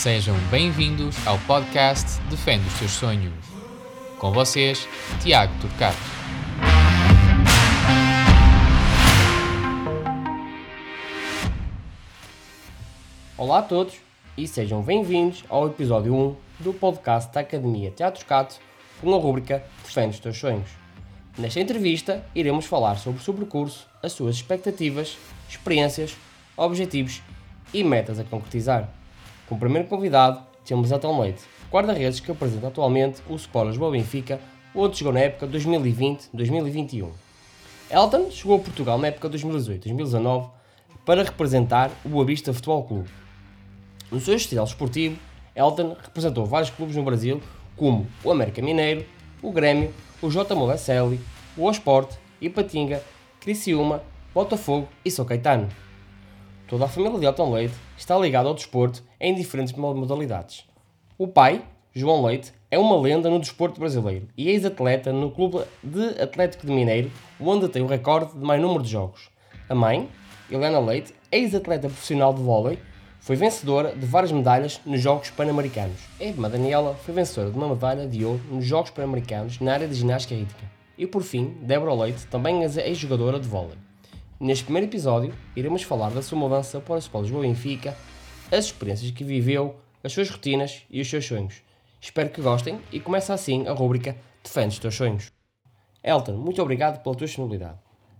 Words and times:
Sejam 0.00 0.34
bem-vindos 0.50 1.14
ao 1.26 1.38
podcast 1.40 2.22
Defende 2.30 2.66
os 2.66 2.72
Seus 2.72 2.92
Sonhos. 2.92 3.34
Com 4.18 4.32
vocês, 4.32 4.88
Tiago 5.22 5.52
Turcato. 5.60 5.98
Olá 13.36 13.58
a 13.58 13.62
todos 13.62 13.96
e 14.38 14.48
sejam 14.48 14.80
bem-vindos 14.80 15.44
ao 15.50 15.66
episódio 15.66 16.14
1 16.14 16.36
do 16.60 16.72
podcast 16.72 17.30
da 17.34 17.40
Academia 17.40 17.90
Teatro 17.90 18.24
Cato 18.24 18.58
com 19.02 19.14
a 19.14 19.18
rúbrica 19.18 19.62
Defende 19.84 20.14
os 20.14 20.20
Teus 20.20 20.38
Sonhos. 20.38 20.70
Nesta 21.36 21.60
entrevista, 21.60 22.24
iremos 22.34 22.64
falar 22.64 22.96
sobre 22.96 23.20
o 23.20 23.22
seu 23.22 23.34
percurso, 23.34 23.86
as 24.02 24.12
suas 24.12 24.36
expectativas, 24.36 25.18
experiências, 25.46 26.16
objetivos 26.56 27.20
e 27.74 27.84
metas 27.84 28.18
a 28.18 28.24
concretizar. 28.24 28.98
Como 29.50 29.58
primeiro 29.58 29.88
convidado, 29.88 30.40
temos 30.64 30.92
Elton 30.92 31.20
Leite, 31.20 31.42
guarda-redes 31.72 32.20
que 32.20 32.30
apresenta 32.30 32.68
atualmente 32.68 33.20
o 33.28 33.34
Sport 33.34 33.70
Lisboa 33.70 33.90
Benfica, 33.90 34.38
onde 34.72 34.96
chegou 34.96 35.12
na 35.12 35.18
época 35.18 35.44
2020-2021. 35.48 37.08
Elton 37.90 38.30
chegou 38.30 38.54
a 38.54 38.60
Portugal 38.60 38.96
na 38.96 39.08
época 39.08 39.28
2018-2019 39.28 40.50
para 41.04 41.24
representar 41.24 41.90
o 42.04 42.10
Boa 42.10 42.24
Vista 42.24 42.54
Futebol 42.54 42.84
Clube. 42.84 43.10
No 44.12 44.20
seu 44.20 44.36
estilo 44.36 44.62
esportivo, 44.62 45.18
Elton 45.56 45.96
representou 46.00 46.46
vários 46.46 46.70
clubes 46.70 46.94
no 46.94 47.02
Brasil, 47.02 47.42
como 47.74 48.06
o 48.22 48.30
América 48.30 48.62
Mineiro, 48.62 49.04
o 49.42 49.50
Grêmio, 49.50 49.92
o 50.22 50.30
J. 50.30 50.54
Molecelli, 50.54 51.18
o 51.56 51.64
Osport, 51.64 52.14
Ipatinga, 52.40 53.02
Criciúma, 53.40 54.00
Botafogo 54.32 54.88
e 55.04 55.10
São 55.10 55.24
Caetano. 55.24 55.68
Toda 56.68 56.84
a 56.84 56.88
família 56.88 57.18
de 57.18 57.26
Elton 57.26 57.52
Leite 57.52 57.74
está 57.98 58.16
ligada 58.16 58.48
ao 58.48 58.54
desporto 58.54 59.09
em 59.20 59.34
diferentes 59.34 59.74
modalidades. 59.74 60.64
O 61.18 61.28
pai, 61.28 61.62
João 61.92 62.24
Leite, 62.24 62.52
é 62.70 62.78
uma 62.78 62.96
lenda 62.98 63.28
no 63.28 63.38
desporto 63.38 63.78
brasileiro 63.78 64.28
e 64.36 64.48
é 64.48 64.52
ex-atleta 64.52 65.12
no 65.12 65.30
Clube 65.30 65.64
de 65.82 66.20
Atlético 66.20 66.66
de 66.66 66.72
Mineiro, 66.72 67.10
onde 67.38 67.68
tem 67.68 67.82
o 67.82 67.86
recorde 67.86 68.32
de 68.32 68.44
mais 68.44 68.62
número 68.62 68.82
de 68.82 68.90
jogos. 68.90 69.28
A 69.68 69.74
mãe, 69.74 70.08
Helena 70.50 70.78
Leite, 70.78 71.14
ex-atleta 71.30 71.88
profissional 71.88 72.32
de 72.32 72.40
vôlei, 72.40 72.78
foi 73.20 73.36
vencedora 73.36 73.94
de 73.94 74.06
várias 74.06 74.32
medalhas 74.32 74.80
nos 74.86 75.00
Jogos 75.00 75.28
Pan-Americanos. 75.30 76.00
A 76.18 76.24
irmã 76.24 76.48
Daniela 76.48 76.94
foi 76.94 77.14
vencedora 77.14 77.50
de 77.50 77.56
uma 77.58 77.68
medalha 77.68 78.06
de 78.06 78.24
ouro 78.24 78.40
nos 78.50 78.64
Jogos 78.64 78.90
Pan-Americanos 78.90 79.60
na 79.60 79.74
área 79.74 79.86
de 79.86 79.94
ginástica 79.94 80.34
rítmica. 80.34 80.70
E 80.96 81.06
por 81.06 81.22
fim, 81.22 81.54
Débora 81.60 81.92
Leite, 81.92 82.26
também 82.26 82.62
ex-jogadora 82.62 83.38
de 83.38 83.46
vôlei. 83.46 83.76
Neste 84.40 84.64
primeiro 84.64 84.86
episódio, 84.88 85.34
iremos 85.54 85.82
falar 85.82 86.10
da 86.10 86.22
sua 86.22 86.38
mudança 86.38 86.80
para 86.80 86.94
o 86.94 86.98
Sport 86.98 87.30
Benfica, 87.30 87.94
as 88.50 88.66
experiências 88.66 89.10
que 89.10 89.24
viveu, 89.24 89.76
as 90.02 90.12
suas 90.12 90.30
rotinas 90.30 90.82
e 90.90 91.00
os 91.00 91.08
seus 91.08 91.24
sonhos. 91.24 91.62
Espero 92.00 92.30
que 92.30 92.40
gostem 92.40 92.80
e 92.90 92.98
começa 92.98 93.34
assim 93.34 93.66
a 93.68 93.72
rúbrica 93.72 94.16
Defende 94.42 94.68
os 94.68 94.78
teus 94.78 94.94
sonhos. 94.94 95.32
Elton, 96.02 96.32
muito 96.32 96.62
obrigado 96.62 97.02
pela 97.02 97.14
tua 97.14 97.26
disponibilidade. 97.26 97.78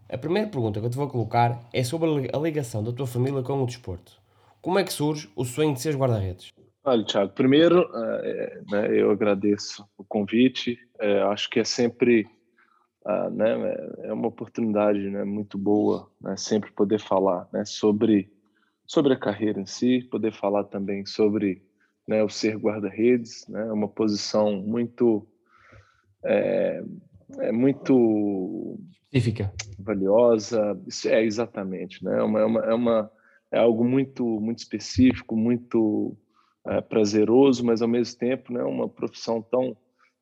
A 0.09 0.19
primeira 0.19 0.48
pergunta 0.48 0.81
que 0.81 0.87
eu 0.87 0.91
te 0.91 0.97
vou 0.97 1.09
colocar 1.09 1.59
é 1.72 1.83
sobre 1.83 2.31
a 2.33 2.39
ligação 2.39 2.84
da 2.84 2.92
tua 2.92 3.06
família 3.06 3.42
com 3.42 3.62
o 3.62 3.67
desporto. 3.67 4.20
Como 4.61 4.78
é 4.78 4.84
que 4.84 4.92
surge 4.92 5.31
o 5.34 5.45
sonho 5.45 5.72
de 5.72 5.81
ser 5.81 5.97
guarda-redes? 5.97 6.53
Olha, 6.84 7.05
Thiago, 7.05 7.33
primeiro 7.33 7.89
é, 7.94 8.61
né, 8.70 9.00
eu 9.00 9.11
agradeço 9.11 9.87
o 9.97 10.05
convite. 10.05 10.78
É, 10.98 11.22
acho 11.22 11.48
que 11.48 11.61
é 11.61 11.65
sempre 11.65 12.27
ah, 13.06 13.31
né, 13.31 13.55
é 14.03 14.12
uma 14.12 14.28
oportunidade 14.28 14.98
né, 14.98 15.25
muito 15.25 15.56
boa, 15.56 16.11
sempre 16.37 16.70
poder 16.72 17.00
falar 17.00 17.48
sobre, 17.65 18.31
sobre 18.91 19.12
a 19.12 19.16
carreira 19.16 19.60
em 19.60 19.66
si, 19.66 20.02
poder 20.10 20.33
falar 20.33 20.64
também 20.64 21.06
sobre 21.06 21.62
né, 22.08 22.24
o 22.24 22.28
ser 22.28 22.56
guarda-redes, 22.56 23.47
né, 23.47 23.62
uma 23.70 23.86
posição 23.86 24.56
muito 24.56 25.24
é, 26.24 26.82
é 27.38 27.53
muito 27.53 28.81
específica, 29.12 29.53
valiosa, 29.78 30.76
é 31.06 31.22
exatamente, 31.22 32.04
né, 32.04 32.19
é 32.19 32.22
uma, 32.25 32.41
é 32.41 32.44
uma, 32.44 32.60
é, 32.65 32.75
uma, 32.75 33.12
é 33.53 33.59
algo 33.60 33.84
muito 33.84 34.25
muito 34.41 34.59
específico, 34.59 35.36
muito 35.36 36.16
é, 36.66 36.81
prazeroso, 36.81 37.65
mas 37.65 37.82
ao 37.82 37.88
mesmo 37.88 38.19
tempo, 38.19 38.53
né, 38.53 38.65
uma 38.65 38.88
profissão 38.88 39.41
tão 39.41 39.76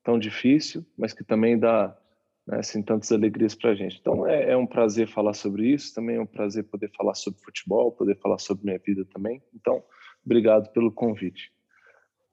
tão 0.04 0.18
difícil, 0.18 0.84
mas 0.94 1.14
que 1.14 1.24
também 1.24 1.58
dá 1.58 1.97
né, 2.48 2.60
tantas 2.84 3.12
alegrias 3.12 3.54
para 3.54 3.70
a 3.70 3.74
gente. 3.74 3.98
Então 4.00 4.26
é, 4.26 4.52
é, 4.52 4.56
um 4.56 4.66
prazer 4.66 5.06
falar 5.06 5.34
sobre 5.34 5.66
isso, 5.66 5.94
também 5.94 6.16
é 6.16 6.20
um 6.20 6.26
prazer 6.26 6.64
poder 6.64 6.90
falar 6.96 7.14
sobre 7.14 7.40
futebol, 7.40 7.92
poder 7.92 8.16
falar 8.16 8.38
sobre 8.38 8.64
minha 8.64 8.78
vida 8.78 9.04
também. 9.12 9.42
Então, 9.54 9.82
obrigado 10.24 10.72
pelo 10.72 10.90
convite. 10.90 11.52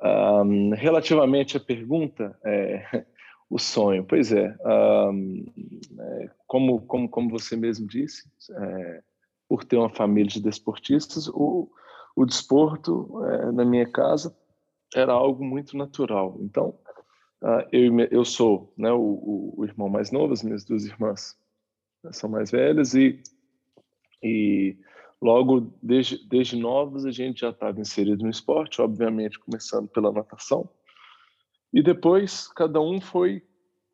Um, 0.01 0.71
relativamente 0.71 1.57
à 1.57 1.59
pergunta, 1.59 2.37
é, 2.45 3.05
o 3.49 3.59
sonho, 3.59 4.05
pois 4.05 4.31
é, 4.31 4.55
um, 4.65 5.45
é, 5.99 6.29
como, 6.47 6.81
como, 6.81 7.09
como 7.09 7.29
você 7.29 7.55
mesmo 7.57 7.85
disse, 7.85 8.23
é, 8.51 9.03
por 9.47 9.63
ter 9.65 9.77
uma 9.77 9.89
família 9.89 10.29
de 10.29 10.41
desportistas, 10.41 11.27
o, 11.27 11.69
o 12.15 12.25
desporto 12.25 13.23
é, 13.25 13.51
na 13.51 13.65
minha 13.65 13.85
casa 13.85 14.35
era 14.95 15.11
algo 15.11 15.43
muito 15.43 15.77
natural. 15.77 16.37
Então, 16.39 16.73
Uh, 17.45 17.61
eu, 17.71 17.99
eu 18.09 18.25
sou 18.25 18.73
né, 18.75 18.91
o, 18.91 19.53
o, 19.55 19.63
irmão 19.63 19.87
mais 19.87 20.09
novo, 20.09 20.33
as 20.33 20.41
minhas 20.41 20.65
duas 20.65 20.83
irmãs 20.83 21.37
são 22.11 22.27
mais 22.27 22.49
velhas 22.49 22.95
e, 22.95 23.21
e 24.23 24.75
logo 25.21 25.71
desde, 25.79 26.27
desde 26.27 26.57
novos 26.57 27.05
a 27.05 27.11
gente 27.11 27.41
já 27.41 27.51
estava 27.51 27.79
inserido 27.79 28.23
no 28.23 28.31
esporte, 28.31 28.81
obviamente 28.81 29.37
começando 29.37 29.87
pela 29.87 30.11
natação 30.11 30.67
e 31.71 31.83
depois 31.83 32.47
cada 32.47 32.81
um 32.81 32.99
foi 32.99 33.43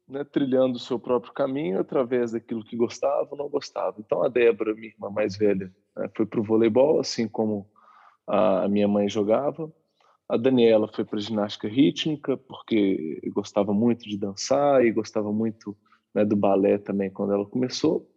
né, 0.07 0.23
trilhando 0.23 0.77
o 0.77 0.79
seu 0.79 0.97
próprio 0.97 1.33
caminho 1.33 1.77
através 1.77 2.31
daquilo 2.31 2.63
que 2.63 2.77
gostava 2.77 3.27
ou 3.31 3.37
não 3.37 3.49
gostava. 3.49 3.97
Então 3.99 4.23
a 4.23 4.29
Débora, 4.29 4.73
minha 4.73 4.93
irmã 4.93 5.09
mais 5.09 5.35
velha, 5.35 5.69
né, 5.97 6.09
foi 6.15 6.25
para 6.25 6.39
o 6.39 6.43
voleibol, 6.43 7.01
assim 7.01 7.27
como 7.27 7.69
a 8.25 8.65
minha 8.69 8.87
mãe 8.87 9.09
jogava. 9.09 9.69
A 10.31 10.37
Daniela 10.37 10.87
foi 10.87 11.03
para 11.03 11.19
ginástica 11.19 11.67
rítmica, 11.67 12.37
porque 12.37 13.19
gostava 13.33 13.73
muito 13.73 14.07
de 14.07 14.17
dançar 14.17 14.81
e 14.85 14.89
gostava 14.89 15.29
muito 15.29 15.75
né, 16.15 16.23
do 16.23 16.37
balé 16.37 16.77
também 16.77 17.09
quando 17.09 17.33
ela 17.33 17.45
começou. 17.45 18.09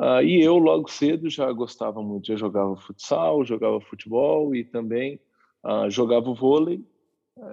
Uh, 0.00 0.22
e 0.24 0.40
eu, 0.42 0.56
logo 0.56 0.90
cedo, 0.90 1.28
já 1.28 1.52
gostava 1.52 2.02
muito, 2.02 2.28
já 2.28 2.36
jogava 2.36 2.74
futsal, 2.76 3.44
jogava 3.44 3.78
futebol 3.78 4.54
e 4.54 4.64
também 4.64 5.20
uh, 5.62 5.90
jogava 5.90 6.32
vôlei, 6.32 6.82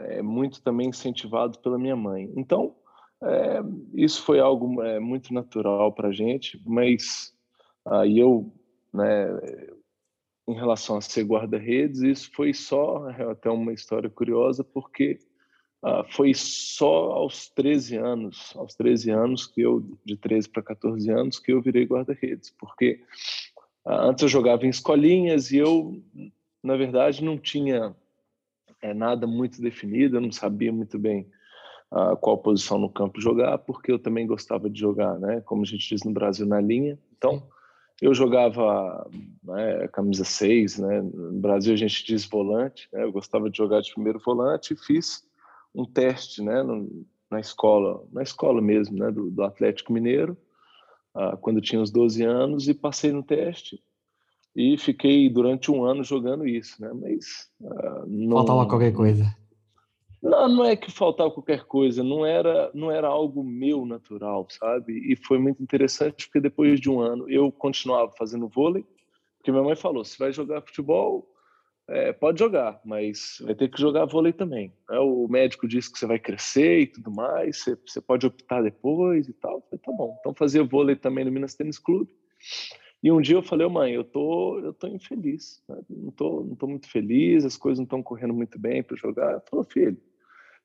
é, 0.05 0.21
muito 0.21 0.61
também 0.61 0.87
incentivado 0.87 1.59
pela 1.59 1.77
minha 1.77 1.97
mãe. 1.97 2.31
Então, 2.37 2.77
é, 3.21 3.59
isso 3.93 4.23
foi 4.23 4.39
algo 4.39 4.81
é, 4.83 5.01
muito 5.01 5.33
natural 5.33 5.91
para 5.91 6.07
a 6.07 6.13
gente, 6.13 6.61
mas 6.65 7.33
uh, 7.85 8.05
eu 8.05 8.53
né, 8.93 9.27
em 10.47 10.53
relação 10.53 10.97
a 10.97 11.01
ser 11.01 11.23
guarda-redes, 11.23 12.01
isso 12.01 12.31
foi 12.33 12.53
só, 12.53 13.09
até 13.29 13.49
uma 13.49 13.73
história 13.73 14.09
curiosa, 14.09 14.63
porque 14.63 15.19
uh, 15.83 16.09
foi 16.09 16.33
só 16.33 17.11
aos 17.11 17.49
13 17.49 17.97
anos, 17.97 18.53
aos 18.55 18.73
13 18.75 19.11
anos 19.11 19.45
que 19.45 19.61
eu, 19.61 19.83
de 20.05 20.15
13 20.15 20.47
para 20.49 20.63
14 20.63 21.11
anos, 21.11 21.37
que 21.37 21.51
eu 21.51 21.61
virei 21.61 21.85
guarda-redes, 21.85 22.49
porque 22.57 23.01
uh, 23.85 23.91
antes 23.91 24.23
eu 24.23 24.29
jogava 24.29 24.65
em 24.65 24.69
escolinhas 24.69 25.51
e 25.51 25.57
eu, 25.57 26.01
na 26.63 26.77
verdade, 26.77 27.21
não 27.21 27.37
tinha 27.37 27.93
é, 28.81 28.93
nada 28.93 29.27
muito 29.27 29.61
definido, 29.61 30.15
eu 30.15 30.21
não 30.21 30.31
sabia 30.31 30.71
muito 30.71 30.97
bem 30.97 31.29
uh, 31.91 32.15
qual 32.15 32.37
posição 32.37 32.77
no 32.77 32.89
campo 32.89 33.19
jogar, 33.19 33.57
porque 33.57 33.91
eu 33.91 33.99
também 33.99 34.25
gostava 34.25 34.69
de 34.69 34.79
jogar, 34.79 35.19
né, 35.19 35.41
como 35.41 35.63
a 35.63 35.65
gente 35.65 35.89
diz 35.89 36.03
no 36.05 36.13
Brasil, 36.13 36.45
na 36.45 36.61
linha, 36.61 36.97
então 37.17 37.45
eu 38.01 38.13
jogava 38.13 39.09
né, 39.43 39.87
camisa 39.89 40.23
6, 40.23 40.79
né? 40.79 41.01
No 41.01 41.39
Brasil 41.39 41.73
a 41.73 41.77
gente 41.77 42.05
diz 42.05 42.25
volante, 42.25 42.87
né? 42.93 43.03
Eu 43.03 43.11
gostava 43.11 43.49
de 43.49 43.57
jogar 43.57 43.81
de 43.81 43.93
primeiro 43.93 44.19
volante 44.19 44.73
e 44.73 44.77
fiz 44.77 45.25
um 45.73 45.85
teste, 45.85 46.41
né, 46.41 46.63
no, 46.63 47.05
na 47.29 47.39
escola, 47.39 48.03
na 48.11 48.23
escola 48.23 48.61
mesmo, 48.61 48.97
né, 48.97 49.11
do, 49.11 49.29
do 49.29 49.43
Atlético 49.43 49.93
Mineiro, 49.93 50.35
uh, 51.15 51.37
quando 51.37 51.57
eu 51.57 51.61
tinha 51.61 51.81
uns 51.81 51.91
12 51.91 52.23
anos 52.23 52.67
e 52.67 52.73
passei 52.73 53.11
no 53.11 53.21
teste 53.21 53.81
e 54.55 54.75
fiquei 54.77 55.29
durante 55.29 55.69
um 55.71 55.83
ano 55.83 56.03
jogando 56.03 56.47
isso, 56.47 56.81
né? 56.81 56.91
Mas 56.93 57.47
uh, 57.61 58.07
não 58.07 58.37
faltava 58.37 58.65
qualquer 58.65 58.91
coisa. 58.91 59.23
Não, 60.21 60.47
não 60.49 60.65
é 60.65 60.75
que 60.75 60.91
faltava 60.91 61.31
qualquer 61.31 61.63
coisa, 61.65 62.03
não 62.03 62.25
era, 62.25 62.71
não 62.73 62.91
era 62.91 63.07
algo 63.07 63.43
meu 63.43 63.85
natural, 63.85 64.47
sabe? 64.49 64.93
E 65.11 65.15
foi 65.15 65.37
muito 65.37 65.61
interessante 65.61 66.25
porque 66.25 66.39
depois 66.39 66.79
de 66.79 66.89
um 66.89 66.99
ano 66.99 67.29
eu 67.29 67.51
continuava 67.51 68.11
fazendo 68.17 68.47
vôlei, 68.47 68.83
porque 69.37 69.51
minha 69.51 69.63
mãe 69.63 69.75
falou: 69.75 70.03
se 70.03 70.17
vai 70.17 70.33
jogar 70.33 70.61
futebol, 70.61 71.31
é, 71.89 72.11
pode 72.11 72.39
jogar, 72.39 72.81
mas 72.83 73.37
vai 73.41 73.55
ter 73.55 73.69
que 73.69 73.79
jogar 73.79 74.05
vôlei 74.05 74.33
também. 74.33 74.73
É, 74.89 74.99
o 74.99 75.27
médico 75.27 75.67
disse 75.67 75.91
que 75.91 75.97
você 75.97 76.05
vai 76.05 76.19
crescer 76.19 76.81
e 76.81 76.87
tudo 76.87 77.11
mais, 77.11 77.57
você, 77.63 77.77
você 77.85 78.01
pode 78.01 78.25
optar 78.25 78.61
depois 78.61 79.27
e 79.27 79.33
tal. 79.33 79.55
Eu 79.55 79.61
falei, 79.61 79.79
tá 79.83 79.91
bom. 79.93 80.17
Então 80.19 80.33
fazia 80.33 80.63
vôlei 80.63 80.95
também 80.95 81.23
no 81.23 81.31
Minas 81.31 81.55
Tênis 81.55 81.79
Clube. 81.79 82.11
E 83.07 83.11
um 83.11 83.21
dia 83.21 83.37
eu 83.37 83.41
falei, 83.41 83.65
mãe, 83.69 83.93
eu 83.93 84.03
tô, 84.03 84.59
eu 84.59 84.73
tô 84.73 84.85
infeliz, 84.85 85.63
né? 85.69 85.79
não 85.89 86.11
tô, 86.11 86.43
não 86.43 86.55
tô 86.57 86.67
muito 86.67 86.89
feliz, 86.89 87.45
as 87.45 87.55
coisas 87.55 87.79
não 87.79 87.85
estão 87.85 88.03
correndo 88.03 88.33
muito 88.33 88.59
bem 88.59 88.83
para 88.83 88.97
jogar. 88.97 89.31
Ela 89.31 89.43
falou, 89.49 89.63
filho, 89.63 89.97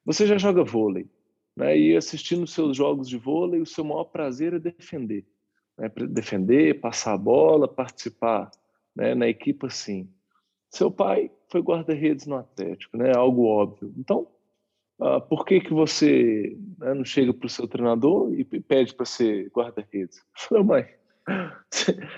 você 0.05 0.27
já 0.27 0.37
joga 0.37 0.65
vôlei, 0.65 1.09
né? 1.57 1.79
E 1.79 1.97
assistindo 1.97 2.45
seus 2.45 2.77
jogos 2.77 3.09
de 3.09 3.17
vôlei, 3.17 3.61
o 3.61 3.67
seu 3.67 3.85
maior 3.85 4.07
prazer 4.07 4.55
é 4.55 4.59
defender, 4.59 5.25
né? 5.79 5.89
Defender, 6.09 6.81
passar 6.81 7.13
a 7.13 7.17
bola, 7.17 7.69
participar, 7.69 8.51
né? 8.93 9.15
Na 9.15 9.29
equipe 9.29 9.65
assim. 9.67 10.11
Seu 10.69 10.91
pai 10.91 11.31
foi 11.49 11.63
guarda-redes 11.63 12.27
no 12.27 12.35
Atlético, 12.35 12.97
né? 12.97 13.13
Algo 13.15 13.45
óbvio. 13.45 13.95
Então, 13.97 14.27
uh, 14.99 15.21
por 15.29 15.45
que 15.45 15.61
que 15.61 15.73
você 15.73 16.59
né, 16.77 16.93
não 16.93 17.05
chega 17.05 17.33
para 17.33 17.47
o 17.47 17.51
seu 17.51 17.69
treinador 17.69 18.35
e 18.35 18.43
pede 18.45 18.93
para 18.97 19.07
ser 19.07 19.49
guarda-redes? 19.51 20.21
Falei, 20.35 20.65
mãe, 20.65 21.02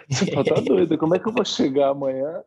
você 0.08 0.30
tá 0.30 0.60
doida? 0.60 0.96
Como 0.96 1.14
é 1.14 1.18
que 1.18 1.28
eu 1.28 1.32
vou 1.32 1.44
chegar 1.44 1.88
amanhã? 1.88 2.42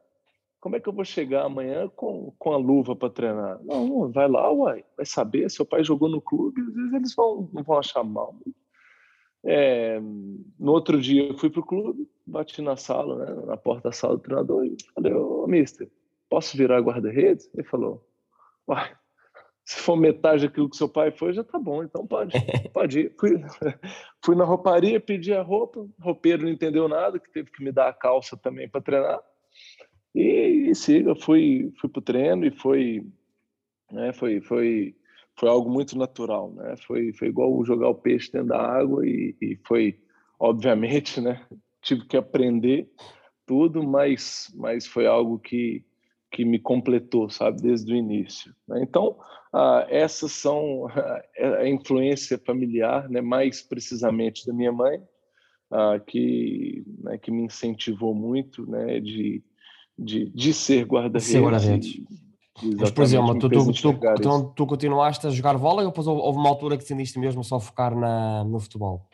Como 0.60 0.76
é 0.76 0.80
que 0.80 0.90
eu 0.90 0.94
vou 0.94 1.06
chegar 1.06 1.46
amanhã 1.46 1.88
com, 1.96 2.34
com 2.38 2.52
a 2.52 2.58
luva 2.58 2.96
para 2.96 3.10
treinar? 3.10 3.60
Não, 3.64 4.12
vai 4.12 4.28
lá, 4.28 4.52
uai, 4.52 4.84
vai 4.96 5.06
saber. 5.06 5.50
Seu 5.50 5.66
pai 5.66 5.84
jogou 5.84 6.10
no 6.10 6.20
clube, 6.20 6.62
às 6.62 6.74
vezes 6.74 6.94
eles 6.94 7.16
vão, 7.16 7.50
não 7.54 7.64
vão 7.64 7.78
achar 7.78 8.04
mal. 8.04 8.36
É, 9.46 10.00
no 10.60 10.72
outro 10.72 11.00
dia 11.00 11.28
eu 11.30 11.38
fui 11.38 11.50
pro 11.50 11.66
clube, 11.66 12.10
bati 12.26 12.62
na 12.62 12.76
sala, 12.76 13.26
né, 13.26 13.46
na 13.46 13.56
porta 13.56 13.90
da 13.90 13.92
sala 13.94 14.18
do 14.18 14.22
treinador 14.22 14.66
e 14.66 14.76
falei, 14.94 15.14
ô 15.14 15.46
mister, 15.48 15.90
posso 16.28 16.58
virar 16.58 16.82
guarda-redes? 16.82 17.50
Ele 17.54 17.64
falou, 17.64 18.06
uai, 18.68 18.97
se 19.68 19.82
for 19.82 19.98
metade 19.98 20.48
daquilo 20.48 20.70
que 20.70 20.78
seu 20.78 20.88
pai 20.88 21.12
foi, 21.12 21.34
já 21.34 21.44
tá 21.44 21.60
bom, 21.60 21.84
então 21.84 22.08
pode, 22.08 22.32
pode 22.74 23.02
ir. 23.02 23.16
Fui, 23.20 23.32
fui 24.24 24.34
na 24.34 24.46
rouparia, 24.46 24.98
pedi 24.98 25.34
a 25.34 25.42
roupa, 25.42 25.82
o 25.82 25.92
roupeiro 26.00 26.44
não 26.44 26.50
entendeu 26.50 26.88
nada, 26.88 27.20
que 27.20 27.30
teve 27.30 27.52
que 27.52 27.62
me 27.62 27.70
dar 27.70 27.90
a 27.90 27.94
calça 27.94 28.38
também 28.38 28.70
para 28.70 28.80
treinar. 28.80 29.20
E, 30.16 30.70
e 30.70 30.74
siga, 30.74 31.14
fui, 31.16 31.70
fui 31.82 31.90
pro 31.90 32.02
treino 32.02 32.46
e 32.46 32.52
foi, 32.52 33.06
né, 33.92 34.14
foi, 34.14 34.40
foi, 34.40 34.96
foi 35.36 35.50
algo 35.50 35.70
muito 35.70 35.98
natural, 35.98 36.54
né? 36.54 36.76
Foi, 36.88 37.12
foi 37.12 37.28
igual 37.28 37.66
jogar 37.66 37.90
o 37.90 37.96
peixe 37.96 38.32
dentro 38.32 38.48
da 38.48 38.62
água 38.62 39.06
e, 39.06 39.36
e 39.42 39.60
foi, 39.68 40.00
obviamente, 40.40 41.20
né? 41.20 41.46
Tive 41.82 42.06
que 42.06 42.16
aprender 42.16 42.90
tudo, 43.46 43.84
mas, 43.84 44.50
mas 44.56 44.88
foi 44.88 45.06
algo 45.06 45.38
que, 45.38 45.84
que 46.32 46.44
me 46.44 46.60
completou, 46.60 47.30
sabe, 47.30 47.62
desde 47.62 47.94
o 47.94 47.96
início. 47.96 48.54
Né? 48.68 48.82
Então, 48.84 49.18
ah, 49.54 49.86
essas 49.90 50.32
são 50.32 50.88
a 51.60 51.68
influência 51.68 52.40
familiar, 52.46 53.10
né, 53.10 53.22
mais 53.22 53.62
precisamente 53.62 54.46
da 54.46 54.54
minha 54.54 54.72
mãe, 54.72 55.02
ah, 55.72 56.00
que, 56.00 56.84
né, 57.04 57.18
que 57.18 57.32
me 57.32 57.44
incentivou 57.44 58.14
muito, 58.14 58.70
né, 58.70 59.00
de, 59.00 59.44
de, 59.98 60.30
de 60.30 60.54
ser 60.54 60.86
guarda-redes. 60.86 61.42
Guarda 61.42 61.58
Mas, 62.80 62.92
por 62.92 63.04
exemplo, 63.04 63.38
tu, 63.38 63.50
tu, 63.50 63.74
tu, 63.74 64.00
então, 64.18 64.54
tu, 64.54 64.66
continuaste 64.66 65.28
a 65.28 65.30
jogar 65.30 65.58
vôlei 65.58 65.86
ou 65.86 65.92
depois 65.92 66.08
houve 66.08 66.40
uma 66.40 66.50
altura 66.50 66.76
que 66.76 66.84
decidiste 66.84 67.20
mesmo 67.20 67.44
só 67.44 67.60
focar 67.60 67.96
na, 67.96 68.44
no 68.44 68.60
futebol? 68.60 69.08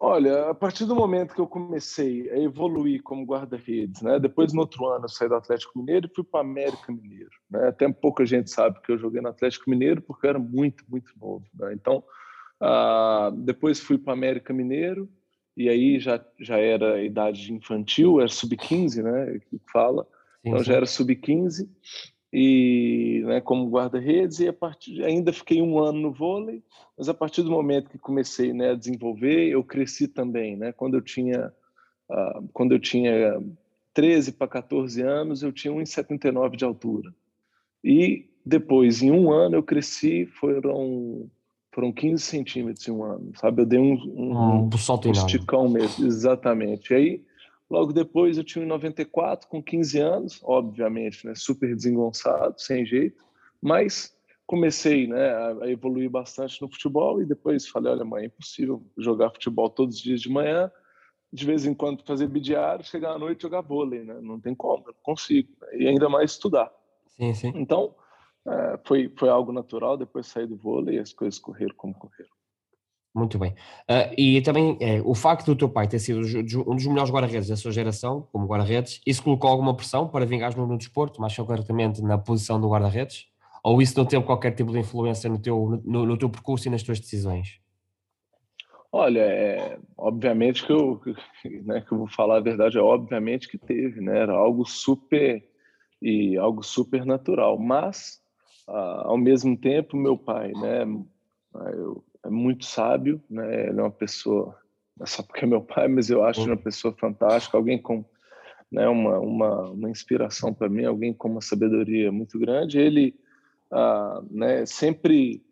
Olha, 0.00 0.48
a 0.48 0.54
partir 0.54 0.84
do 0.84 0.94
momento 0.94 1.34
que 1.34 1.40
eu 1.40 1.46
comecei 1.46 2.30
a 2.30 2.38
evoluir 2.38 3.02
como 3.02 3.24
guarda-redes, 3.24 4.00
né? 4.00 4.20
Depois, 4.20 4.52
no 4.52 4.60
outro 4.60 4.86
ano, 4.86 5.06
eu 5.06 5.08
saí 5.08 5.28
do 5.28 5.34
Atlético 5.34 5.76
Mineiro 5.76 6.06
e 6.06 6.14
fui 6.14 6.22
para 6.22 6.38
o 6.38 6.40
América 6.42 6.92
Mineiro. 6.92 7.30
Né? 7.50 7.66
Até 7.66 7.90
pouca 7.92 8.24
gente 8.24 8.48
sabe 8.48 8.80
que 8.80 8.92
eu 8.92 8.98
joguei 8.98 9.20
no 9.20 9.28
Atlético 9.28 9.68
Mineiro 9.68 10.00
porque 10.00 10.26
eu 10.26 10.30
era 10.30 10.38
muito, 10.38 10.84
muito 10.88 11.12
novo. 11.20 11.44
Né? 11.52 11.72
Então, 11.72 12.04
uh, 12.62 13.32
depois 13.38 13.80
fui 13.80 13.98
para 13.98 14.12
o 14.12 14.14
América 14.14 14.54
Mineiro 14.54 15.08
e 15.56 15.68
aí 15.68 15.98
já, 15.98 16.24
já 16.38 16.58
era 16.58 17.02
idade 17.02 17.52
infantil, 17.52 18.20
era 18.20 18.28
sub-15, 18.28 19.02
né? 19.02 19.40
Que 19.50 19.60
fala. 19.72 20.06
Então, 20.44 20.62
já 20.62 20.74
era 20.74 20.86
sub-15 20.86 21.68
e 22.32 23.22
né, 23.24 23.40
como 23.40 23.68
guarda-redes 23.70 24.40
e 24.40 24.48
a 24.48 24.52
partir 24.52 25.02
ainda 25.02 25.32
fiquei 25.32 25.62
um 25.62 25.78
ano 25.78 25.98
no 25.98 26.12
vôlei 26.12 26.62
mas 26.96 27.08
a 27.08 27.14
partir 27.14 27.42
do 27.42 27.50
momento 27.50 27.88
que 27.88 27.98
comecei 27.98 28.52
né, 28.52 28.72
a 28.72 28.74
desenvolver 28.74 29.48
eu 29.48 29.64
cresci 29.64 30.06
também 30.06 30.56
né. 30.56 30.72
Quando 30.72 30.94
eu 30.94 31.00
tinha 31.00 31.52
uh, 32.10 32.48
quando 32.52 32.72
eu 32.72 32.78
tinha 32.78 33.40
13 33.94 34.32
para 34.32 34.46
14 34.46 35.00
anos 35.02 35.42
eu 35.42 35.52
tinha 35.52 35.72
1,79 35.72 36.56
de 36.56 36.64
altura. 36.64 37.14
E 37.82 38.28
depois 38.44 39.02
em 39.02 39.10
um 39.10 39.32
ano 39.32 39.56
eu 39.56 39.62
cresci 39.62 40.26
foram 40.26 41.30
foram 41.72 41.92
15 41.92 42.22
centímetros 42.22 42.86
em 42.86 42.92
um 42.92 43.04
ano 43.04 43.32
sabe? 43.36 43.62
Eu 43.62 43.66
dei 43.66 43.78
um, 43.78 43.94
um, 43.94 44.36
um, 44.36 44.68
um 44.68 45.12
esticão 45.12 45.68
mesmo 45.68 46.06
exatamente. 46.06 46.92
E 46.92 46.96
aí 46.96 47.27
Logo 47.70 47.92
depois 47.92 48.38
eu 48.38 48.44
tinha 48.44 48.64
94 48.64 49.48
com 49.48 49.62
15 49.62 49.98
anos, 49.98 50.40
obviamente, 50.42 51.26
né, 51.26 51.34
super 51.34 51.74
desengonçado, 51.74 52.58
sem 52.60 52.84
jeito, 52.86 53.22
mas 53.60 54.16
comecei 54.46 55.06
né, 55.06 55.30
a 55.62 55.68
evoluir 55.68 56.08
bastante 56.08 56.60
no 56.62 56.70
futebol 56.70 57.20
e 57.20 57.26
depois 57.26 57.68
falei, 57.68 57.92
olha 57.92 58.04
mãe, 58.04 58.22
é 58.22 58.26
impossível 58.26 58.82
jogar 58.96 59.30
futebol 59.30 59.68
todos 59.68 59.96
os 59.96 60.02
dias 60.02 60.22
de 60.22 60.30
manhã, 60.30 60.70
de 61.30 61.44
vez 61.44 61.66
em 61.66 61.74
quando 61.74 62.02
fazer 62.02 62.26
bidiário, 62.26 62.82
chegar 62.82 63.12
à 63.12 63.18
noite 63.18 63.42
jogar 63.42 63.60
vôlei, 63.60 64.02
né? 64.02 64.18
Não 64.22 64.40
tem 64.40 64.54
como, 64.54 64.86
não 64.86 64.94
consigo. 65.02 65.50
Né? 65.60 65.80
E 65.80 65.88
ainda 65.88 66.08
mais 66.08 66.30
estudar. 66.30 66.72
Sim, 67.08 67.34
sim. 67.34 67.52
Então, 67.54 67.94
é, 68.46 68.80
foi, 68.86 69.12
foi 69.18 69.28
algo 69.28 69.52
natural, 69.52 69.98
depois 69.98 70.26
saí 70.26 70.46
do 70.46 70.56
vôlei 70.56 70.96
e 70.96 70.98
as 70.98 71.12
coisas 71.12 71.38
correram 71.38 71.74
como 71.76 71.92
correram. 71.92 72.30
Muito 73.14 73.38
bem. 73.38 73.52
Uh, 73.88 74.14
e 74.16 74.40
também 74.42 74.76
é, 74.80 75.00
o 75.04 75.14
facto 75.14 75.46
do 75.46 75.56
teu 75.56 75.68
pai 75.68 75.88
ter 75.88 75.98
sido 75.98 76.20
um 76.20 76.76
dos 76.76 76.86
melhores 76.86 77.10
guarda-redes 77.10 77.48
da 77.48 77.56
sua 77.56 77.72
geração, 77.72 78.28
como 78.30 78.46
guarda-redes, 78.46 79.00
isso 79.06 79.22
colocou 79.22 79.50
alguma 79.50 79.74
pressão 79.74 80.06
para 80.08 80.26
vingares 80.26 80.54
no, 80.54 80.66
no 80.66 80.78
desporto, 80.78 81.20
mais 81.20 81.34
concretamente 81.34 82.02
na 82.02 82.18
posição 82.18 82.60
do 82.60 82.68
guarda-redes? 82.68 83.26
Ou 83.64 83.82
isso 83.82 83.98
não 83.98 84.06
teve 84.06 84.24
qualquer 84.24 84.52
tipo 84.52 84.72
de 84.72 84.78
influência 84.78 85.28
no 85.28 85.38
teu, 85.38 85.82
no, 85.84 86.06
no 86.06 86.16
teu 86.16 86.28
percurso 86.28 86.68
e 86.68 86.70
nas 86.70 86.82
tuas 86.82 87.00
decisões? 87.00 87.60
Olha, 88.90 89.20
é, 89.20 89.78
obviamente 89.96 90.64
que 90.64 90.72
eu, 90.72 91.00
né, 91.64 91.80
que 91.80 91.92
eu 91.92 91.98
vou 91.98 92.08
falar 92.08 92.36
a 92.36 92.40
verdade, 92.40 92.78
é 92.78 92.80
obviamente 92.80 93.48
que 93.48 93.58
teve, 93.58 94.00
né? 94.00 94.20
Era 94.20 94.34
algo 94.34 94.64
super 94.64 95.44
e 96.00 96.36
algo 96.38 96.62
super 96.62 97.04
natural, 97.04 97.58
mas 97.58 98.20
uh, 98.68 99.08
ao 99.08 99.18
mesmo 99.18 99.56
tempo 99.56 99.96
meu 99.96 100.16
pai, 100.16 100.52
né? 100.52 100.84
Eu, 101.72 102.04
é 102.06 102.07
muito 102.26 102.64
sábio, 102.64 103.22
né? 103.28 103.68
Ele 103.68 103.80
é 103.80 103.82
uma 103.82 103.90
pessoa, 103.90 104.56
não 104.96 105.04
é 105.04 105.06
só 105.06 105.22
porque 105.22 105.44
é 105.44 105.48
meu 105.48 105.60
pai, 105.62 105.88
mas 105.88 106.10
eu 106.10 106.24
acho 106.24 106.44
uma 106.44 106.56
pessoa 106.56 106.94
fantástica, 106.94 107.56
alguém 107.56 107.80
com 107.80 108.04
né, 108.70 108.86
uma, 108.88 109.18
uma, 109.18 109.70
uma 109.70 109.90
inspiração 109.90 110.52
para 110.52 110.68
mim, 110.68 110.84
alguém 110.84 111.12
com 111.12 111.28
uma 111.28 111.40
sabedoria 111.40 112.12
muito 112.12 112.38
grande. 112.38 112.78
Ele 112.78 113.14
ah, 113.70 114.22
né, 114.30 114.66
sempre, 114.66 115.42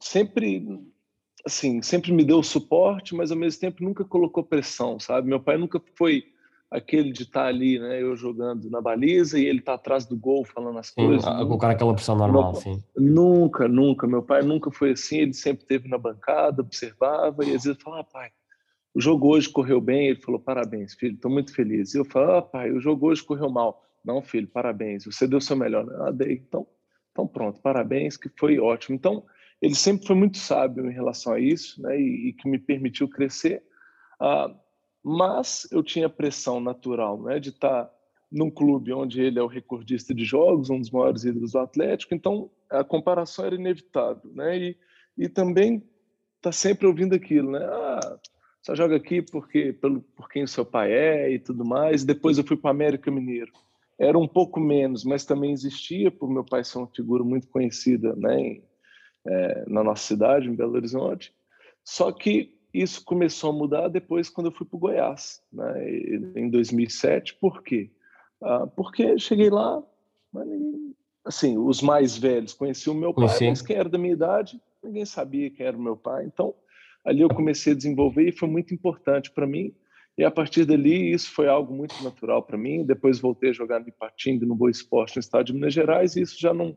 sempre, 0.00 0.66
assim, 1.44 1.82
sempre 1.82 2.12
me 2.12 2.24
deu 2.24 2.42
suporte, 2.42 3.14
mas 3.14 3.30
ao 3.30 3.36
mesmo 3.36 3.60
tempo 3.60 3.84
nunca 3.84 4.04
colocou 4.04 4.44
pressão, 4.44 4.98
sabe? 4.98 5.28
Meu 5.28 5.40
pai 5.40 5.56
nunca 5.56 5.80
foi 5.96 6.33
aquele 6.74 7.12
de 7.12 7.22
estar 7.22 7.42
tá 7.42 7.46
ali, 7.46 7.78
né, 7.78 8.02
eu 8.02 8.16
jogando 8.16 8.68
na 8.68 8.80
baliza 8.80 9.38
e 9.38 9.46
ele 9.46 9.60
tá 9.60 9.74
atrás 9.74 10.04
do 10.04 10.16
gol 10.16 10.44
falando 10.44 10.78
as 10.78 10.88
sim, 10.88 10.94
coisas. 10.96 11.24
Colocar 11.24 11.70
aquela 11.70 11.94
pressão 11.94 12.16
normal, 12.16 12.52
meu, 12.52 12.60
sim. 12.60 12.82
Nunca, 12.96 13.68
nunca. 13.68 14.08
Meu 14.08 14.22
pai 14.22 14.42
nunca 14.42 14.72
foi 14.72 14.90
assim, 14.90 15.18
ele 15.18 15.32
sempre 15.32 15.64
teve 15.64 15.88
na 15.88 15.96
bancada, 15.96 16.62
observava 16.62 17.44
e 17.44 17.54
às 17.54 17.62
vezes 17.62 17.80
falava, 17.80 18.02
ah, 18.02 18.12
pai, 18.12 18.30
o 18.92 19.00
jogo 19.00 19.28
hoje 19.28 19.48
correu 19.48 19.80
bem. 19.80 20.08
Ele 20.08 20.20
falou, 20.20 20.40
parabéns, 20.40 20.94
filho, 20.94 21.14
estou 21.14 21.30
muito 21.30 21.54
feliz. 21.54 21.94
E 21.94 21.98
eu 21.98 22.04
falo, 22.04 22.32
ah, 22.32 22.42
pai, 22.42 22.72
o 22.72 22.80
jogo 22.80 23.06
hoje 23.06 23.22
correu 23.22 23.48
mal. 23.48 23.84
Não, 24.04 24.20
filho, 24.20 24.48
parabéns, 24.48 25.04
você 25.04 25.28
deu 25.28 25.38
o 25.38 25.42
seu 25.42 25.56
melhor. 25.56 25.86
Ah, 26.02 26.10
dei. 26.10 26.42
Então, 26.46 26.66
então 27.12 27.26
pronto, 27.26 27.60
parabéns, 27.60 28.16
que 28.16 28.28
foi 28.36 28.58
ótimo. 28.58 28.96
Então, 28.96 29.24
ele 29.62 29.76
sempre 29.76 30.06
foi 30.06 30.16
muito 30.16 30.38
sábio 30.38 30.90
em 30.90 30.92
relação 30.92 31.32
a 31.32 31.38
isso, 31.38 31.80
né, 31.80 31.98
e, 31.98 32.28
e 32.28 32.32
que 32.32 32.48
me 32.48 32.58
permitiu 32.58 33.08
crescer. 33.08 33.62
Ah, 34.20 34.52
mas 35.04 35.68
eu 35.70 35.82
tinha 35.82 36.08
pressão 36.08 36.60
natural 36.60 37.20
né, 37.22 37.38
de 37.38 37.50
estar 37.50 37.90
num 38.32 38.50
clube 38.50 38.92
onde 38.92 39.20
ele 39.20 39.38
é 39.38 39.42
o 39.42 39.46
recordista 39.46 40.14
de 40.14 40.24
jogos, 40.24 40.70
um 40.70 40.80
dos 40.80 40.90
maiores 40.90 41.24
ídolos 41.24 41.52
do 41.52 41.58
Atlético, 41.58 42.14
então 42.14 42.50
a 42.70 42.82
comparação 42.82 43.44
era 43.44 43.54
inevitável. 43.54 44.32
Né? 44.32 44.58
E, 44.58 44.78
e 45.18 45.28
também 45.28 45.86
tá 46.40 46.50
sempre 46.50 46.86
ouvindo 46.86 47.14
aquilo, 47.14 47.52
né? 47.52 47.60
Ah, 47.62 48.18
só 48.62 48.74
joga 48.74 48.96
aqui 48.96 49.20
porque 49.20 49.74
pelo 49.74 50.00
por 50.00 50.28
quem 50.28 50.42
o 50.42 50.48
seu 50.48 50.64
pai 50.64 50.90
é 50.90 51.30
e 51.30 51.38
tudo 51.38 51.64
mais. 51.64 52.02
Depois 52.02 52.38
eu 52.38 52.44
fui 52.44 52.56
para 52.56 52.70
América 52.70 53.10
Mineiro. 53.10 53.52
Era 53.98 54.18
um 54.18 54.26
pouco 54.26 54.58
menos, 54.58 55.04
mas 55.04 55.24
também 55.24 55.52
existia 55.52 56.10
por 56.10 56.28
meu 56.28 56.44
pai 56.44 56.64
ser 56.64 56.78
uma 56.78 56.88
figura 56.88 57.22
muito 57.22 57.46
conhecida, 57.48 58.16
né, 58.16 58.40
em, 58.40 58.64
é, 59.26 59.64
na 59.68 59.84
nossa 59.84 60.02
cidade, 60.02 60.48
em 60.48 60.54
Belo 60.54 60.74
Horizonte. 60.74 61.32
Só 61.84 62.10
que 62.10 62.54
isso 62.74 63.04
começou 63.04 63.50
a 63.50 63.52
mudar 63.52 63.88
depois 63.88 64.28
quando 64.28 64.48
eu 64.48 64.52
fui 64.52 64.66
para 64.66 64.76
o 64.76 64.80
Goiás, 64.80 65.40
né, 65.52 65.88
em 66.34 66.50
2007. 66.50 67.36
Por 67.36 67.62
quê? 67.62 67.90
Ah, 68.42 68.66
porque 68.66 69.16
cheguei 69.18 69.48
lá, 69.48 69.80
assim, 71.24 71.56
os 71.56 71.80
mais 71.80 72.18
velhos 72.18 72.52
conheciam 72.52 72.94
o 72.94 72.98
meu 72.98 73.14
pai, 73.14 73.26
Conheci. 73.26 73.48
mas 73.48 73.62
quem 73.62 73.76
era 73.76 73.88
da 73.88 73.96
minha 73.96 74.12
idade, 74.12 74.60
ninguém 74.82 75.04
sabia 75.04 75.50
quem 75.50 75.64
era 75.64 75.76
o 75.76 75.80
meu 75.80 75.96
pai. 75.96 76.24
Então, 76.24 76.52
ali 77.04 77.20
eu 77.20 77.28
comecei 77.28 77.72
a 77.72 77.76
desenvolver 77.76 78.28
e 78.28 78.32
foi 78.32 78.48
muito 78.48 78.74
importante 78.74 79.30
para 79.30 79.46
mim. 79.46 79.72
E 80.16 80.24
a 80.24 80.30
partir 80.30 80.64
dali, 80.64 81.12
isso 81.12 81.32
foi 81.32 81.48
algo 81.48 81.74
muito 81.74 82.02
natural 82.02 82.42
para 82.42 82.58
mim. 82.58 82.84
Depois 82.84 83.18
voltei 83.18 83.50
a 83.50 83.54
jogar 83.54 83.80
no 83.80 83.88
Ipatinga, 83.88 84.46
no 84.46 84.54
Boa 84.54 84.70
Esporte, 84.70 85.16
no 85.16 85.20
estado 85.20 85.46
de 85.46 85.52
Minas 85.52 85.74
Gerais, 85.74 86.14
e 86.14 86.22
isso 86.22 86.38
já 86.38 86.52
não, 86.52 86.76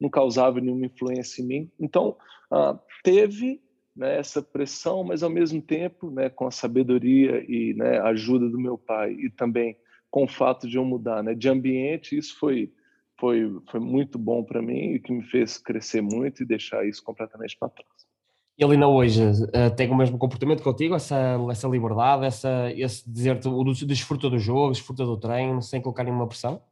não 0.00 0.08
causava 0.08 0.60
nenhuma 0.60 0.86
influência 0.86 1.42
em 1.42 1.46
mim. 1.46 1.70
Então, 1.78 2.16
ah, 2.50 2.78
teve 3.02 3.60
né, 3.98 4.16
essa 4.16 4.40
pressão, 4.40 5.02
mas 5.02 5.24
ao 5.24 5.28
mesmo 5.28 5.60
tempo, 5.60 6.08
né, 6.08 6.30
com 6.30 6.46
a 6.46 6.50
sabedoria 6.52 7.44
e 7.48 7.74
né, 7.74 7.98
a 7.98 8.08
ajuda 8.08 8.48
do 8.48 8.58
meu 8.58 8.78
pai, 8.78 9.12
e 9.12 9.28
também 9.28 9.76
com 10.08 10.24
o 10.24 10.28
fato 10.28 10.68
de 10.68 10.76
eu 10.76 10.84
mudar 10.84 11.22
né, 11.22 11.34
de 11.34 11.48
ambiente, 11.48 12.16
isso 12.16 12.38
foi, 12.38 12.72
foi, 13.18 13.52
foi 13.70 13.80
muito 13.80 14.16
bom 14.16 14.44
para 14.44 14.62
mim 14.62 14.92
e 14.92 15.00
que 15.00 15.12
me 15.12 15.22
fez 15.24 15.58
crescer 15.58 16.00
muito 16.00 16.42
e 16.42 16.46
deixar 16.46 16.86
isso 16.86 17.02
completamente 17.02 17.56
para 17.58 17.68
trás. 17.70 18.08
Ele 18.56 18.72
ainda 18.72 18.88
hoje 18.88 19.22
uh, 19.22 19.74
tem 19.76 19.90
o 19.90 19.96
mesmo 19.96 20.16
comportamento 20.16 20.62
contigo, 20.62 20.94
essa, 20.94 21.36
essa 21.50 21.68
liberdade, 21.68 22.24
essa, 22.24 22.72
esse 22.72 23.08
dizer-te, 23.08 23.48
o 23.48 23.64
desfruta 23.64 24.30
do 24.30 24.38
jogo, 24.38 24.72
desfruta 24.72 25.04
do 25.04 25.16
treino, 25.16 25.60
sem 25.60 25.80
colocar 25.80 26.04
nenhuma 26.04 26.26
pressão? 26.26 26.62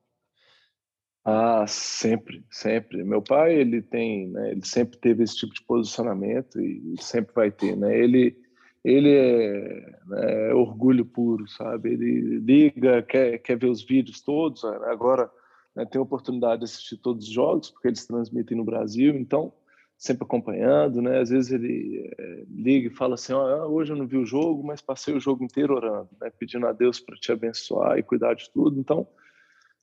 Ah, 1.28 1.66
sempre, 1.66 2.44
sempre. 2.52 3.02
Meu 3.02 3.20
pai, 3.20 3.56
ele 3.56 3.82
tem, 3.82 4.28
né, 4.28 4.52
ele 4.52 4.64
sempre 4.64 4.96
teve 4.96 5.24
esse 5.24 5.36
tipo 5.36 5.52
de 5.52 5.60
posicionamento 5.60 6.60
e 6.60 6.94
sempre 7.00 7.34
vai 7.34 7.50
ter, 7.50 7.76
né? 7.76 7.98
Ele, 7.98 8.38
ele 8.84 9.10
é, 9.10 9.98
né, 10.06 10.50
é 10.50 10.54
orgulho 10.54 11.04
puro, 11.04 11.48
sabe? 11.48 11.94
Ele 11.94 12.38
liga, 12.38 13.02
quer, 13.02 13.38
quer 13.38 13.58
ver 13.58 13.68
os 13.68 13.82
vídeos 13.82 14.20
todos. 14.20 14.64
Agora 14.64 15.28
né, 15.74 15.84
tem 15.84 15.98
a 15.98 16.02
oportunidade 16.02 16.60
de 16.60 16.66
assistir 16.66 16.96
todos 16.98 17.26
os 17.26 17.32
jogos 17.32 17.70
porque 17.72 17.88
eles 17.88 18.06
transmitem 18.06 18.56
no 18.56 18.64
Brasil, 18.64 19.16
então 19.16 19.52
sempre 19.98 20.22
acompanhando, 20.24 21.02
né? 21.02 21.18
Às 21.18 21.30
vezes 21.30 21.50
ele 21.50 22.08
é, 22.16 22.44
liga 22.48 22.86
e 22.86 22.94
fala 22.94 23.14
assim: 23.14 23.32
oh, 23.32 23.66
hoje 23.72 23.92
eu 23.92 23.96
não 23.96 24.06
vi 24.06 24.16
o 24.16 24.24
jogo, 24.26 24.62
mas 24.64 24.80
passei 24.80 25.12
o 25.12 25.20
jogo 25.20 25.42
inteiro 25.42 25.74
orando, 25.74 26.10
né? 26.20 26.30
Pedindo 26.38 26.68
a 26.68 26.72
Deus 26.72 27.00
para 27.00 27.16
te 27.16 27.32
abençoar 27.32 27.98
e 27.98 28.02
cuidar 28.04 28.34
de 28.34 28.48
tudo. 28.52 28.78
Então, 28.78 29.08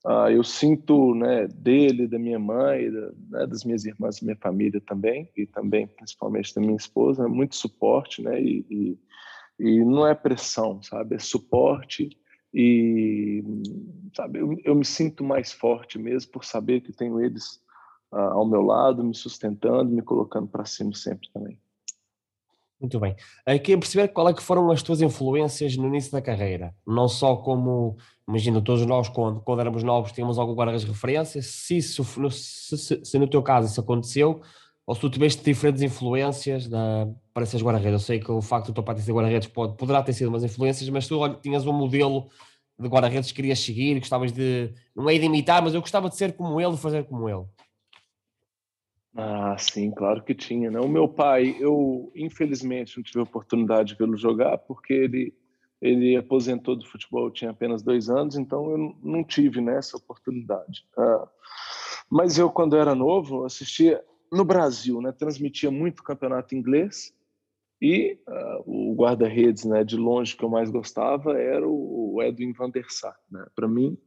ah, 0.06 0.30
eu 0.32 0.44
sinto, 0.44 1.16
né, 1.16 1.48
dele, 1.48 2.08
da 2.08 2.20
minha 2.20 2.40
mãe, 2.40 2.92
da, 2.92 3.12
né, 3.30 3.48
das 3.48 3.64
minhas 3.64 3.86
irmãs, 3.86 4.20
da 4.20 4.26
minha 4.26 4.38
família 4.38 4.82
também, 4.82 5.30
e 5.36 5.46
também 5.46 5.88
principalmente 5.88 6.54
da 6.54 6.62
minha 6.62 6.76
esposa, 6.76 7.28
muito 7.28 7.56
suporte, 7.56 8.22
né? 8.22 8.42
E, 8.42 8.66
e, 8.70 9.00
e 9.60 9.86
não 9.86 10.06
é 10.06 10.14
pressão, 10.14 10.82
sabe? 10.84 11.16
É 11.16 11.20
suporte 11.20 12.10
e 12.54 13.44
sabe 14.16 14.40
eu, 14.40 14.56
eu 14.64 14.76
me 14.76 14.86
sinto 14.86 15.24
mais 15.24 15.52
forte 15.52 15.98
mesmo 15.98 16.32
por 16.32 16.46
saber 16.46 16.82
que 16.82 16.92
tenho 16.94 17.20
eles 17.20 17.64
ao 18.12 18.48
meu 18.48 18.62
lado, 18.62 19.04
me 19.04 19.16
sustentando, 19.16 19.90
me 19.90 20.04
colocando 20.04 20.48
para 20.48 20.66
cima 20.66 20.94
sempre 20.94 21.28
também. 21.34 21.60
Muito 22.84 23.00
bem. 23.00 23.16
Eu 23.48 23.60
queria 23.62 23.78
perceber 23.78 24.10
qual 24.10 24.28
é 24.28 24.34
que 24.34 24.44
foram 24.44 24.70
as 24.70 24.84
tuas 24.84 25.02
influências 25.02 25.78
no 25.78 25.88
início 25.88 26.12
da 26.12 26.22
carreira, 26.22 26.76
não 26.86 27.08
só 27.08 27.38
como, 27.38 27.96
imagino, 28.28 28.62
todos 28.62 28.86
nós 28.86 29.08
quando, 29.08 29.40
quando 29.40 29.62
éramos 29.62 29.84
novos 29.84 30.12
tínhamos 30.12 30.38
algum 30.38 30.54
guarda-redes 30.54 30.86
referências, 30.86 31.46
se, 31.46 31.78
isso, 31.78 32.04
se, 32.30 32.78
se, 32.78 33.06
se, 33.06 33.18
no 33.18 33.26
teu 33.26 33.42
caso 33.42 33.70
isso 33.70 33.80
aconteceu, 33.80 34.42
ou 34.86 34.94
se 34.94 35.00
tu 35.00 35.10
tiveste 35.10 35.42
diferentes 35.42 35.82
influências 35.82 36.68
da, 36.68 37.08
para 37.34 37.44
esses 37.44 37.62
guarda-redes. 37.62 37.94
Eu 37.94 38.06
sei 38.06 38.20
que 38.20 38.30
o 38.30 38.42
facto 38.42 38.68
de 38.68 38.74
teu 38.74 38.84
pai 38.84 38.96
ter 38.96 39.02
sido 39.04 39.16
guarda-redes 39.16 39.48
pode, 39.48 39.78
poderá 39.78 40.04
ter 40.04 40.12
sido 40.12 40.28
umas 40.28 40.44
influências, 40.44 40.90
mas 40.90 41.08
tu 41.08 41.18
olha, 41.20 41.36
tinhas 41.36 41.66
um 41.66 41.72
modelo 41.72 42.28
de 42.78 42.90
guarda-redes 42.90 43.30
que 43.30 43.38
querias 43.38 43.60
seguir, 43.60 43.98
gostavas 43.98 44.34
de, 44.34 44.74
não 44.94 45.10
é 45.10 45.18
de 45.18 45.24
imitar, 45.24 45.64
mas 45.64 45.74
eu 45.74 45.80
gostava 45.80 46.10
de 46.10 46.18
ser 46.18 46.34
como 46.34 46.60
ele, 46.60 46.76
fazer 46.76 47.06
como 47.06 47.30
ele. 47.30 47.46
Ah, 49.16 49.56
sim, 49.58 49.92
claro 49.92 50.24
que 50.24 50.34
tinha. 50.34 50.72
Né? 50.72 50.80
O 50.80 50.88
meu 50.88 51.08
pai, 51.08 51.56
eu 51.60 52.12
infelizmente 52.16 52.98
não 52.98 53.04
tive 53.04 53.20
a 53.20 53.24
oportunidade 53.24 53.90
de 53.90 53.96
vê-lo 53.96 54.18
jogar 54.18 54.58
porque 54.58 54.94
ele 54.94 55.34
ele 55.82 56.16
aposentou 56.16 56.78
do 56.78 56.88
futebol, 56.88 57.30
tinha 57.30 57.52
apenas 57.52 57.84
dois 57.84 58.10
anos, 58.10 58.38
então 58.38 58.72
eu 58.72 58.96
não 59.04 59.22
tive 59.22 59.60
né, 59.60 59.82
oportunidade. 59.94 60.88
Ah, 60.98 61.28
mas 62.10 62.38
eu, 62.38 62.50
quando 62.50 62.78
era 62.78 62.96
novo, 62.96 63.44
assistia 63.44 64.02
no 64.32 64.46
Brasil, 64.46 65.02
né? 65.02 65.12
Transmitia 65.12 65.70
muito 65.70 66.04
campeonato 66.04 66.56
inglês 66.56 67.14
e 67.82 68.18
uh, 68.28 68.64
o 68.66 68.96
guarda-redes, 68.96 69.66
né? 69.66 69.84
De 69.84 69.98
longe 69.98 70.36
que 70.36 70.44
eu 70.44 70.50
mais 70.50 70.70
gostava 70.70 71.38
era 71.38 71.68
o 71.68 72.22
Edwin 72.22 72.54
van 72.54 72.70
der 72.70 72.86
Sar, 72.90 73.20
né? 73.30 73.46
Para 73.56 73.68
mim, 73.68 73.98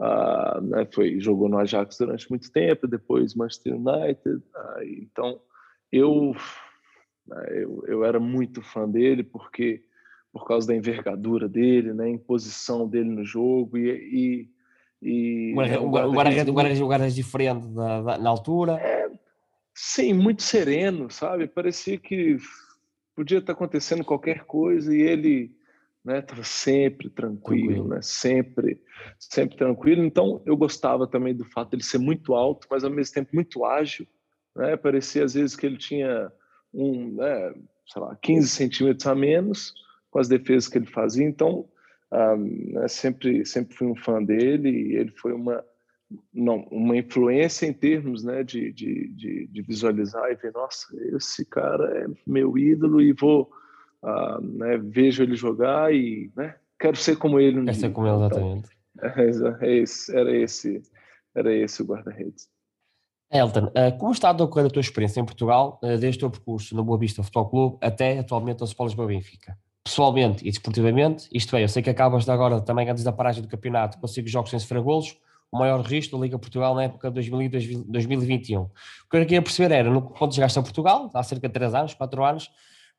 Uh, 0.00 0.60
né, 0.62 0.88
foi, 0.94 1.20
jogou 1.20 1.46
no 1.46 1.58
Ajax 1.58 1.98
durante 1.98 2.30
muito 2.30 2.50
tempo, 2.50 2.88
depois 2.88 3.34
Manchester 3.34 3.74
United. 3.74 4.36
Uh, 4.36 4.82
então, 4.82 5.38
eu, 5.92 6.30
uh, 7.28 7.34
eu, 7.50 7.84
eu 7.86 8.04
era 8.04 8.18
muito 8.18 8.62
fã 8.62 8.88
dele 8.88 9.22
porque 9.22 9.84
por 10.32 10.46
causa 10.46 10.66
da 10.66 10.74
envergadura 10.74 11.46
dele, 11.46 11.92
né, 11.92 12.08
imposição 12.08 12.88
dele 12.88 13.10
no 13.10 13.24
jogo 13.24 13.76
e, 13.76 14.48
e, 15.02 15.50
e 15.50 15.52
o 15.52 15.90
guarda-redes 15.90 17.14
diferente 17.14 17.66
da, 17.68 18.00
da, 18.00 18.18
na 18.18 18.30
altura. 18.30 18.78
É, 18.80 19.10
sim, 19.74 20.14
muito 20.14 20.42
sereno, 20.42 21.10
sabe? 21.10 21.46
Parecia 21.46 21.98
que 21.98 22.38
podia 23.14 23.38
estar 23.38 23.52
acontecendo 23.52 24.02
qualquer 24.02 24.44
coisa 24.44 24.96
e 24.96 25.02
ele 25.02 25.52
né? 26.04 26.22
Tava 26.22 26.42
sempre 26.42 27.08
tranquilo, 27.10 27.66
tranquilo, 27.66 27.88
né? 27.88 28.00
Sempre, 28.02 28.80
sempre 29.18 29.56
tranquilo. 29.56 30.04
Então 30.04 30.42
eu 30.46 30.56
gostava 30.56 31.06
também 31.06 31.34
do 31.34 31.44
fato 31.44 31.70
de 31.70 31.76
ele 31.76 31.84
ser 31.84 31.98
muito 31.98 32.34
alto, 32.34 32.66
mas 32.70 32.84
ao 32.84 32.90
mesmo 32.90 33.14
tempo 33.14 33.30
muito 33.34 33.64
ágil, 33.64 34.06
né? 34.56 34.76
Parecia 34.76 35.24
às 35.24 35.34
vezes 35.34 35.56
que 35.56 35.66
ele 35.66 35.76
tinha 35.76 36.32
um, 36.72 37.14
né, 37.14 37.54
sei 37.86 38.02
lá, 38.02 38.16
15 38.16 38.48
centímetros 38.48 39.06
a 39.06 39.14
menos 39.14 39.74
com 40.10 40.18
as 40.18 40.28
defesas 40.28 40.68
que 40.68 40.78
ele 40.78 40.86
fazia. 40.86 41.26
Então, 41.26 41.68
um, 42.12 42.72
né, 42.72 42.88
sempre, 42.88 43.44
sempre 43.44 43.74
fui 43.74 43.86
um 43.86 43.96
fã 43.96 44.22
dele 44.22 44.70
e 44.70 44.96
ele 44.96 45.10
foi 45.12 45.32
uma 45.32 45.64
não, 46.32 46.66
uma 46.70 46.96
influência 46.96 47.66
em 47.66 47.72
termos 47.72 48.24
né, 48.24 48.42
de, 48.42 48.72
de, 48.72 49.08
de, 49.08 49.46
de 49.46 49.62
visualizar 49.62 50.30
e 50.30 50.34
ver, 50.34 50.52
nossa, 50.52 50.86
esse 51.14 51.44
cara 51.44 51.84
é 51.98 52.06
meu 52.26 52.58
ídolo 52.58 53.00
e 53.00 53.12
vou 53.12 53.50
uh, 54.02 54.40
né, 54.40 54.78
vejo 54.78 55.22
ele 55.22 55.34
jogar 55.34 55.94
e 55.94 56.30
né, 56.36 56.54
quero 56.78 56.96
ser 56.96 57.16
como 57.16 57.38
ele. 57.38 57.60
Um 57.60 57.64
quero 57.64 57.76
ser 57.76 57.92
como 57.92 58.06
ele, 58.06 58.16
então, 58.16 58.28
exatamente. 58.28 58.68
Então, 59.00 59.56
é, 59.60 59.76
esse, 59.76 60.14
era 60.14 60.36
esse, 60.36 60.82
era 61.34 61.54
esse 61.54 61.80
o 61.80 61.86
guarda-redes. 61.86 62.48
Elton, 63.32 63.66
uh, 63.66 63.96
como 63.98 64.12
está 64.12 64.30
a 64.30 64.32
decorrer 64.32 64.66
a 64.66 64.70
tua 64.70 64.80
experiência 64.80 65.20
em 65.20 65.24
Portugal, 65.24 65.78
uh, 65.82 65.96
desde 65.96 66.18
o 66.18 66.20
teu 66.20 66.30
percurso 66.30 66.74
no 66.74 66.82
Boa 66.82 66.98
Vista 66.98 67.22
Futebol 67.22 67.48
Clube 67.48 67.78
até 67.80 68.18
atualmente 68.18 68.60
no 68.60 68.66
Sport 68.66 68.88
Lisboa 68.88 69.06
Benfica? 69.06 69.56
Pessoalmente 69.84 70.46
e 70.46 70.50
desportivamente, 70.50 71.28
isto 71.32 71.56
é, 71.56 71.62
eu 71.62 71.68
sei 71.68 71.82
que 71.82 71.88
acabas 71.88 72.24
de 72.24 72.30
agora 72.30 72.60
também 72.60 72.90
antes 72.90 73.04
da 73.04 73.12
paragem 73.12 73.40
do 73.40 73.48
campeonato 73.48 73.98
com 73.98 74.06
cinco 74.06 74.28
jogos 74.28 74.50
sem 74.50 74.58
sofrer 74.58 74.82
golos, 74.82 75.16
o 75.50 75.58
maior 75.58 75.80
risco 75.80 76.16
da 76.16 76.22
Liga 76.22 76.38
Portugal 76.38 76.74
na 76.74 76.84
época 76.84 77.10
de 77.10 77.30
2021. 77.30 78.62
O 78.62 78.70
que 79.10 79.16
eu 79.16 79.22
queria 79.22 79.42
perceber 79.42 79.74
era, 79.74 79.90
no, 79.90 80.02
quando 80.02 80.34
chegaste 80.34 80.58
a 80.58 80.62
Portugal, 80.62 81.10
há 81.14 81.22
cerca 81.22 81.48
de 81.48 81.54
3 81.54 81.74
anos, 81.74 81.94
4 81.94 82.24
anos, 82.24 82.50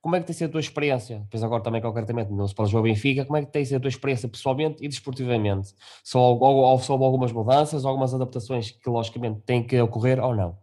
como 0.02 0.16
é 0.16 0.20
que 0.20 0.26
tem 0.26 0.34
sido 0.34 0.50
a 0.50 0.52
tua 0.54 0.60
experiência? 0.60 1.20
Depois 1.20 1.44
agora 1.44 1.62
também 1.62 1.80
concretamente 1.80 2.32
no 2.32 2.46
Sport 2.46 2.68
Lisboa 2.68 2.84
Benfica, 2.84 3.24
como 3.24 3.38
é 3.38 3.46
que 3.46 3.52
tem 3.52 3.64
sido 3.64 3.78
a 3.78 3.80
tua 3.82 3.90
experiência 3.90 4.28
pessoalmente 4.28 4.84
e 4.84 4.88
desportivamente? 4.88 5.76
Só 6.04 6.20
algumas 6.20 7.32
mudanças, 7.32 7.86
algumas 7.86 8.14
adaptações 8.14 8.72
que 8.72 8.90
logicamente 8.90 9.42
têm 9.42 9.64
que 9.66 9.80
ocorrer 9.80 10.20
ou 10.20 10.36
não? 10.36 10.58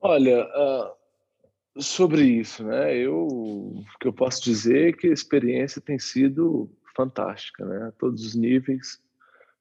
Olha, 0.00 0.44
uh, 0.44 1.82
sobre 1.82 2.22
isso, 2.24 2.62
né? 2.62 2.96
Eu, 2.96 3.26
o 3.26 3.84
que 3.98 4.06
eu 4.06 4.12
posso 4.12 4.44
dizer 4.44 4.90
é 4.90 4.92
que 4.92 5.08
a 5.08 5.12
experiência 5.12 5.80
tem 5.80 5.98
sido 5.98 6.70
fantástica, 6.94 7.64
né? 7.64 7.88
A 7.88 7.92
todos 7.92 8.24
os 8.24 8.34
níveis. 8.36 9.02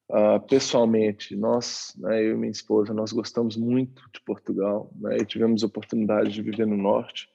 Uh, 0.10 0.40
pessoalmente, 0.48 1.36
nós, 1.36 1.96
né, 1.98 2.22
eu 2.22 2.34
e 2.34 2.38
minha 2.38 2.52
esposa, 2.52 2.94
nós 2.94 3.12
gostamos 3.12 3.56
muito 3.56 4.04
de 4.14 4.22
Portugal, 4.22 4.92
né? 4.96 5.18
E 5.18 5.26
tivemos 5.26 5.64
a 5.64 5.66
oportunidade 5.66 6.30
de 6.30 6.42
viver 6.42 6.68
no 6.68 6.78
Norte 6.78 7.33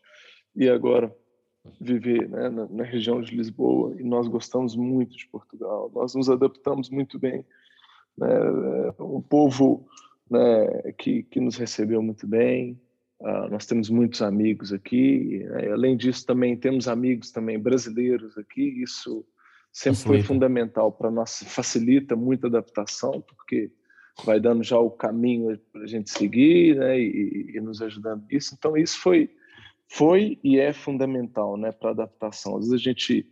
e 0.55 0.69
agora 0.69 1.15
viver 1.81 2.29
né, 2.29 2.49
na, 2.49 2.67
na, 2.67 2.85
região 2.85 3.21
de 3.21 3.35
Lisboa 3.35 3.95
e 3.99 4.03
nós 4.03 4.29
gostamos 4.29 4.75
muito 4.75 5.17
de 5.17 5.27
Portugal. 5.27 5.91
Nós 5.95 6.15
nos 6.15 6.31
adaptamos 6.31 6.89
muito 6.91 7.19
bem. 7.19 7.45
Né, 8.17 8.29
o 8.99 9.23
povo 9.23 9.87
né, 10.31 10.93
que, 10.99 11.23
que 11.25 11.41
nos 11.41 11.57
recebeu 11.57 12.03
muito 12.03 12.27
bem. 12.27 12.81
Uh, 13.21 13.51
nós 13.51 13.67
temos 13.67 13.91
muitos 13.91 14.23
amigos 14.23 14.73
aqui. 14.73 15.45
Né, 15.51 15.71
além 15.73 15.97
disso, 15.97 16.25
também 16.25 16.57
temos 16.57 16.89
amigos 16.89 17.31
também 17.31 17.59
brasileiros 17.59 18.37
aqui. 18.39 18.83
Isso 18.83 19.25
sempre 19.73 20.01
foi 20.01 20.23
fundamental 20.23 20.93
para 20.93 21.11
nós. 21.11 21.43
Facilita 21.47 22.17
muito 22.17 22.45
a 22.45 22.49
adaptação, 22.49 23.21
porque 23.21 23.71
vai 24.25 24.41
dando 24.41 24.63
já 24.63 24.79
o 24.79 24.91
caminho 24.91 25.59
para 25.73 25.83
a 25.83 25.87
gente 25.87 26.11
seguir 26.11 26.77
né, 26.77 26.99
e, 26.99 27.53
e 27.55 27.61
nos 27.61 27.83
ajudando 27.83 28.25
nisso. 28.31 28.55
Então, 28.57 28.77
isso 28.77 29.01
foi 29.01 29.31
foi 29.89 30.39
e 30.45 30.59
é 30.59 30.73
fundamental 30.73 31.57
né, 31.57 31.73
para 31.73 31.91
adaptação. 31.91 32.57
Às 32.57 32.69
vezes 32.69 32.75
a 32.75 32.91
gente 32.91 33.27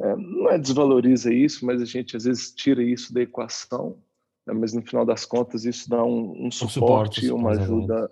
é, 0.00 0.16
não 0.16 0.50
é 0.50 0.58
desvaloriza 0.58 1.32
isso, 1.32 1.64
mas 1.64 1.80
a 1.80 1.84
gente 1.84 2.16
às 2.16 2.24
vezes 2.24 2.52
tira 2.52 2.82
isso 2.82 3.12
da 3.14 3.22
equação, 3.22 3.98
né, 4.46 4.52
mas 4.52 4.72
no 4.72 4.82
final 4.82 5.06
das 5.06 5.24
contas 5.24 5.64
isso 5.64 5.88
dá 5.88 6.04
um, 6.04 6.46
um 6.46 6.50
suporte, 6.50 7.30
um 7.32 7.36
uma 7.36 7.52
ajuda 7.52 8.10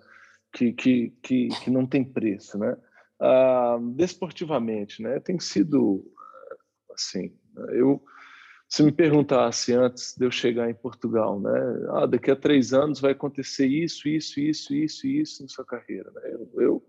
que, 0.53 0.73
que, 0.73 1.13
que, 1.21 1.49
que, 1.49 1.69
não 1.69 1.85
tem 1.85 2.03
preço. 2.03 2.57
Né? 2.57 2.75
Ah, 3.19 3.77
desportivamente, 3.93 5.01
né, 5.01 5.19
tem 5.19 5.39
sido 5.39 6.03
assim. 6.93 7.33
Eu, 7.69 8.01
se 8.67 8.81
me 8.83 8.91
perguntasse 8.91 9.73
antes 9.73 10.15
de 10.17 10.25
eu 10.25 10.31
chegar 10.31 10.69
em 10.69 10.73
Portugal, 10.73 11.39
né, 11.39 11.51
ah, 11.89 12.05
daqui 12.05 12.31
a 12.31 12.35
três 12.35 12.73
anos 12.73 12.99
vai 12.99 13.11
acontecer 13.11 13.67
isso, 13.67 14.07
isso, 14.07 14.39
isso, 14.39 14.73
isso, 14.73 15.07
isso 15.07 15.43
na 15.43 15.49
sua 15.49 15.65
carreira, 15.65 16.09
né? 16.11 16.21
Eu, 16.33 16.61
eu, 16.61 16.83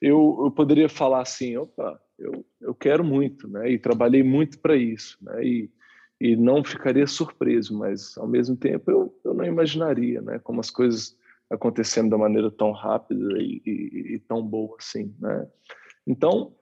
eu, 0.00 0.40
eu 0.44 0.50
poderia 0.50 0.88
falar 0.88 1.22
assim, 1.22 1.56
opa, 1.56 2.00
eu, 2.18 2.44
eu 2.60 2.74
quero 2.74 3.04
muito, 3.04 3.48
né? 3.48 3.70
E 3.70 3.78
trabalhei 3.78 4.22
muito 4.22 4.58
para 4.58 4.76
isso, 4.76 5.18
né? 5.20 5.44
E, 5.44 5.70
e 6.20 6.36
não 6.36 6.62
ficaria 6.62 7.06
surpreso, 7.06 7.76
mas 7.76 8.16
ao 8.16 8.28
mesmo 8.28 8.56
tempo 8.56 8.90
eu, 8.90 9.20
eu 9.24 9.34
não 9.34 9.44
imaginaria, 9.44 10.20
né? 10.20 10.38
Como 10.38 10.60
as 10.60 10.70
coisas 10.70 11.16
acontecendo 11.50 12.10
da 12.10 12.18
maneira 12.18 12.50
tão 12.50 12.72
rápida 12.72 13.38
e, 13.38 13.62
e, 13.64 14.14
e 14.14 14.18
tão 14.20 14.42
boa 14.42 14.76
assim, 14.78 15.14
né? 15.18 15.46
Então, 16.06 16.54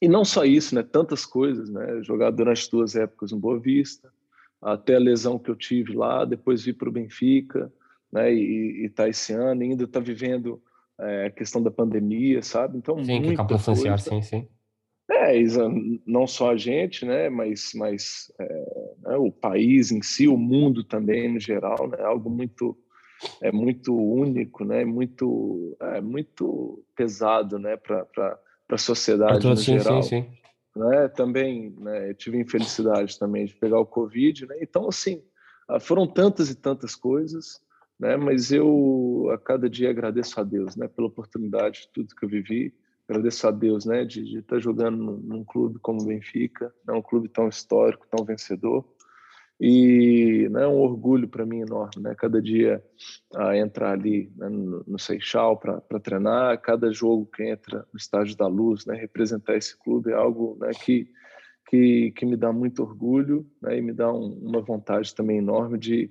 e 0.00 0.08
não 0.08 0.24
só 0.24 0.44
isso, 0.44 0.74
né? 0.74 0.82
Tantas 0.82 1.26
coisas, 1.26 1.68
né? 1.70 2.02
Jogar 2.02 2.30
durante 2.30 2.70
duas 2.70 2.94
épocas 2.94 3.32
no 3.32 3.38
Boa 3.38 3.58
Vista, 3.58 4.12
até 4.60 4.96
a 4.96 5.00
lesão 5.00 5.38
que 5.38 5.50
eu 5.50 5.56
tive 5.56 5.94
lá, 5.94 6.24
depois 6.24 6.64
vir 6.64 6.74
para 6.74 6.88
o 6.88 6.92
Benfica, 6.92 7.72
né? 8.12 8.32
E 8.32 8.86
está 8.86 9.08
esse 9.08 9.32
ano, 9.32 9.62
ainda 9.62 9.84
está 9.84 10.00
vivendo 10.00 10.62
é, 11.00 11.26
a 11.26 11.30
questão 11.30 11.62
da 11.62 11.70
pandemia, 11.70 12.42
sabe? 12.42 12.78
Então, 12.78 13.02
sim, 13.04 13.22
que 13.22 13.30
acaba 13.30 13.54
influenciar, 13.54 13.98
sim, 13.98 14.22
sim. 14.22 14.48
É, 15.10 15.32
não 16.06 16.26
só 16.26 16.50
a 16.50 16.56
gente, 16.56 17.06
né? 17.06 17.30
Mas, 17.30 17.72
mas 17.74 18.32
é, 18.38 18.94
né? 19.02 19.16
o 19.16 19.32
país 19.32 19.90
em 19.90 20.02
si, 20.02 20.28
o 20.28 20.36
mundo 20.36 20.84
também 20.84 21.32
no 21.32 21.40
geral, 21.40 21.88
né? 21.88 22.02
Algo 22.02 22.28
muito 22.28 22.76
é 23.40 23.50
muito 23.50 23.96
único, 23.96 24.64
né? 24.64 24.84
Muito 24.84 25.76
é 25.80 26.00
muito 26.00 26.84
pesado, 26.94 27.58
né? 27.58 27.76
Para 27.76 28.38
a 28.70 28.78
sociedade 28.78 29.46
no 29.46 29.56
sim, 29.56 29.78
geral. 29.78 30.02
Sim, 30.02 30.22
sim. 30.22 30.38
Né? 30.76 31.08
Também 31.08 31.74
né, 31.78 32.14
tive 32.14 32.38
infelicidade 32.38 33.18
também 33.18 33.46
de 33.46 33.54
pegar 33.54 33.80
o 33.80 33.86
Covid, 33.86 34.46
né? 34.46 34.56
Então, 34.60 34.88
assim, 34.88 35.22
ah, 35.68 35.80
foram 35.80 36.06
tantas 36.06 36.50
e 36.50 36.54
tantas 36.54 36.94
coisas, 36.94 37.60
né? 37.98 38.16
Mas 38.16 38.52
eu 38.52 39.30
a 39.32 39.38
cada 39.38 39.68
dia 39.68 39.90
agradeço 39.90 40.40
a 40.40 40.44
Deus, 40.44 40.76
né? 40.76 40.88
Pela 40.88 41.08
oportunidade 41.08 41.82
de 41.82 41.88
tudo 41.92 42.14
que 42.14 42.24
eu 42.24 42.28
vivi, 42.28 42.74
agradeço 43.08 43.46
a 43.46 43.50
Deus, 43.50 43.84
né? 43.84 44.04
De, 44.04 44.24
de 44.24 44.38
estar 44.38 44.58
jogando 44.58 44.96
num, 44.96 45.16
num 45.16 45.44
clube 45.44 45.78
como 45.80 46.02
o 46.02 46.06
Benfica, 46.06 46.72
né? 46.86 46.94
um 46.94 47.02
clube 47.02 47.28
tão 47.28 47.48
histórico, 47.48 48.06
tão 48.10 48.24
vencedor 48.24 48.84
e 49.60 50.48
né, 50.50 50.62
é 50.62 50.68
um 50.68 50.78
orgulho 50.78 51.26
para 51.26 51.44
mim 51.44 51.60
enorme, 51.60 52.00
né? 52.00 52.14
Cada 52.16 52.40
dia 52.40 52.82
a 53.34 53.56
entrar 53.56 53.92
ali 53.92 54.32
né, 54.36 54.48
no, 54.48 54.84
no 54.86 54.98
Seixal 54.98 55.56
para 55.56 55.80
treinar, 56.00 56.60
cada 56.60 56.92
jogo 56.92 57.26
que 57.26 57.42
entra 57.42 57.84
no 57.92 57.98
Estádio 57.98 58.36
da 58.36 58.46
Luz, 58.46 58.86
né, 58.86 58.94
representar 58.96 59.56
esse 59.56 59.76
clube 59.76 60.12
é 60.12 60.14
algo 60.14 60.56
né, 60.60 60.70
que, 60.84 61.10
que, 61.68 62.12
que 62.12 62.24
me 62.24 62.36
dá 62.36 62.52
muito 62.52 62.82
orgulho 62.82 63.44
né, 63.60 63.76
e 63.78 63.82
me 63.82 63.92
dá 63.92 64.12
um, 64.12 64.32
uma 64.40 64.60
vontade 64.60 65.12
também 65.12 65.38
enorme 65.38 65.76
de, 65.76 66.08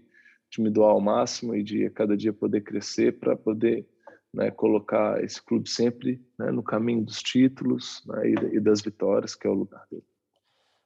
de 0.49 0.61
me 0.61 0.69
doar 0.69 0.91
ao 0.91 1.01
máximo 1.01 1.55
e 1.55 1.63
de 1.63 1.89
cada 1.89 2.15
dia 2.15 2.33
poder 2.33 2.61
crescer 2.61 3.19
para 3.19 3.35
poder 3.35 3.85
né, 4.33 4.51
colocar 4.51 5.23
esse 5.23 5.41
clube 5.41 5.69
sempre 5.69 6.21
né, 6.37 6.51
no 6.51 6.63
caminho 6.63 7.03
dos 7.03 7.21
títulos 7.21 8.03
né, 8.05 8.31
e, 8.53 8.59
das 8.59 8.81
vitórias, 8.81 9.35
que 9.35 9.47
é 9.47 9.49
o 9.49 9.53
lugar 9.53 9.85
dele. 9.89 10.03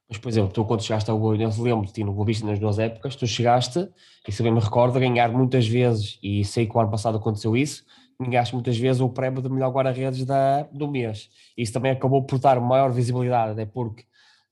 Mas, 0.10 0.18
por 0.18 0.30
exemplo, 0.30 0.52
tu 0.52 0.66
quando 0.66 0.84
chegaste 0.84 1.10
ao 1.10 1.32
Vista, 1.32 1.62
lembro-te 1.62 2.04
no 2.04 2.14
Boa 2.14 2.26
Vista 2.26 2.46
nas 2.46 2.60
duas 2.60 2.80
épocas, 2.80 3.16
tu 3.16 3.26
chegaste, 3.26 3.90
e 4.28 4.32
se 4.32 4.44
bem 4.44 4.52
me 4.52 4.60
recordo, 4.60 4.98
a 4.98 5.00
ganhar 5.00 5.32
muitas 5.32 5.68
vezes, 5.68 6.20
e 6.22 6.44
sei 6.44 6.66
que 6.66 6.76
o 6.76 6.80
ano 6.80 6.92
passado 6.92 7.18
aconteceu 7.18 7.56
isso, 7.56 7.86
ganhaste 8.20 8.54
muitas 8.54 8.78
vezes 8.78 9.02
o 9.02 9.10
prémio 9.10 9.42
de 9.42 9.50
melhor 9.50 9.72
guarda-redes 9.72 10.26
do 10.72 10.88
mês. 10.88 11.30
Isso 11.58 11.74
também 11.74 11.92
acabou 11.92 12.24
por 12.24 12.40
dar 12.40 12.60
maior 12.60 12.92
visibilidade, 12.92 13.52
até 13.54 13.66
porque 13.66 14.04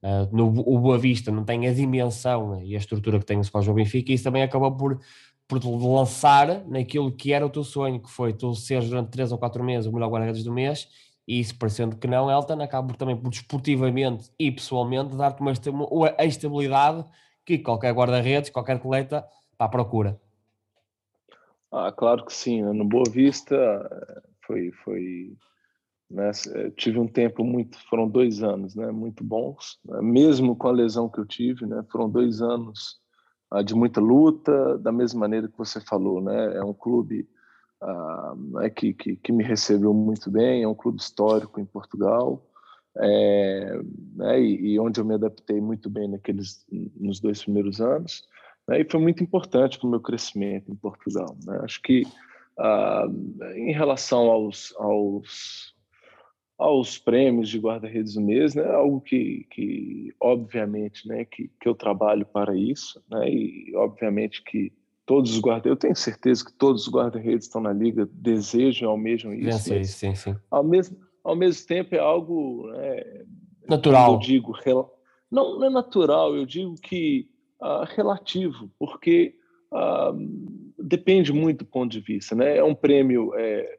uh, 0.03 0.35
no, 0.35 0.47
o 0.47 0.79
Boa 0.79 0.97
Vista 0.97 1.31
não 1.31 1.43
tem 1.43 1.67
a 1.67 1.73
dimensão 1.73 2.61
e 2.61 2.75
a 2.75 2.77
estrutura 2.77 3.19
que 3.19 3.25
tem 3.25 3.37
o 3.37 3.41
Sporting 3.41 3.73
Benfica, 3.73 4.11
e 4.11 4.15
isso 4.15 4.23
também 4.23 4.43
acabou 4.43 4.75
por, 4.75 4.99
por 5.47 5.59
lançar 5.65 6.65
naquilo 6.67 7.11
que 7.11 7.33
era 7.33 7.45
o 7.45 7.49
teu 7.49 7.63
sonho, 7.63 7.99
que 7.99 8.09
foi 8.09 8.33
tu 8.33 8.53
seres 8.55 8.89
durante 8.89 9.09
3 9.09 9.31
ou 9.31 9.37
4 9.37 9.63
meses 9.63 9.87
o 9.87 9.93
melhor 9.93 10.09
guarda-redes 10.09 10.43
do 10.43 10.51
mês, 10.51 10.87
e 11.27 11.39
isso 11.39 11.57
parecendo 11.57 11.95
que 11.95 12.07
não, 12.07 12.29
Elton 12.29 12.61
acaba 12.61 12.93
também 12.95 13.15
por 13.15 13.29
desportivamente 13.29 14.31
e 14.39 14.51
pessoalmente 14.51 15.15
dar-te 15.15 15.69
uma, 15.69 15.85
uma 15.87 16.15
estabilidade 16.19 17.05
que 17.45 17.59
qualquer 17.59 17.93
guarda-redes, 17.93 18.49
qualquer 18.49 18.79
coleta, 18.79 19.25
está 19.51 19.67
procura. 19.67 20.19
Ah, 21.71 21.91
claro 21.91 22.25
que 22.25 22.33
sim. 22.33 22.63
Né? 22.63 22.73
No 22.73 22.85
Boa 22.85 23.03
Vista 23.09 23.55
foi, 24.41 24.71
foi 24.71 25.37
né? 26.09 26.31
tive 26.75 26.99
um 26.99 27.07
tempo 27.07 27.43
muito, 27.43 27.77
foram 27.89 28.07
dois 28.07 28.41
anos, 28.41 28.75
né? 28.75 28.91
Muito 28.91 29.23
bons, 29.23 29.79
né? 29.85 30.01
mesmo 30.01 30.55
com 30.55 30.67
a 30.67 30.71
lesão 30.71 31.09
que 31.09 31.19
eu 31.19 31.25
tive, 31.25 31.65
né? 31.65 31.83
Foram 31.91 32.09
dois 32.09 32.41
anos 32.41 32.99
ah, 33.51 33.61
de 33.61 33.75
muita 33.75 33.99
luta, 34.01 34.77
da 34.77 34.91
mesma 34.91 35.21
maneira 35.21 35.47
que 35.47 35.57
você 35.57 35.79
falou, 35.81 36.21
né? 36.21 36.57
É 36.57 36.63
um 36.63 36.73
clube 36.73 37.27
uh, 37.83 38.71
que, 38.75 38.93
que, 38.93 39.15
que, 39.15 39.31
me 39.31 39.43
recebeu 39.43 39.93
muito 39.93 40.29
bem, 40.29 40.63
é 40.63 40.67
um 40.67 40.75
clube 40.75 40.99
histórico 40.99 41.59
em 41.59 41.65
Portugal, 41.65 42.45
é, 42.97 43.79
né, 44.15 44.41
e, 44.41 44.73
e, 44.73 44.79
onde 44.79 44.99
eu 44.99 45.05
me 45.05 45.13
adaptei 45.13 45.61
muito 45.61 45.89
bem 45.89 46.07
naqueles, 46.07 46.65
nos 46.95 47.19
dois 47.19 47.43
primeiros 47.43 47.79
anos, 47.79 48.23
né, 48.67 48.81
e 48.81 48.89
foi 48.89 48.99
muito 48.99 49.23
importante 49.23 49.79
para 49.79 49.87
o 49.87 49.91
meu 49.91 50.01
crescimento 50.01 50.71
em 50.71 50.75
Portugal. 50.75 51.37
Né? 51.45 51.59
Acho 51.63 51.81
que 51.81 52.03
uh, 52.57 53.53
em 53.55 53.71
relação 53.71 54.29
aos, 54.29 54.73
aos, 54.77 55.73
aos 56.59 56.97
prêmios 56.97 57.47
de 57.47 57.57
guarda-redes 57.57 58.15
do 58.15 58.21
mês, 58.21 58.53
né, 58.53 58.65
algo 58.65 58.99
que, 58.99 59.47
que 59.49 60.13
obviamente, 60.19 61.07
né, 61.07 61.23
que, 61.23 61.49
que 61.59 61.69
eu 61.69 61.73
trabalho 61.73 62.25
para 62.25 62.53
isso, 62.53 63.01
né, 63.09 63.29
e 63.29 63.73
obviamente 63.77 64.43
que 64.43 64.73
todos 65.05 65.31
os 65.31 65.39
guarda 65.39 65.69
eu 65.69 65.77
tenho 65.77 65.95
certeza 65.95 66.43
que 66.43 66.51
todos 66.53 66.85
os 66.85 66.93
guarda-redes 66.93 67.45
estão 67.45 67.61
na 67.61 67.71
liga 67.71 68.07
desejam 68.11 68.91
almejam 68.91 69.33
isso. 69.33 69.59
Sim, 69.59 69.83
sim, 69.85 70.15
sim. 70.15 70.35
Ao 70.51 70.63
mesmo, 70.63 70.97
ao 71.23 71.35
mesmo 71.35 71.65
tempo 71.65 71.95
é 71.95 71.99
algo 71.99 72.67
né, 72.73 73.23
natural. 73.67 74.13
Eu 74.13 74.19
digo 74.19 74.53
não, 75.31 75.59
não 75.59 75.65
é 75.65 75.69
natural. 75.69 76.35
Eu 76.35 76.45
digo 76.45 76.75
que 76.75 77.29
uh, 77.61 77.85
relativo, 77.95 78.69
porque 78.77 79.35
uh, 79.71 80.13
depende 80.77 81.31
muito 81.31 81.59
do 81.59 81.65
ponto 81.65 81.91
de 81.91 81.99
vista, 81.99 82.35
né? 82.35 82.57
É 82.57 82.63
um 82.63 82.75
prêmio 82.75 83.33
é, 83.35 83.77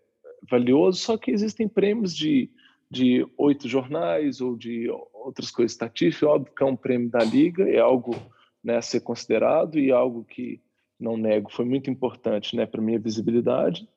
valioso, 0.48 0.98
só 0.98 1.16
que 1.16 1.30
existem 1.30 1.68
prêmios 1.68 2.14
de 2.14 2.50
de 2.90 3.26
oito 3.38 3.68
jornais 3.68 4.40
ou 4.40 4.56
de 4.56 4.90
outras 5.12 5.50
coisas 5.50 5.72
estatísticas. 5.72 6.28
Óbvio 6.28 6.54
que 6.54 6.62
é 6.62 6.66
um 6.66 6.76
prêmio 6.76 7.08
da 7.08 7.20
liga, 7.20 7.68
é 7.68 7.78
algo 7.78 8.16
né, 8.62 8.76
a 8.76 8.82
ser 8.82 9.00
considerado 9.00 9.78
e 9.78 9.92
algo 9.92 10.24
que 10.24 10.60
não 11.00 11.16
nego, 11.16 11.50
foi 11.50 11.64
muito 11.64 11.90
importante 11.90 12.54
né, 12.54 12.66
para 12.66 12.82
minha 12.82 12.98
visibilidade, 12.98 13.88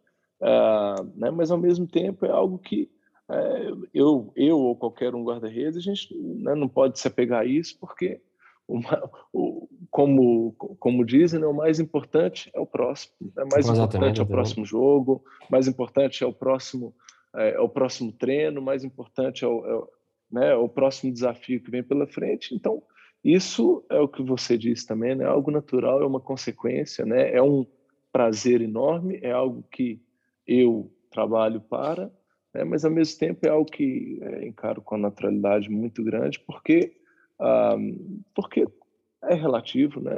uh, 0.41 1.03
né, 1.15 1.29
mas 1.29 1.51
ao 1.51 1.57
mesmo 1.57 1.85
tempo 1.85 2.25
é 2.25 2.29
algo 2.29 2.57
que 2.57 2.89
uh, 3.29 3.85
eu, 3.93 4.31
eu 4.35 4.57
ou 4.57 4.75
qualquer 4.75 5.13
um 5.13 5.23
guarda-redes, 5.23 5.77
a 5.77 5.81
gente 5.81 6.15
né, 6.17 6.55
não 6.55 6.69
pode 6.69 6.97
se 6.97 7.07
apegar 7.07 7.41
a 7.41 7.45
isso, 7.45 7.77
porque 7.77 8.21
uma, 8.65 9.11
o, 9.33 9.67
como, 9.91 10.53
como 10.53 11.05
dizem, 11.05 11.41
né, 11.41 11.45
o 11.45 11.53
mais 11.53 11.79
importante 11.79 12.49
é 12.53 12.59
o 12.59 12.65
próximo. 12.65 13.13
Né, 13.35 13.43
mais 13.51 13.67
importante 13.67 14.21
é 14.21 14.23
o 14.23 14.27
próximo 14.27 14.65
jogo, 14.65 15.21
mais 15.51 15.67
importante 15.67 16.23
é 16.23 16.27
o 16.27 16.33
próximo, 16.33 16.95
é, 17.35 17.51
é 17.55 17.59
o 17.59 17.69
próximo 17.69 18.11
treino, 18.11 18.61
mais 18.61 18.83
importante 18.83 19.43
é 19.43 19.47
o, 19.47 19.65
é, 19.65 19.87
né, 20.31 20.51
é 20.51 20.55
o 20.55 20.69
próximo 20.69 21.11
desafio 21.11 21.61
que 21.61 21.71
vem 21.71 21.83
pela 21.83 22.07
frente. 22.07 22.53
Então, 22.53 22.81
isso 23.23 23.85
é 23.89 23.99
o 23.99 24.07
que 24.07 24.21
você 24.21 24.57
disse 24.57 24.85
também, 24.85 25.15
né? 25.15 25.25
Algo 25.25 25.49
natural, 25.49 26.01
é 26.01 26.05
uma 26.05 26.19
consequência, 26.19 27.05
né? 27.05 27.33
É 27.33 27.41
um 27.41 27.65
prazer 28.11 28.61
enorme, 28.61 29.19
é 29.21 29.31
algo 29.31 29.63
que 29.71 30.01
eu 30.45 30.91
trabalho 31.09 31.61
para, 31.61 32.11
né? 32.53 32.63
mas 32.63 32.83
ao 32.83 32.91
mesmo 32.91 33.17
tempo 33.17 33.45
é 33.45 33.49
algo 33.49 33.69
que 33.69 34.19
é, 34.21 34.45
encaro 34.45 34.81
com 34.81 34.95
uma 34.95 35.09
naturalidade 35.09 35.69
muito 35.69 36.03
grande, 36.03 36.39
porque 36.39 36.93
ah, 37.39 37.75
porque 38.33 38.67
é 39.23 39.33
relativo, 39.33 39.99
né? 39.99 40.13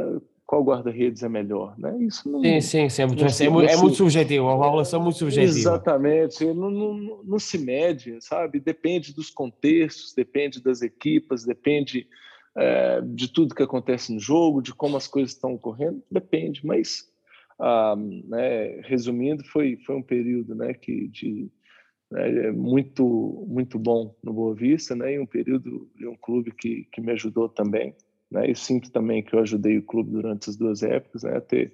Qual 0.46 0.64
guarda-redes 0.64 1.24
é 1.24 1.30
melhor, 1.30 1.76
né? 1.78 1.98
Isso 2.04 2.30
não, 2.30 2.40
sim, 2.40 2.62
sim, 2.62 2.90
sim 2.90 3.02
é, 3.02 3.06
muito, 3.08 3.24
é, 3.24 3.50
muito, 3.50 3.70
é 3.70 3.78
muito 3.78 3.96
subjetivo, 3.96 4.48
é 4.48 4.54
uma 4.54 4.68
avaliação 4.68 5.02
muito 5.02 5.18
subjetiva. 5.18 5.58
Exatamente, 5.58 6.46
não, 6.46 6.70
não, 6.70 7.24
não 7.24 7.40
se 7.40 7.58
mede, 7.58 8.18
sabe? 8.22 8.60
Depende 8.60 9.14
dos 9.14 9.32
contextos, 9.32 10.14
depende 10.14 10.62
das 10.62 10.84
equipas, 10.84 11.44
depende 11.44 12.08
é, 12.56 13.02
de 13.02 13.28
tudo 13.28 13.56
que 13.56 13.64
acontece 13.64 14.14
no 14.14 14.20
jogo, 14.20 14.62
de 14.62 14.74
como 14.74 14.96
as 14.96 15.08
coisas 15.08 15.32
estão 15.32 15.54
ocorrendo, 15.56 16.04
depende, 16.12 16.66
mas 16.66 17.12
ah, 17.60 17.96
né, 17.98 18.82
resumindo, 18.82 19.44
foi, 19.46 19.78
foi 19.86 19.96
um 19.96 20.04
período 20.04 20.56
né, 20.56 20.74
que 20.74 21.08
de, 21.08 21.50
né, 22.12 22.52
muito, 22.52 23.46
muito 23.48 23.80
bom 23.80 24.16
no 24.24 24.34
Boa 24.34 24.54
Vista, 24.54 24.96
né, 24.96 25.14
e 25.14 25.20
um 25.20 25.26
período 25.26 25.90
de 25.96 26.08
um 26.08 26.16
clube 26.16 26.52
que, 26.52 26.88
que 26.92 27.02
me 27.02 27.12
ajudou 27.14 27.50
também. 27.50 27.96
Né, 28.32 28.50
e 28.50 28.56
sinto 28.56 28.92
também 28.92 29.24
que 29.24 29.36
eu 29.36 29.40
ajudei 29.40 29.78
o 29.78 29.84
clube 29.84 30.12
durante 30.12 30.50
as 30.50 30.56
duas 30.56 30.82
épocas 30.82 31.24
né, 31.24 31.38
a 31.38 31.42
ter, 31.42 31.74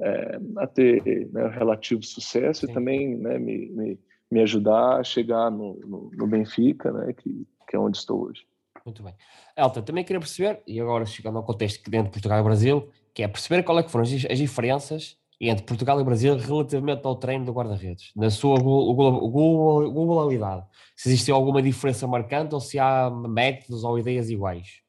é, 0.00 0.40
a 0.58 0.66
ter 0.66 1.28
né, 1.32 1.48
relativo 1.48 2.02
sucesso 2.02 2.66
Sim. 2.66 2.72
e 2.72 2.74
também 2.74 3.16
né, 3.16 3.38
me, 3.38 3.70
me, 3.70 3.98
me 4.30 4.40
ajudar 4.40 4.98
a 4.98 5.04
chegar 5.04 5.50
no, 5.50 5.78
no, 5.86 6.10
no 6.12 6.26
Benfica, 6.26 6.92
né, 6.92 7.12
que, 7.12 7.46
que 7.68 7.76
é 7.76 7.78
onde 7.78 7.96
estou 7.96 8.26
hoje. 8.26 8.44
Muito 8.84 9.02
bem. 9.02 9.14
Elton, 9.56 9.82
também 9.82 10.04
queria 10.04 10.20
perceber, 10.20 10.62
e 10.66 10.80
agora 10.80 11.06
chegando 11.06 11.38
ao 11.38 11.44
contexto 11.44 11.82
que 11.82 11.90
dentro 11.90 12.08
de 12.08 12.12
Portugal 12.12 12.40
e 12.40 12.42
Brasil, 12.42 12.90
que 13.14 13.22
é 13.22 13.28
perceber 13.28 13.62
qual 13.62 13.78
é 13.78 13.82
que 13.82 13.90
foram 13.90 14.02
as, 14.02 14.10
as 14.28 14.38
diferenças 14.38 15.16
entre 15.40 15.64
Portugal 15.64 16.00
e 16.00 16.04
Brasil 16.04 16.36
relativamente 16.36 17.04
ao 17.04 17.16
treino 17.16 17.44
do 17.44 17.52
guarda-redes, 17.52 18.12
na 18.14 18.30
sua 18.30 18.58
globalidade. 18.58 20.64
Se 20.96 21.08
existe 21.08 21.30
alguma 21.30 21.62
diferença 21.62 22.06
marcante 22.06 22.54
ou 22.54 22.60
se 22.60 22.78
há 22.78 23.10
métodos 23.10 23.84
ou 23.84 23.98
ideias 23.98 24.30
iguais? 24.30 24.83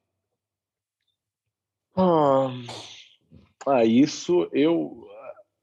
Ah, 1.96 2.52
ah 3.68 3.86
isso 3.86 4.50
eu. 4.52 5.08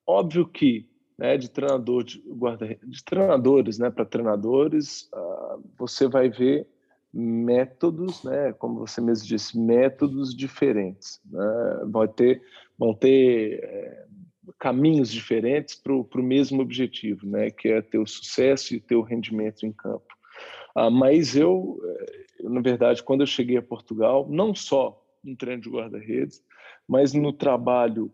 Óbvio 0.06 0.46
que 0.46 0.88
né, 1.16 1.36
de 1.36 1.48
treinador 1.48 2.02
de 2.02 2.20
guarda 2.26 2.66
de 2.82 3.04
treinadores 3.04 3.78
né, 3.78 3.90
para 3.90 4.04
treinadores, 4.04 5.08
uh, 5.14 5.62
você 5.78 6.08
vai 6.08 6.28
ver 6.28 6.66
métodos, 7.12 8.24
né, 8.24 8.52
como 8.54 8.80
você 8.80 9.00
mesmo 9.00 9.28
disse, 9.28 9.58
métodos 9.58 10.34
diferentes. 10.34 11.20
Né, 11.30 11.80
vai 11.86 12.08
ter, 12.08 12.42
vão 12.78 12.94
ter 12.94 13.62
é, 13.62 14.06
caminhos 14.58 15.10
diferentes 15.12 15.74
para 15.74 15.92
o 15.92 16.22
mesmo 16.22 16.62
objetivo, 16.62 17.26
né, 17.26 17.50
que 17.50 17.68
é 17.68 17.82
ter 17.82 17.98
o 17.98 18.06
sucesso 18.06 18.74
e 18.74 18.80
ter 18.80 18.96
o 18.96 19.02
rendimento 19.02 19.64
em 19.64 19.72
campo. 19.72 20.06
Ah, 20.74 20.90
mas 20.90 21.36
eu, 21.36 21.78
eh, 21.84 22.48
na 22.48 22.62
verdade, 22.62 23.02
quando 23.02 23.20
eu 23.20 23.26
cheguei 23.26 23.58
a 23.58 23.62
Portugal, 23.62 24.26
não 24.30 24.54
só 24.54 25.01
no 25.22 25.36
treino 25.36 25.62
de 25.62 25.70
guarda-redes, 25.70 26.42
mas 26.88 27.12
no 27.12 27.32
trabalho 27.32 28.12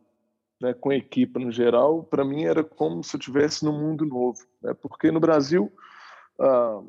né, 0.61 0.75
com 0.75 0.91
a 0.91 0.97
equipe 0.97 1.39
no 1.39 1.51
geral, 1.51 2.03
para 2.03 2.25
mim 2.25 2.45
era 2.45 2.65
como 2.65 3.03
se 3.03 3.17
eu 3.17 3.19
estivesse 3.19 3.65
num 3.65 3.79
mundo 3.79 4.05
novo. 4.05 4.39
Né, 4.63 4.75
porque 4.75 5.11
no 5.11 5.21
Brasil, 5.21 5.73
ah, 6.41 6.83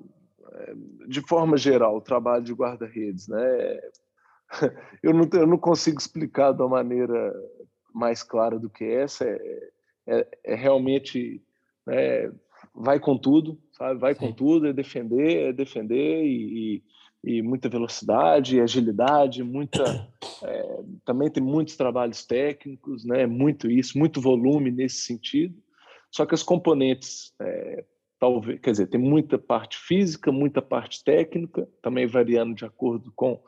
de 1.08 1.21
forma 1.21 1.58
geral, 1.58 1.97
o 1.97 2.01
trabalho 2.01 2.43
de 2.43 2.53
guarda-redes, 2.53 3.27
né, 3.27 3.79
eu, 5.03 5.13
não, 5.13 5.27
eu 5.34 5.47
não 5.47 5.58
consigo 5.58 5.99
explicar 5.99 6.51
de 6.53 6.62
uma 6.62 6.69
maneira 6.69 7.34
mais 7.93 8.23
clara 8.23 8.58
do 8.58 8.69
que 8.69 8.84
essa. 8.86 9.25
É, 9.25 9.69
é, 10.08 10.27
é 10.43 10.55
realmente 10.55 11.41
né, 11.86 12.32
vai 12.73 12.99
com 12.99 13.17
tudo, 13.17 13.60
sabe? 13.73 13.99
Vai 13.99 14.13
Sim. 14.13 14.19
com 14.19 14.34
tudo, 14.34 14.67
é 14.67 14.73
defender, 14.73 15.49
é 15.49 15.53
defender 15.53 16.23
e, 16.23 16.75
e, 16.75 16.84
e 17.23 17.41
muita 17.41 17.67
velocidade, 17.67 18.62
agilidade, 18.62 19.43
muita. 19.43 20.08
É, 20.43 20.79
também 21.05 21.29
tem 21.29 21.43
muitos 21.43 21.75
trabalhos 21.75 22.25
técnicos, 22.25 23.03
né? 23.03 23.25
Muito 23.25 23.69
isso, 23.69 23.97
muito 23.97 24.21
volume 24.21 24.71
nesse 24.71 24.99
sentido. 25.05 25.55
Só 26.12 26.25
que 26.25 26.34
as 26.34 26.43
componentes, 26.43 27.34
é, 27.41 27.86
talvez, 28.19 28.60
quer 28.62 28.71
dizer, 28.71 28.88
tem 28.88 28.99
muita 28.99 29.38
parte 29.38 29.77
física, 29.77 30.32
muita 30.32 30.62
parte 30.62 31.03
técnica, 31.03 31.67
também 31.82 32.08
variando 32.08 32.55
de 32.55 32.65
acordo 32.65 33.12
com 33.15 33.41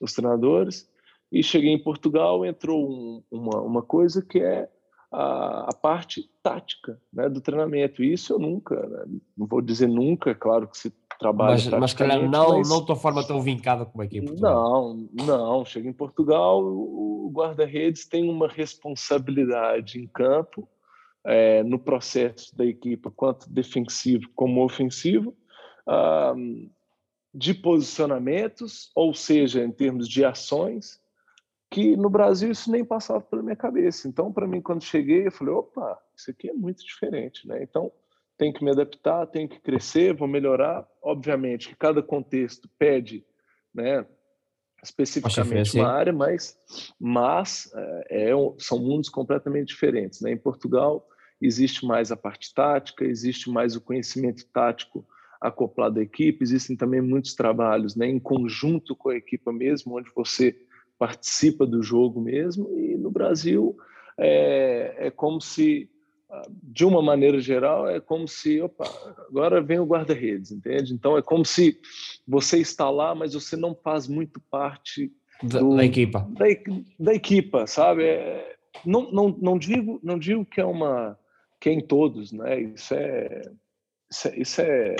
os 0.00 0.12
treinadores. 0.14 0.88
E 1.30 1.42
cheguei 1.42 1.70
em 1.70 1.82
Portugal, 1.82 2.44
entrou 2.44 2.90
um, 2.90 3.22
uma, 3.30 3.60
uma 3.60 3.82
coisa 3.82 4.22
que 4.22 4.40
é 4.40 4.68
a, 5.12 5.70
a 5.70 5.74
parte 5.74 6.30
tática 6.42 7.00
né, 7.12 7.28
do 7.28 7.40
treinamento. 7.40 8.02
E 8.02 8.12
isso 8.12 8.32
eu 8.32 8.38
nunca, 8.38 8.74
né, 8.74 9.04
não 9.36 9.46
vou 9.46 9.60
dizer 9.60 9.86
nunca, 9.86 10.30
é 10.30 10.34
claro 10.34 10.66
que 10.66 10.78
se 10.78 10.92
trabalha 11.18 11.52
mas, 11.52 11.66
mas 11.66 11.94
calhar 11.94 12.28
não, 12.28 12.58
mas... 12.58 12.68
não 12.68 12.84
de 12.84 12.96
forma 12.96 13.26
tão 13.26 13.40
vincada 13.40 13.84
como 13.84 14.02
aqui 14.02 14.18
em 14.18 14.24
Portugal. 14.24 14.94
Não, 14.94 15.26
não. 15.26 15.64
Chega 15.64 15.88
em 15.88 15.92
Portugal, 15.92 16.62
o 16.64 17.30
guarda-redes 17.34 18.06
tem 18.06 18.28
uma 18.28 18.48
responsabilidade 18.48 19.98
em 19.98 20.06
campo, 20.06 20.68
é, 21.24 21.62
no 21.62 21.78
processo 21.78 22.56
da 22.56 22.64
equipe, 22.64 23.10
quanto 23.10 23.50
defensivo 23.50 24.30
como 24.34 24.64
ofensivo, 24.64 25.36
ah, 25.86 26.34
de 27.34 27.52
posicionamentos, 27.52 28.90
ou 28.94 29.12
seja, 29.12 29.62
em 29.62 29.70
termos 29.70 30.08
de 30.08 30.24
ações, 30.24 31.00
que 31.70 31.96
no 31.96 32.08
Brasil 32.08 32.50
isso 32.50 32.70
nem 32.70 32.84
passava 32.84 33.20
pela 33.20 33.42
minha 33.42 33.56
cabeça. 33.56 34.08
Então, 34.08 34.32
para 34.32 34.46
mim, 34.46 34.60
quando 34.60 34.82
cheguei, 34.82 35.26
eu 35.26 35.32
falei, 35.32 35.52
opa, 35.52 35.98
isso 36.16 36.30
aqui 36.30 36.48
é 36.48 36.54
muito 36.54 36.84
diferente, 36.84 37.46
né? 37.46 37.62
Então, 37.62 37.92
tem 38.38 38.52
que 38.52 38.64
me 38.64 38.70
adaptar, 38.70 39.26
tem 39.26 39.48
que 39.48 39.60
crescer, 39.60 40.14
vou 40.14 40.28
melhorar. 40.28 40.86
Obviamente 41.02 41.68
que 41.68 41.76
cada 41.76 42.02
contexto 42.02 42.70
pede, 42.78 43.26
né, 43.74 44.06
especificamente 44.82 45.76
uma 45.76 45.88
área, 45.88 46.12
mas, 46.12 46.56
mas 46.98 47.70
é, 48.08 48.30
é 48.30 48.32
são 48.58 48.78
mundos 48.78 49.08
completamente 49.08 49.68
diferentes. 49.68 50.20
Né? 50.20 50.30
Em 50.30 50.38
Portugal, 50.38 51.06
existe 51.42 51.84
mais 51.84 52.12
a 52.12 52.16
parte 52.16 52.54
tática, 52.54 53.04
existe 53.04 53.50
mais 53.50 53.74
o 53.74 53.80
conhecimento 53.80 54.46
tático 54.46 55.04
acoplado 55.40 56.00
à 56.00 56.02
equipe, 56.02 56.42
existem 56.42 56.76
também 56.76 57.00
muitos 57.00 57.34
trabalhos 57.34 57.94
né, 57.94 58.06
em 58.06 58.18
conjunto 58.18 58.94
com 58.96 59.10
a 59.10 59.16
equipe 59.16 59.50
mesmo, 59.52 59.96
onde 59.96 60.10
você 60.14 60.56
participa 60.98 61.64
do 61.64 61.82
jogo 61.82 62.20
mesmo. 62.20 62.76
E 62.76 62.96
no 62.96 63.10
Brasil 63.10 63.76
é, 64.16 64.94
é 65.06 65.10
como 65.10 65.40
se, 65.40 65.88
de 66.62 66.84
uma 66.84 67.02
maneira 67.02 67.40
geral, 67.40 67.88
é 67.88 68.00
como 68.00 68.28
se, 68.28 68.60
opa, 68.60 68.84
agora 69.28 69.62
vem 69.62 69.78
o 69.78 69.86
guarda-redes, 69.86 70.50
entende? 70.50 70.92
Então 70.92 71.16
é 71.16 71.22
como 71.22 71.44
se 71.44 71.80
você 72.26 72.58
está 72.58 72.90
lá, 72.90 73.14
mas 73.14 73.34
você 73.34 73.56
não 73.56 73.74
faz 73.74 74.06
muito 74.06 74.40
parte 74.50 75.10
do, 75.42 75.76
da, 75.76 75.84
equipa. 75.84 76.28
Da, 76.30 76.44
da 76.98 77.14
equipa, 77.14 77.66
sabe? 77.66 78.04
É, 78.04 78.56
não, 78.84 79.10
não, 79.10 79.28
não 79.40 79.58
digo 79.58 79.98
não 80.02 80.18
digo 80.18 80.44
que 80.44 80.60
é 80.60 80.64
uma 80.64 81.18
que 81.60 81.70
é 81.70 81.72
em 81.72 81.80
todos, 81.80 82.32
né? 82.32 82.60
Isso 82.60 82.94
é 82.94 83.42
isso 84.10 84.28
é, 84.28 84.38
isso 84.38 84.60
é 84.60 84.96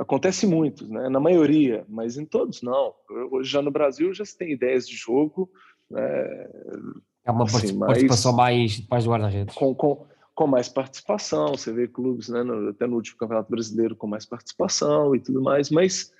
Acontece 0.00 0.46
muito, 0.46 0.88
né? 0.88 1.10
na 1.10 1.20
maioria, 1.20 1.84
mas 1.86 2.16
em 2.16 2.24
todos 2.24 2.62
não. 2.62 2.94
Hoje 3.30 3.50
já 3.50 3.60
no 3.60 3.70
Brasil 3.70 4.14
já 4.14 4.24
se 4.24 4.36
tem 4.36 4.50
ideias 4.50 4.88
de 4.88 4.96
jogo. 4.96 5.50
Né? 5.90 6.48
É 7.22 7.30
uma 7.30 7.44
assim, 7.44 7.78
participação 7.78 8.32
mais, 8.32 8.82
mais 8.88 9.06
guarda-redes. 9.06 9.54
Com, 9.54 9.74
com, 9.74 10.06
com 10.40 10.46
mais 10.46 10.70
participação, 10.70 11.48
você 11.48 11.70
vê 11.70 11.86
clubes, 11.86 12.30
né, 12.30 12.42
no, 12.42 12.70
até 12.70 12.86
no 12.86 12.96
último 12.96 13.18
Campeonato 13.18 13.50
Brasileiro, 13.50 13.94
com 13.94 14.06
mais 14.06 14.24
participação 14.24 15.14
e 15.14 15.20
tudo 15.20 15.42
mais, 15.42 15.68
mas 15.68 16.14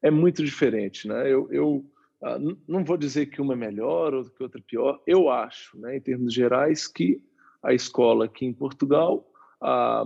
é 0.00 0.12
muito 0.12 0.44
diferente. 0.44 1.08
Né? 1.08 1.28
Eu, 1.28 1.48
eu 1.50 1.84
ah, 2.22 2.38
não 2.68 2.84
vou 2.84 2.96
dizer 2.96 3.26
que 3.26 3.42
uma 3.42 3.54
é 3.54 3.56
melhor 3.56 4.14
ou 4.14 4.26
que 4.26 4.40
outra 4.40 4.60
é 4.60 4.64
pior, 4.64 5.02
eu 5.04 5.28
acho, 5.28 5.76
né, 5.76 5.96
em 5.96 6.00
termos 6.00 6.32
gerais, 6.32 6.86
que 6.86 7.20
a 7.64 7.74
escola 7.74 8.26
aqui 8.26 8.46
em 8.46 8.52
Portugal 8.52 9.28
ah, 9.60 10.04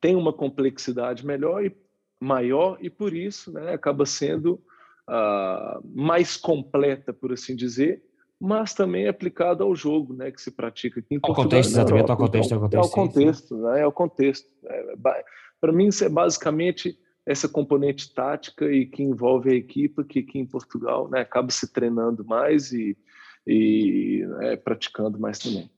tem 0.00 0.14
uma 0.14 0.32
complexidade 0.32 1.26
melhor 1.26 1.64
e 1.64 1.76
maior 2.20 2.78
e 2.80 2.88
por 2.88 3.12
isso 3.12 3.50
né, 3.52 3.74
acaba 3.74 4.06
sendo 4.06 4.62
uh, 5.08 5.82
mais 5.92 6.36
completa, 6.36 7.12
por 7.12 7.32
assim 7.32 7.56
dizer, 7.56 8.00
mas 8.40 8.72
também 8.72 9.08
aplicada 9.08 9.64
ao 9.64 9.74
jogo 9.74 10.14
né, 10.14 10.30
que 10.30 10.40
se 10.40 10.50
pratica 10.50 11.00
aqui 11.00 11.16
em 11.16 11.20
Portugal. 11.20 11.42
Ao 11.42 11.44
contexto, 11.44 11.70
exatamente, 11.70 12.10
ao 12.10 12.16
contexto. 12.16 12.54
Ao 12.54 12.60
contexto, 12.60 12.76
é 12.76 12.86
o 12.86 12.90
contexto, 12.90 13.56
né, 13.56 13.80
é 13.80 13.86
o 13.86 13.92
contexto. 13.92 14.48
É, 14.64 15.24
Para 15.60 15.72
mim, 15.72 15.88
isso 15.88 16.04
é 16.04 16.08
basicamente 16.08 16.96
essa 17.26 17.48
componente 17.48 18.14
tática 18.14 18.64
e 18.72 18.86
que 18.86 19.02
envolve 19.02 19.50
a 19.50 19.54
equipe 19.54 20.04
que 20.04 20.20
aqui 20.20 20.38
em 20.38 20.46
Portugal 20.46 21.10
né, 21.10 21.20
acaba 21.20 21.50
se 21.50 21.70
treinando 21.70 22.24
mais 22.24 22.72
e, 22.72 22.96
e 23.46 24.24
né, 24.38 24.56
praticando 24.56 25.18
mais 25.18 25.38
também. 25.38 25.68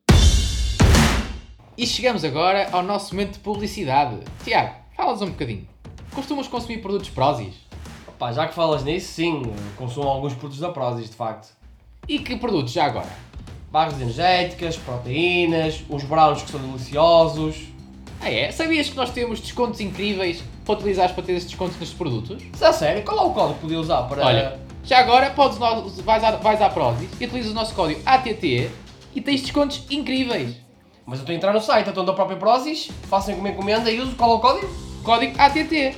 E 1.77 1.87
chegamos 1.87 2.25
agora 2.25 2.68
ao 2.70 2.83
nosso 2.83 3.14
momento 3.14 3.33
de 3.33 3.38
publicidade. 3.40 4.20
Tiago, 4.44 4.75
fala-nos 4.94 5.23
um 5.23 5.31
bocadinho. 5.31 5.66
Costumas 6.14 6.46
consumir 6.46 6.83
produtos 6.83 7.09
Prozis? 7.09 7.55
Pá, 8.18 8.33
já 8.33 8.46
que 8.46 8.55
falas 8.55 8.85
nisso, 8.85 9.14
sim, 9.14 9.42
consumo 9.77 10.07
alguns 10.07 10.35
produtos 10.35 10.61
da 10.61 10.68
Prozis, 10.68 11.09
de 11.09 11.16
facto. 11.16 11.60
E 12.11 12.18
que 12.18 12.35
produtos 12.35 12.73
já 12.73 12.87
agora? 12.87 13.07
Barras 13.70 13.94
energéticas, 14.01 14.77
proteínas, 14.77 15.81
uns 15.88 16.03
browns 16.03 16.42
que 16.42 16.51
são 16.51 16.59
deliciosos. 16.59 17.68
Ah 18.20 18.29
é? 18.29 18.51
Sabias 18.51 18.88
que 18.88 18.96
nós 18.96 19.11
temos 19.11 19.38
descontos 19.38 19.79
incríveis 19.81 20.42
para 20.64 20.75
utilizar 20.75 21.14
para 21.14 21.23
ter 21.23 21.35
esses 21.35 21.49
descontos 21.49 21.79
nestes 21.79 21.96
produtos? 21.96 22.42
É 22.61 22.73
sério? 22.73 23.05
Qual 23.05 23.16
é 23.16 23.23
o 23.23 23.31
código 23.31 23.55
que 23.55 23.61
podia 23.61 23.79
usar 23.79 24.03
para... 24.09 24.27
Olha, 24.27 24.59
já 24.83 24.99
agora 24.99 25.31
podes, 25.31 25.57
vais, 25.59 26.25
à, 26.25 26.33
vais 26.33 26.61
à 26.61 26.68
Prozis 26.68 27.09
e 27.20 27.27
utilizas 27.27 27.53
o 27.53 27.55
nosso 27.55 27.77
código 27.77 28.01
ATT 28.05 28.68
e 29.14 29.20
tens 29.20 29.42
descontos 29.42 29.85
incríveis. 29.88 30.57
Mas 31.07 31.20
eu 31.20 31.23
estou 31.23 31.33
a 31.33 31.37
entrar 31.37 31.53
no 31.53 31.61
site, 31.61 31.90
então 31.90 32.05
da 32.05 32.12
própria 32.12 32.37
Prozis, 32.37 32.90
façam 33.09 33.37
uma 33.37 33.51
encomenda 33.51 33.88
e 33.88 34.01
uso 34.01 34.16
qual 34.16 34.33
é 34.33 34.35
o 34.35 34.40
código? 34.40 34.68
Código 35.05 35.40
ATT. 35.40 35.96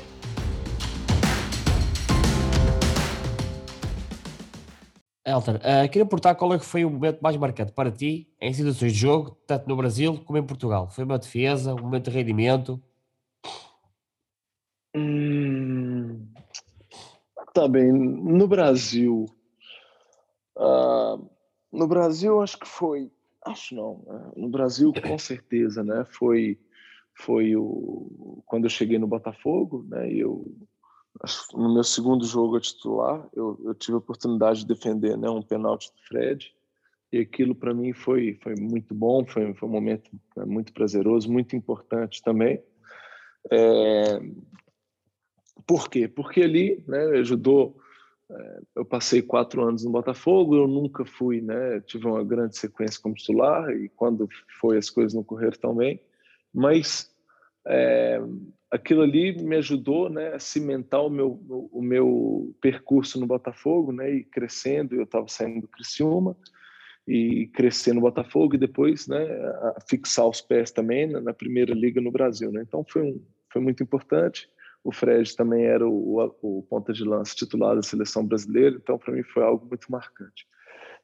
Elton, 5.24 5.54
uh, 5.54 5.88
queria 5.88 6.04
perguntar 6.04 6.34
qual 6.34 6.52
é 6.52 6.58
que 6.58 6.64
foi 6.64 6.84
o 6.84 6.90
momento 6.90 7.20
mais 7.20 7.36
marcante 7.36 7.72
para 7.72 7.92
ti 7.92 8.28
em 8.40 8.52
situações 8.52 8.92
de 8.92 8.98
jogo, 8.98 9.38
tanto 9.46 9.68
no 9.68 9.76
Brasil 9.76 10.20
como 10.24 10.36
em 10.38 10.44
Portugal? 10.46 10.90
Foi 10.90 11.04
uma 11.04 11.18
defesa, 11.18 11.74
um 11.74 11.82
momento 11.82 12.10
de 12.10 12.16
rendimento? 12.16 12.82
Hum, 14.94 16.26
tá 17.54 17.68
bem, 17.68 17.92
no 17.92 18.48
Brasil, 18.48 19.26
uh, 20.58 21.30
no 21.72 21.86
Brasil 21.86 22.42
acho 22.42 22.58
que 22.58 22.66
foi, 22.66 23.10
acho 23.46 23.74
não, 23.76 23.92
uh, 24.06 24.32
no 24.36 24.48
Brasil 24.48 24.92
com 24.92 25.18
certeza, 25.18 25.84
né? 25.84 26.04
Foi 26.10 26.58
foi 27.14 27.54
o 27.54 28.42
quando 28.46 28.64
eu 28.64 28.70
cheguei 28.70 28.98
no 28.98 29.06
Botafogo, 29.06 29.86
né? 29.88 30.12
Eu 30.12 30.44
no 31.52 31.74
meu 31.74 31.84
segundo 31.84 32.24
jogo 32.24 32.56
a 32.56 32.60
titular, 32.60 33.28
eu, 33.34 33.60
eu 33.64 33.74
tive 33.74 33.94
a 33.94 33.98
oportunidade 33.98 34.60
de 34.60 34.66
defender 34.66 35.16
né, 35.16 35.28
um 35.28 35.42
pênalti 35.42 35.92
do 35.92 36.02
Fred, 36.08 36.52
e 37.12 37.18
aquilo 37.18 37.54
para 37.54 37.74
mim 37.74 37.92
foi, 37.92 38.38
foi 38.42 38.54
muito 38.54 38.94
bom, 38.94 39.24
foi, 39.26 39.52
foi 39.54 39.68
um 39.68 39.72
momento 39.72 40.10
né, 40.36 40.44
muito 40.44 40.72
prazeroso, 40.72 41.30
muito 41.30 41.54
importante 41.54 42.22
também. 42.22 42.62
É... 43.50 44.20
Por 45.66 45.88
quê? 45.88 46.08
Porque 46.08 46.42
ali 46.42 46.82
né, 46.88 47.04
ajudou. 47.18 47.76
É, 48.30 48.60
eu 48.76 48.84
passei 48.84 49.20
quatro 49.20 49.62
anos 49.62 49.84
no 49.84 49.90
Botafogo, 49.90 50.56
eu 50.56 50.66
nunca 50.66 51.04
fui, 51.04 51.42
né, 51.42 51.80
tive 51.80 52.06
uma 52.06 52.24
grande 52.24 52.56
sequência 52.56 52.98
como 53.00 53.14
titular, 53.14 53.70
e 53.70 53.90
quando 53.90 54.26
foi 54.58 54.78
as 54.78 54.88
coisas 54.88 55.12
não 55.12 55.22
correram 55.22 55.58
tão 55.60 55.74
bem, 55.74 56.00
mas 56.52 57.11
é, 57.66 58.20
aquilo 58.70 59.02
ali 59.02 59.36
me 59.42 59.56
ajudou 59.56 60.08
né, 60.08 60.34
a 60.34 60.38
cimentar 60.38 61.04
o 61.04 61.10
meu, 61.10 61.68
o 61.72 61.82
meu 61.82 62.54
percurso 62.60 63.20
no 63.20 63.26
Botafogo, 63.26 63.92
né, 63.92 64.10
e 64.10 64.24
crescendo, 64.24 64.94
eu 64.94 65.04
estava 65.04 65.28
saindo 65.28 65.60
do 65.60 65.68
Criciúma, 65.68 66.36
e 67.06 67.48
crescer 67.48 67.92
no 67.92 68.00
Botafogo, 68.00 68.54
e 68.54 68.58
depois 68.58 69.06
né, 69.08 69.26
fixar 69.88 70.26
os 70.26 70.40
pés 70.40 70.70
também 70.70 71.06
na, 71.06 71.20
na 71.20 71.34
primeira 71.34 71.74
liga 71.74 72.00
no 72.00 72.12
Brasil. 72.12 72.50
Né? 72.52 72.62
Então 72.62 72.84
foi, 72.88 73.02
um, 73.02 73.20
foi 73.52 73.60
muito 73.60 73.82
importante. 73.82 74.48
O 74.84 74.92
Fred 74.92 75.36
também 75.36 75.64
era 75.64 75.86
o, 75.86 76.18
o, 76.18 76.58
o 76.58 76.62
ponta 76.62 76.92
de 76.92 77.04
lança 77.04 77.34
titular 77.34 77.76
da 77.76 77.82
seleção 77.82 78.24
brasileira, 78.24 78.78
então 78.80 78.98
para 78.98 79.12
mim 79.12 79.22
foi 79.22 79.42
algo 79.42 79.66
muito 79.66 79.90
marcante. 79.90 80.46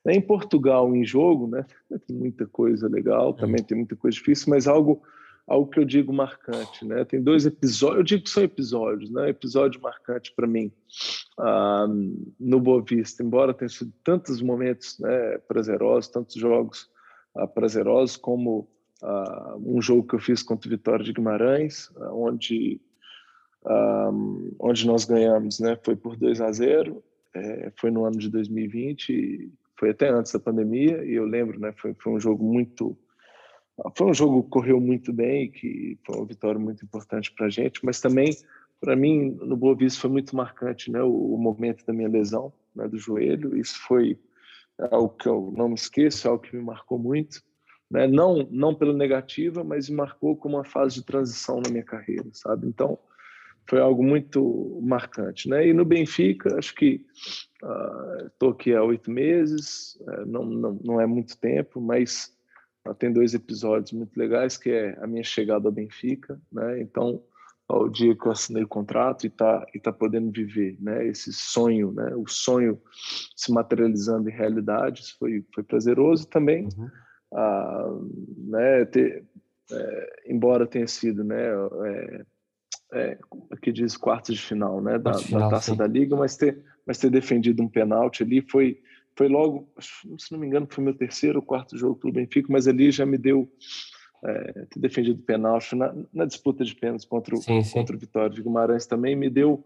Em 0.06 0.20
Portugal, 0.20 0.94
em 0.94 1.04
jogo, 1.04 1.48
né, 1.48 1.66
tem 2.06 2.16
muita 2.16 2.46
coisa 2.46 2.88
legal, 2.88 3.34
também 3.34 3.62
tem 3.62 3.76
muita 3.76 3.96
coisa 3.96 4.16
difícil, 4.16 4.50
mas 4.50 4.66
algo 4.66 5.02
algo 5.48 5.70
que 5.70 5.80
eu 5.80 5.84
digo 5.84 6.12
marcante, 6.12 6.84
né? 6.84 7.04
Tem 7.04 7.22
dois 7.22 7.46
episódios, 7.46 7.98
eu 7.98 8.04
digo 8.04 8.24
que 8.24 8.30
são 8.30 8.42
episódios, 8.42 9.10
né? 9.10 9.30
Episódio 9.30 9.80
marcante 9.80 10.32
para 10.36 10.46
mim 10.46 10.70
uh, 11.38 11.88
no 12.38 12.60
Boa 12.60 12.82
Vista, 12.82 13.22
embora 13.22 13.54
tenha 13.54 13.68
sido 13.68 13.92
tantos 14.04 14.42
momentos 14.42 14.98
né, 14.98 15.38
prazerosos, 15.48 16.10
tantos 16.10 16.34
jogos 16.36 16.90
uh, 17.34 17.48
prazerosos, 17.48 18.16
como 18.16 18.68
uh, 19.02 19.56
um 19.76 19.80
jogo 19.80 20.06
que 20.06 20.14
eu 20.14 20.20
fiz 20.20 20.42
contra 20.42 20.68
o 20.68 20.70
Vitória 20.70 21.04
de 21.04 21.12
Guimarães, 21.12 21.90
onde 22.12 22.80
onde 24.58 24.86
nós 24.86 25.04
ganhamos, 25.04 25.60
né? 25.60 25.76
Foi 25.84 25.94
por 25.94 26.16
2 26.16 26.40
a 26.40 26.50
0, 26.50 27.02
é, 27.34 27.70
foi 27.76 27.90
no 27.90 28.06
ano 28.06 28.16
de 28.16 28.30
2020, 28.30 29.52
foi 29.78 29.90
até 29.90 30.08
antes 30.08 30.32
da 30.32 30.38
pandemia, 30.38 31.04
e 31.04 31.14
eu 31.14 31.26
lembro, 31.26 31.60
né? 31.60 31.74
Foi, 31.76 31.94
foi 31.98 32.12
um 32.14 32.20
jogo 32.20 32.42
muito 32.42 32.96
foi 33.96 34.06
um 34.06 34.14
jogo 34.14 34.42
que 34.42 34.50
correu 34.50 34.80
muito 34.80 35.12
bem, 35.12 35.50
que 35.50 35.98
foi 36.04 36.16
uma 36.16 36.26
vitória 36.26 36.58
muito 36.58 36.84
importante 36.84 37.32
para 37.32 37.46
a 37.46 37.50
gente, 37.50 37.84
mas 37.84 38.00
também, 38.00 38.36
para 38.80 38.96
mim, 38.96 39.36
no 39.40 39.56
Boa 39.56 39.76
Vista 39.76 40.00
foi 40.00 40.10
muito 40.10 40.34
marcante 40.34 40.90
né, 40.90 41.02
o, 41.02 41.34
o 41.34 41.38
momento 41.38 41.84
da 41.86 41.92
minha 41.92 42.08
lesão 42.08 42.52
né, 42.74 42.88
do 42.88 42.98
joelho. 42.98 43.56
Isso 43.56 43.78
foi 43.86 44.18
algo 44.90 45.10
que 45.10 45.28
eu 45.28 45.52
não 45.56 45.68
me 45.68 45.74
esqueço, 45.74 46.28
algo 46.28 46.42
que 46.42 46.56
me 46.56 46.62
marcou 46.62 46.98
muito. 46.98 47.42
Né? 47.90 48.06
Não, 48.06 48.46
não 48.50 48.74
pela 48.74 48.92
negativa, 48.92 49.64
mas 49.64 49.88
me 49.88 49.96
marcou 49.96 50.36
como 50.36 50.56
uma 50.56 50.64
fase 50.64 50.96
de 50.96 51.04
transição 51.04 51.60
na 51.60 51.70
minha 51.70 51.84
carreira, 51.84 52.28
sabe? 52.32 52.66
Então, 52.66 52.98
foi 53.68 53.80
algo 53.80 54.02
muito 54.02 54.80
marcante. 54.82 55.48
Né? 55.48 55.68
E 55.68 55.72
no 55.72 55.84
Benfica, 55.84 56.58
acho 56.58 56.74
que 56.74 57.04
estou 58.26 58.50
uh, 58.50 58.52
aqui 58.52 58.74
há 58.74 58.82
oito 58.82 59.10
meses, 59.10 59.96
uh, 60.00 60.26
não, 60.26 60.44
não, 60.44 60.80
não 60.82 61.00
é 61.00 61.06
muito 61.06 61.38
tempo, 61.38 61.80
mas 61.80 62.37
tem 62.94 63.12
dois 63.12 63.34
episódios 63.34 63.92
muito 63.92 64.16
legais, 64.16 64.56
que 64.56 64.70
é 64.70 64.98
a 65.02 65.06
minha 65.06 65.24
chegada 65.24 65.68
ao 65.68 65.72
Benfica, 65.72 66.40
né? 66.52 66.80
Então, 66.80 67.22
o 67.68 67.88
dia 67.88 68.16
que 68.16 68.26
eu 68.26 68.32
assinei 68.32 68.62
o 68.62 68.68
contrato 68.68 69.26
e 69.26 69.30
tá 69.30 69.66
e 69.74 69.78
tá 69.78 69.92
podendo 69.92 70.30
viver, 70.30 70.76
né? 70.80 71.06
Esse 71.06 71.32
sonho, 71.32 71.92
né? 71.92 72.14
O 72.16 72.26
sonho 72.26 72.80
se 73.36 73.52
materializando 73.52 74.28
em 74.28 74.32
realidade, 74.32 75.02
isso 75.02 75.16
foi 75.18 75.44
foi 75.54 75.62
prazeroso 75.62 76.26
também, 76.26 76.68
uhum. 76.76 76.88
ah, 77.34 77.98
né? 78.36 78.84
Ter, 78.86 79.24
é, 79.70 80.22
embora 80.26 80.66
tenha 80.66 80.86
sido, 80.86 81.22
né? 81.22 81.48
É, 81.84 82.24
é, 82.90 83.18
que 83.60 83.70
diz 83.70 83.96
quartos 83.96 84.34
de 84.34 84.42
final, 84.42 84.80
né? 84.80 84.98
Da, 84.98 85.14
final, 85.14 85.42
da 85.42 85.56
Taça 85.56 85.72
sim. 85.72 85.76
da 85.76 85.86
Liga, 85.86 86.16
mas 86.16 86.36
ter 86.36 86.64
mas 86.86 86.98
ter 86.98 87.10
defendido 87.10 87.62
um 87.62 87.68
pênalti 87.68 88.22
ali 88.22 88.40
foi 88.40 88.80
foi 89.18 89.26
logo, 89.26 89.68
se 89.80 90.30
não 90.30 90.38
me 90.38 90.46
engano, 90.46 90.68
foi 90.70 90.84
meu 90.84 90.94
terceiro 90.94 91.40
ou 91.40 91.44
quarto 91.44 91.76
jogo 91.76 91.96
pelo 91.96 92.12
Benfica, 92.12 92.46
mas 92.48 92.68
ali 92.68 92.92
já 92.92 93.04
me 93.04 93.18
deu 93.18 93.50
é, 94.24 94.66
ter 94.70 94.78
defendido 94.78 95.20
pênalti 95.22 95.74
na, 95.74 95.92
na, 96.14 96.24
disputa 96.24 96.64
de 96.64 96.72
pênaltis 96.76 97.04
contra 97.04 97.34
o, 97.34 97.42
sim, 97.42 97.60
sim. 97.64 97.72
contra 97.72 97.96
o 97.96 97.98
Vitória 97.98 98.30
de 98.30 98.40
Guimarães 98.40 98.86
também 98.86 99.16
me 99.16 99.28
deu 99.28 99.64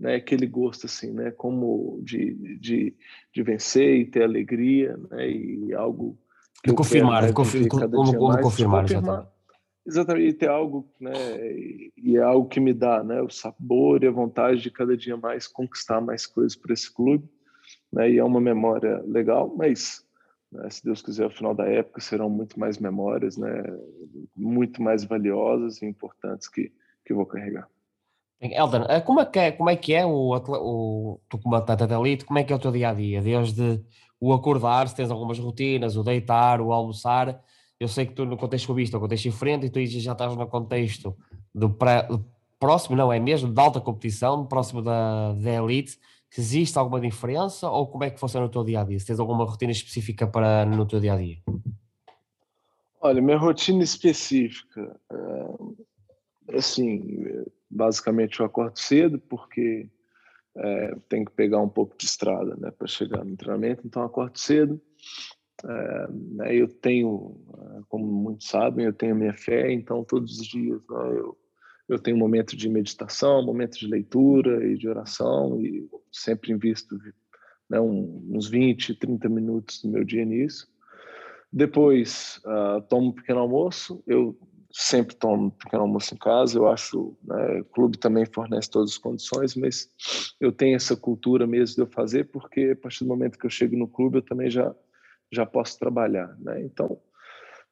né, 0.00 0.16
aquele 0.16 0.48
gosto 0.48 0.86
assim, 0.86 1.12
né, 1.12 1.30
como 1.30 2.00
de, 2.02 2.34
de, 2.58 2.96
de 3.32 3.42
vencer 3.44 4.00
e 4.00 4.04
ter 4.04 4.24
alegria, 4.24 4.96
né, 5.10 5.30
e 5.30 5.72
algo 5.74 6.18
que 6.60 6.70
de 6.70 6.76
confirmar, 6.76 7.22
quero, 7.22 7.26
né, 7.26 7.88
como, 7.88 8.12
como 8.16 8.28
mais, 8.28 8.42
confirmar, 8.42 8.82
confirmar 8.82 9.28
exatamente. 9.86 10.28
e 10.28 10.32
ter 10.32 10.48
algo, 10.48 10.92
né, 11.00 11.12
e, 11.52 11.92
e 11.96 12.16
é 12.16 12.22
algo 12.22 12.48
que 12.48 12.58
me 12.58 12.74
dá, 12.74 13.04
né, 13.04 13.22
o 13.22 13.30
sabor 13.30 14.02
e 14.02 14.08
a 14.08 14.12
vontade 14.12 14.60
de 14.60 14.72
cada 14.72 14.96
dia 14.96 15.16
mais 15.16 15.46
conquistar 15.46 16.00
mais 16.00 16.26
coisas 16.26 16.56
para 16.56 16.72
esse 16.72 16.92
clube 16.92 17.28
né? 17.92 18.10
E 18.10 18.18
é 18.18 18.24
uma 18.24 18.40
memória 18.40 19.02
legal, 19.06 19.54
mas 19.56 20.04
né, 20.50 20.68
se 20.70 20.84
Deus 20.84 21.02
quiser, 21.02 21.24
ao 21.24 21.30
final 21.30 21.54
da 21.54 21.66
época 21.66 22.00
serão 22.00 22.28
muito 22.30 22.58
mais 22.58 22.78
memórias, 22.78 23.36
né? 23.36 23.62
Muito 24.36 24.82
mais 24.82 25.04
valiosas 25.04 25.82
e 25.82 25.86
importantes 25.86 26.48
que 26.48 26.72
que 27.08 27.14
vou 27.14 27.24
carregar. 27.24 27.66
Elton, 28.40 28.84
eh, 28.88 29.00
como 29.00 29.20
é 29.20 29.24
que 29.24 29.38
é, 29.38 29.50
como 29.50 29.70
é, 29.70 29.76
que 29.76 29.94
é 29.94 30.06
o, 30.06 30.36
o 30.36 31.20
tu 31.28 31.38
como 31.38 31.56
atleta 31.56 31.86
de 31.86 31.94
elite, 31.94 32.24
como 32.24 32.38
é 32.38 32.44
que 32.44 32.52
é 32.52 32.56
o 32.56 32.58
teu 32.58 32.70
dia 32.70 32.90
a 32.90 32.94
dia? 32.94 33.20
Desde 33.22 33.82
o 34.20 34.32
acordar, 34.32 34.86
se 34.86 34.94
tens 34.94 35.10
algumas 35.10 35.38
rotinas, 35.38 35.96
o 35.96 36.04
deitar, 36.04 36.60
o 36.60 36.72
almoçar. 36.72 37.40
Eu 37.80 37.88
sei 37.88 38.06
que 38.06 38.12
tu 38.12 38.24
no 38.24 38.36
contexto 38.36 38.66
clubista, 38.66 38.96
no 38.96 39.00
contexto 39.00 39.24
diferente, 39.24 39.66
e 39.66 39.70
tu 39.70 39.84
já 39.86 40.12
estás 40.12 40.36
no 40.36 40.46
contexto 40.46 41.16
do, 41.54 41.70
pré, 41.70 42.06
próximo, 42.60 42.94
não 42.94 43.12
é 43.12 43.18
mesmo, 43.18 43.52
de 43.52 43.60
alta 43.60 43.80
competição, 43.80 44.46
próximo 44.46 44.82
da, 44.82 45.32
da 45.32 45.50
elite 45.50 45.98
se 46.30 46.40
existe 46.40 46.78
alguma 46.78 47.00
diferença 47.00 47.70
ou 47.70 47.86
como 47.86 48.04
é 48.04 48.10
que 48.10 48.20
funciona 48.20 48.46
no 48.46 48.52
teu 48.52 48.64
dia 48.64 48.80
a 48.80 48.84
dia? 48.84 48.98
Se 48.98 49.06
tens 49.06 49.20
alguma 49.20 49.44
rotina 49.44 49.72
específica 49.72 50.26
para 50.26 50.66
no 50.66 50.86
teu 50.86 51.00
dia 51.00 51.14
a 51.14 51.16
dia? 51.16 51.38
Olha, 53.00 53.22
minha 53.22 53.38
rotina 53.38 53.82
específica, 53.82 55.00
é, 55.10 56.56
assim, 56.58 57.44
basicamente 57.70 58.40
eu 58.40 58.46
acordo 58.46 58.78
cedo 58.78 59.18
porque 59.20 59.88
é, 60.56 60.96
tenho 61.08 61.24
que 61.24 61.32
pegar 61.32 61.60
um 61.60 61.68
pouco 61.68 61.96
de 61.96 62.04
estrada, 62.04 62.56
né, 62.56 62.70
para 62.70 62.88
chegar 62.88 63.24
no 63.24 63.36
treinamento, 63.36 63.86
então 63.86 64.02
eu 64.02 64.06
acordo 64.06 64.38
cedo. 64.38 64.80
É, 65.64 66.08
né, 66.10 66.54
eu 66.54 66.68
tenho, 66.68 67.36
como 67.88 68.06
muitos 68.06 68.48
sabem, 68.48 68.86
eu 68.86 68.92
tenho 68.92 69.14
a 69.14 69.18
minha 69.18 69.34
fé, 69.34 69.72
então 69.72 70.04
todos 70.04 70.38
os 70.38 70.46
dias 70.46 70.80
né, 70.88 71.18
eu 71.18 71.36
eu 71.88 71.98
tenho 71.98 72.16
um 72.16 72.20
momento 72.20 72.56
de 72.56 72.68
meditação, 72.68 73.40
um 73.40 73.46
momento 73.46 73.78
de 73.78 73.86
leitura 73.86 74.66
e 74.66 74.76
de 74.76 74.88
oração, 74.88 75.60
e 75.60 75.88
sempre 76.12 76.52
invisto 76.52 76.96
né, 77.68 77.80
uns 77.80 78.48
20, 78.48 78.94
30 78.94 79.28
minutos 79.28 79.80
do 79.82 79.88
meu 79.88 80.04
dia 80.04 80.24
nisso. 80.24 80.68
Depois, 81.52 82.40
uh, 82.44 82.82
tomo 82.88 83.08
um 83.08 83.12
pequeno 83.12 83.40
almoço. 83.40 84.02
Eu 84.06 84.38
sempre 84.70 85.16
tomo 85.16 85.46
um 85.46 85.50
pequeno 85.50 85.82
almoço 85.82 86.14
em 86.14 86.18
casa. 86.18 86.58
Eu 86.58 86.68
acho, 86.68 87.16
né, 87.24 87.60
o 87.60 87.64
clube 87.64 87.96
também 87.96 88.26
fornece 88.26 88.70
todas 88.70 88.90
as 88.90 88.98
condições, 88.98 89.54
mas 89.54 89.88
eu 90.40 90.52
tenho 90.52 90.76
essa 90.76 90.94
cultura 90.94 91.46
mesmo 91.46 91.76
de 91.76 91.82
eu 91.82 91.86
fazer, 91.86 92.30
porque 92.30 92.72
a 92.72 92.76
partir 92.76 93.04
do 93.04 93.08
momento 93.08 93.38
que 93.38 93.46
eu 93.46 93.50
chego 93.50 93.76
no 93.76 93.88
clube, 93.88 94.18
eu 94.18 94.22
também 94.22 94.50
já 94.50 94.74
já 95.30 95.44
posso 95.44 95.78
trabalhar, 95.78 96.34
né? 96.40 96.62
Então, 96.62 96.98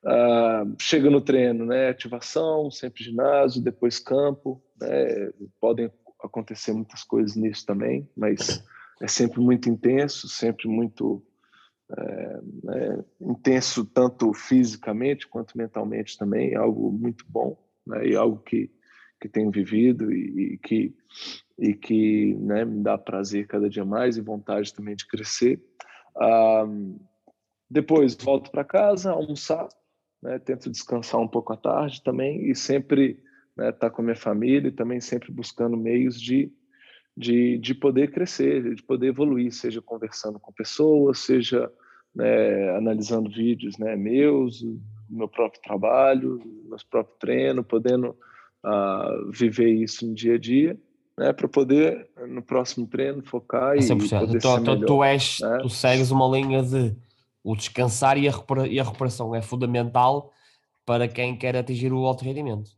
Uh, 0.06 0.76
chega 0.80 1.10
no 1.10 1.20
treino, 1.20 1.66
né? 1.66 1.88
Ativação, 1.88 2.70
sempre 2.70 3.02
ginásio, 3.02 3.60
depois 3.60 3.98
campo. 3.98 4.62
Né? 4.80 5.32
Podem 5.60 5.90
acontecer 6.22 6.72
muitas 6.72 7.02
coisas 7.02 7.34
nisso 7.34 7.66
também, 7.66 8.08
mas 8.16 8.64
é 9.02 9.08
sempre 9.08 9.40
muito 9.40 9.68
intenso, 9.68 10.28
sempre 10.28 10.68
muito 10.68 11.22
é, 11.90 12.40
né? 12.62 13.04
intenso, 13.20 13.84
tanto 13.84 14.32
fisicamente 14.32 15.26
quanto 15.26 15.58
mentalmente 15.58 16.16
também. 16.16 16.52
É 16.52 16.56
algo 16.56 16.92
muito 16.92 17.24
bom, 17.28 17.58
né? 17.84 18.06
E 18.06 18.16
algo 18.16 18.38
que 18.38 18.70
que 19.18 19.30
tenho 19.30 19.50
vivido 19.50 20.12
e, 20.12 20.52
e 20.54 20.58
que 20.58 20.94
e 21.58 21.72
que 21.72 22.34
né, 22.34 22.66
me 22.66 22.82
dá 22.82 22.98
prazer 22.98 23.46
cada 23.46 23.68
dia 23.68 23.84
mais 23.84 24.18
e 24.18 24.20
vontade 24.20 24.74
também 24.74 24.94
de 24.94 25.08
crescer. 25.08 25.58
Uh, 26.14 27.00
depois 27.68 28.14
volto 28.14 28.50
para 28.50 28.62
casa, 28.62 29.12
almoçar, 29.12 29.66
né? 30.22 30.38
Tento 30.38 30.70
descansar 30.70 31.20
um 31.20 31.28
pouco 31.28 31.52
à 31.52 31.56
tarde 31.56 32.02
também 32.02 32.50
e 32.50 32.54
sempre 32.54 33.22
estar 33.50 33.62
né, 33.64 33.72
tá 33.72 33.90
com 33.90 34.02
a 34.02 34.04
minha 34.04 34.16
família 34.16 34.68
e 34.68 34.72
também 34.72 35.00
sempre 35.00 35.32
buscando 35.32 35.76
meios 35.76 36.20
de, 36.20 36.52
de, 37.16 37.58
de 37.58 37.74
poder 37.74 38.10
crescer, 38.10 38.74
de 38.74 38.82
poder 38.82 39.08
evoluir, 39.08 39.52
seja 39.52 39.80
conversando 39.80 40.38
com 40.38 40.52
pessoas, 40.52 41.20
seja 41.20 41.70
né, 42.14 42.76
analisando 42.76 43.30
vídeos 43.30 43.78
né, 43.78 43.96
meus, 43.96 44.64
meu 45.08 45.28
próprio 45.28 45.60
trabalho, 45.62 46.40
meu 46.68 46.78
próprio 46.90 47.16
treino, 47.18 47.64
podendo 47.64 48.16
uh, 48.64 49.30
viver 49.30 49.70
isso 49.70 50.06
no 50.06 50.14
dia 50.14 50.34
a 50.34 50.38
dia. 50.38 50.78
né, 51.18 51.32
para 51.32 51.48
poder 51.48 52.08
no 52.28 52.42
próximo 52.42 52.86
treino 52.86 53.22
focar 53.22 53.76
e 53.76 53.80
100%. 53.80 53.88
poder 54.20 54.36
então, 54.36 54.54
ser 54.54 54.60
então, 54.60 54.74
melhor, 54.74 54.86
tu, 54.86 55.04
és, 55.04 55.38
né? 55.40 55.58
tu 55.62 55.68
segues 55.70 56.10
uma 56.10 56.28
linha 56.36 56.62
de 56.62 56.94
o 57.46 57.54
descansar 57.54 58.18
e 58.18 58.28
a, 58.28 58.32
e 58.68 58.80
a 58.80 58.82
recuperação 58.82 59.32
é 59.32 59.40
fundamental 59.40 60.32
para 60.84 61.06
quem 61.06 61.38
quer 61.38 61.54
atingir 61.56 61.92
o 61.92 62.04
alto 62.04 62.24
rendimento. 62.24 62.72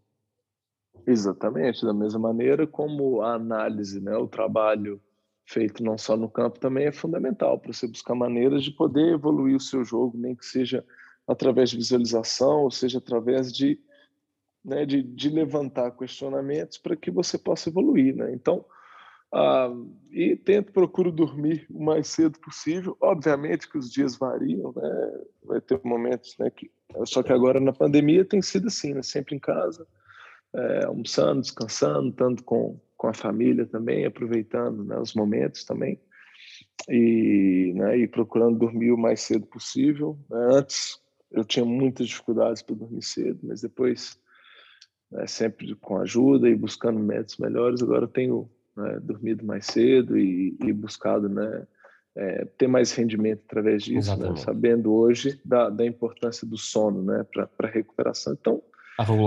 Exatamente, 1.07 1.87
da 1.87 1.94
mesma 1.94 2.20
maneira 2.20 2.66
como 2.66 3.22
a 3.22 3.33
análise, 3.33 3.98
né, 3.98 4.14
o 4.18 4.28
trabalho 4.28 5.00
feito 5.46 5.83
não 5.83 5.96
só 5.96 6.18
no 6.18 6.28
campo 6.28 6.61
também 6.61 6.85
é 6.85 6.92
fundamental 6.92 7.59
para 7.59 7.72
você 7.72 7.88
buscar 7.88 8.14
maneiras 8.14 8.62
de 8.62 8.70
poder 8.70 9.14
evoluir 9.14 9.57
o 9.57 9.61
seu 9.61 9.83
jogo, 9.83 10.18
nem 10.18 10.37
que 10.37 10.44
seja 10.44 10.85
através 11.26 11.70
de 11.70 11.78
visualização, 11.78 12.64
ou 12.64 12.70
seja 12.70 12.98
através 12.98 13.50
de 13.50 13.81
né, 14.62 14.85
de, 14.85 15.02
de 15.02 15.31
levantar 15.31 15.92
questionamentos 15.92 16.76
para 16.76 16.94
que 16.94 17.11
você 17.11 17.38
possa 17.38 17.70
evoluir. 17.70 18.14
Né? 18.14 18.35
Então, 18.35 18.62
ah, 19.32 19.70
e 20.10 20.36
tento, 20.36 20.72
procuro 20.72 21.12
dormir 21.12 21.66
o 21.70 21.82
mais 21.82 22.08
cedo 22.08 22.38
possível. 22.38 22.96
Obviamente 23.00 23.68
que 23.68 23.76
os 23.76 23.90
dias 23.90 24.16
variam, 24.16 24.72
né? 24.74 25.20
vai 25.44 25.60
ter 25.60 25.80
momentos 25.84 26.36
né, 26.38 26.50
que. 26.50 26.70
Só 27.04 27.22
que 27.22 27.32
agora 27.32 27.60
na 27.60 27.72
pandemia 27.72 28.24
tem 28.24 28.40
sido 28.40 28.68
assim, 28.68 28.94
né? 28.94 29.02
sempre 29.02 29.36
em 29.36 29.38
casa, 29.38 29.86
é, 30.54 30.86
almoçando, 30.86 31.42
descansando, 31.42 32.10
tanto 32.12 32.42
com, 32.42 32.80
com 32.96 33.08
a 33.08 33.14
família 33.14 33.66
também, 33.66 34.06
aproveitando 34.06 34.82
né, 34.84 34.98
os 34.98 35.14
momentos 35.14 35.64
também. 35.64 36.00
E, 36.88 37.72
né, 37.74 37.98
e 37.98 38.08
procurando 38.08 38.58
dormir 38.58 38.92
o 38.92 38.98
mais 38.98 39.20
cedo 39.20 39.46
possível. 39.46 40.18
Né? 40.30 40.48
Antes 40.52 40.98
eu 41.30 41.44
tinha 41.44 41.66
muitas 41.66 42.08
dificuldades 42.08 42.62
para 42.62 42.76
dormir 42.76 43.02
cedo, 43.02 43.40
mas 43.42 43.60
depois 43.60 44.18
né, 45.10 45.26
sempre 45.26 45.74
com 45.74 45.98
ajuda 45.98 46.48
e 46.48 46.56
buscando 46.56 46.98
métodos 46.98 47.36
melhores. 47.36 47.82
Agora 47.82 48.04
eu 48.04 48.08
tenho 48.08 48.50
né, 48.78 48.98
dormido 49.00 49.44
mais 49.44 49.66
cedo 49.66 50.16
e, 50.16 50.56
e 50.62 50.72
buscado 50.72 51.28
né, 51.28 51.66
é, 52.16 52.44
ter 52.56 52.66
mais 52.66 52.92
rendimento 52.92 53.42
através 53.46 53.82
disso, 53.82 54.16
né, 54.16 54.36
sabendo 54.36 54.92
hoje 54.92 55.40
da, 55.44 55.68
da, 55.68 55.84
importância 55.84 56.46
do 56.46 56.56
sono 56.56 57.02
né, 57.02 57.24
para 57.32 57.48
a 57.62 57.66
recuperação. 57.66 58.36
Então, 58.38 58.62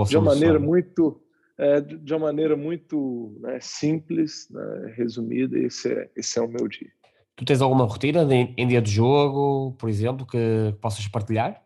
de 0.08 0.16
uma 0.16 0.34
maneira 0.34 0.58
muito 0.58 1.20
é, 1.58 1.80
de 1.80 2.12
uma 2.14 2.26
maneira 2.26 2.56
muito 2.56 3.36
né, 3.40 3.58
simples, 3.60 4.48
né, 4.50 4.92
resumida, 4.96 5.58
esse 5.58 5.92
é, 5.92 6.10
esse 6.16 6.38
é 6.38 6.42
o 6.42 6.48
meu 6.48 6.66
dia. 6.66 6.90
Tu 7.36 7.44
tens 7.44 7.60
alguma 7.60 7.84
rotina 7.84 8.24
de, 8.24 8.54
em 8.56 8.66
dia 8.66 8.82
de 8.82 8.90
jogo, 8.90 9.72
por 9.78 9.88
exemplo, 9.88 10.26
que 10.26 10.74
possas 10.80 11.06
partilhar? 11.08 11.62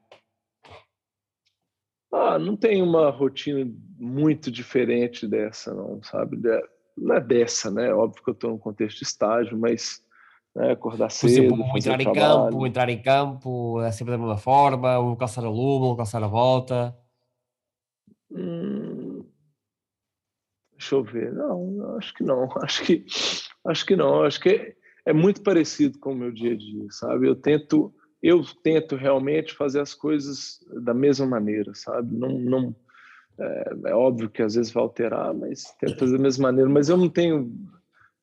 Ah, 2.12 2.38
não 2.38 2.57
tem 2.57 2.83
uma 2.83 3.11
rotina 3.11 3.70
muito 3.99 4.51
diferente 4.51 5.27
dessa, 5.27 5.75
não, 5.75 6.03
sabe? 6.03 6.37
Não 6.97 7.15
é 7.15 7.21
dessa, 7.21 7.71
né? 7.71 7.93
Óbvio 7.93 8.23
que 8.23 8.31
eu 8.31 8.35
estou 8.35 8.51
num 8.51 8.59
contexto 8.59 8.99
de 8.99 9.05
estágio, 9.05 9.59
mas 9.59 10.03
né, 10.55 10.73
acordar 10.73 11.11
cedo. 11.11 11.55
Exemplo, 11.55 11.77
entrar 11.77 12.01
em 12.01 12.13
campo, 12.13 12.67
entrar 12.67 12.89
em 12.89 13.03
campo, 13.03 13.83
é 13.83 13.93
sempre 13.93 14.13
da 14.13 14.19
mesma 14.19 14.39
forma, 14.39 14.99
ou 14.99 15.17
calçar 15.17 15.45
a 15.45 15.51
luva, 15.51 15.87
ou 15.87 15.97
calçar 15.97 16.23
a 16.23 16.27
volta. 16.27 16.97
Hum, 18.31 19.25
deixa 20.73 20.95
eu 20.95 21.05
ver. 21.05 21.33
Não, 21.33 21.97
acho 21.99 22.15
que 22.15 22.25
não. 22.25 22.49
Acho 22.63 22.83
que, 22.83 23.05
acho 23.67 23.87
que 23.87 23.97
não. 23.97 24.23
Acho 24.23 24.41
que 24.41 24.49
é, 24.49 24.75
é 25.07 25.13
muito 25.13 25.43
parecido 25.43 25.99
com 25.99 26.13
o 26.13 26.17
meu 26.17 26.33
dia 26.33 26.53
a 26.53 26.57
dia, 26.57 26.87
sabe? 26.91 27.29
Eu 27.29 27.37
tento 27.37 27.95
eu 28.23 28.43
tento 28.63 28.97
realmente 28.97 29.55
fazer 29.55 29.81
as 29.81 29.95
coisas 29.95 30.59
da 30.83 30.93
mesma 30.93 31.27
maneira, 31.27 31.73
sabe? 31.75 32.13
Não, 32.17 32.31
não 32.31 32.75
é, 33.38 33.72
é, 33.87 33.94
óbvio 33.94 34.31
que 34.31 34.42
às 34.42 34.55
vezes 34.55 34.72
vai 34.72 34.83
alterar, 34.83 35.35
mas 35.35 35.64
tento 35.79 35.99
fazer 35.99 36.16
da 36.16 36.22
mesma 36.22 36.49
maneira. 36.49 36.68
Mas 36.70 36.88
eu 36.88 36.96
não 36.96 37.09
tenho 37.09 37.53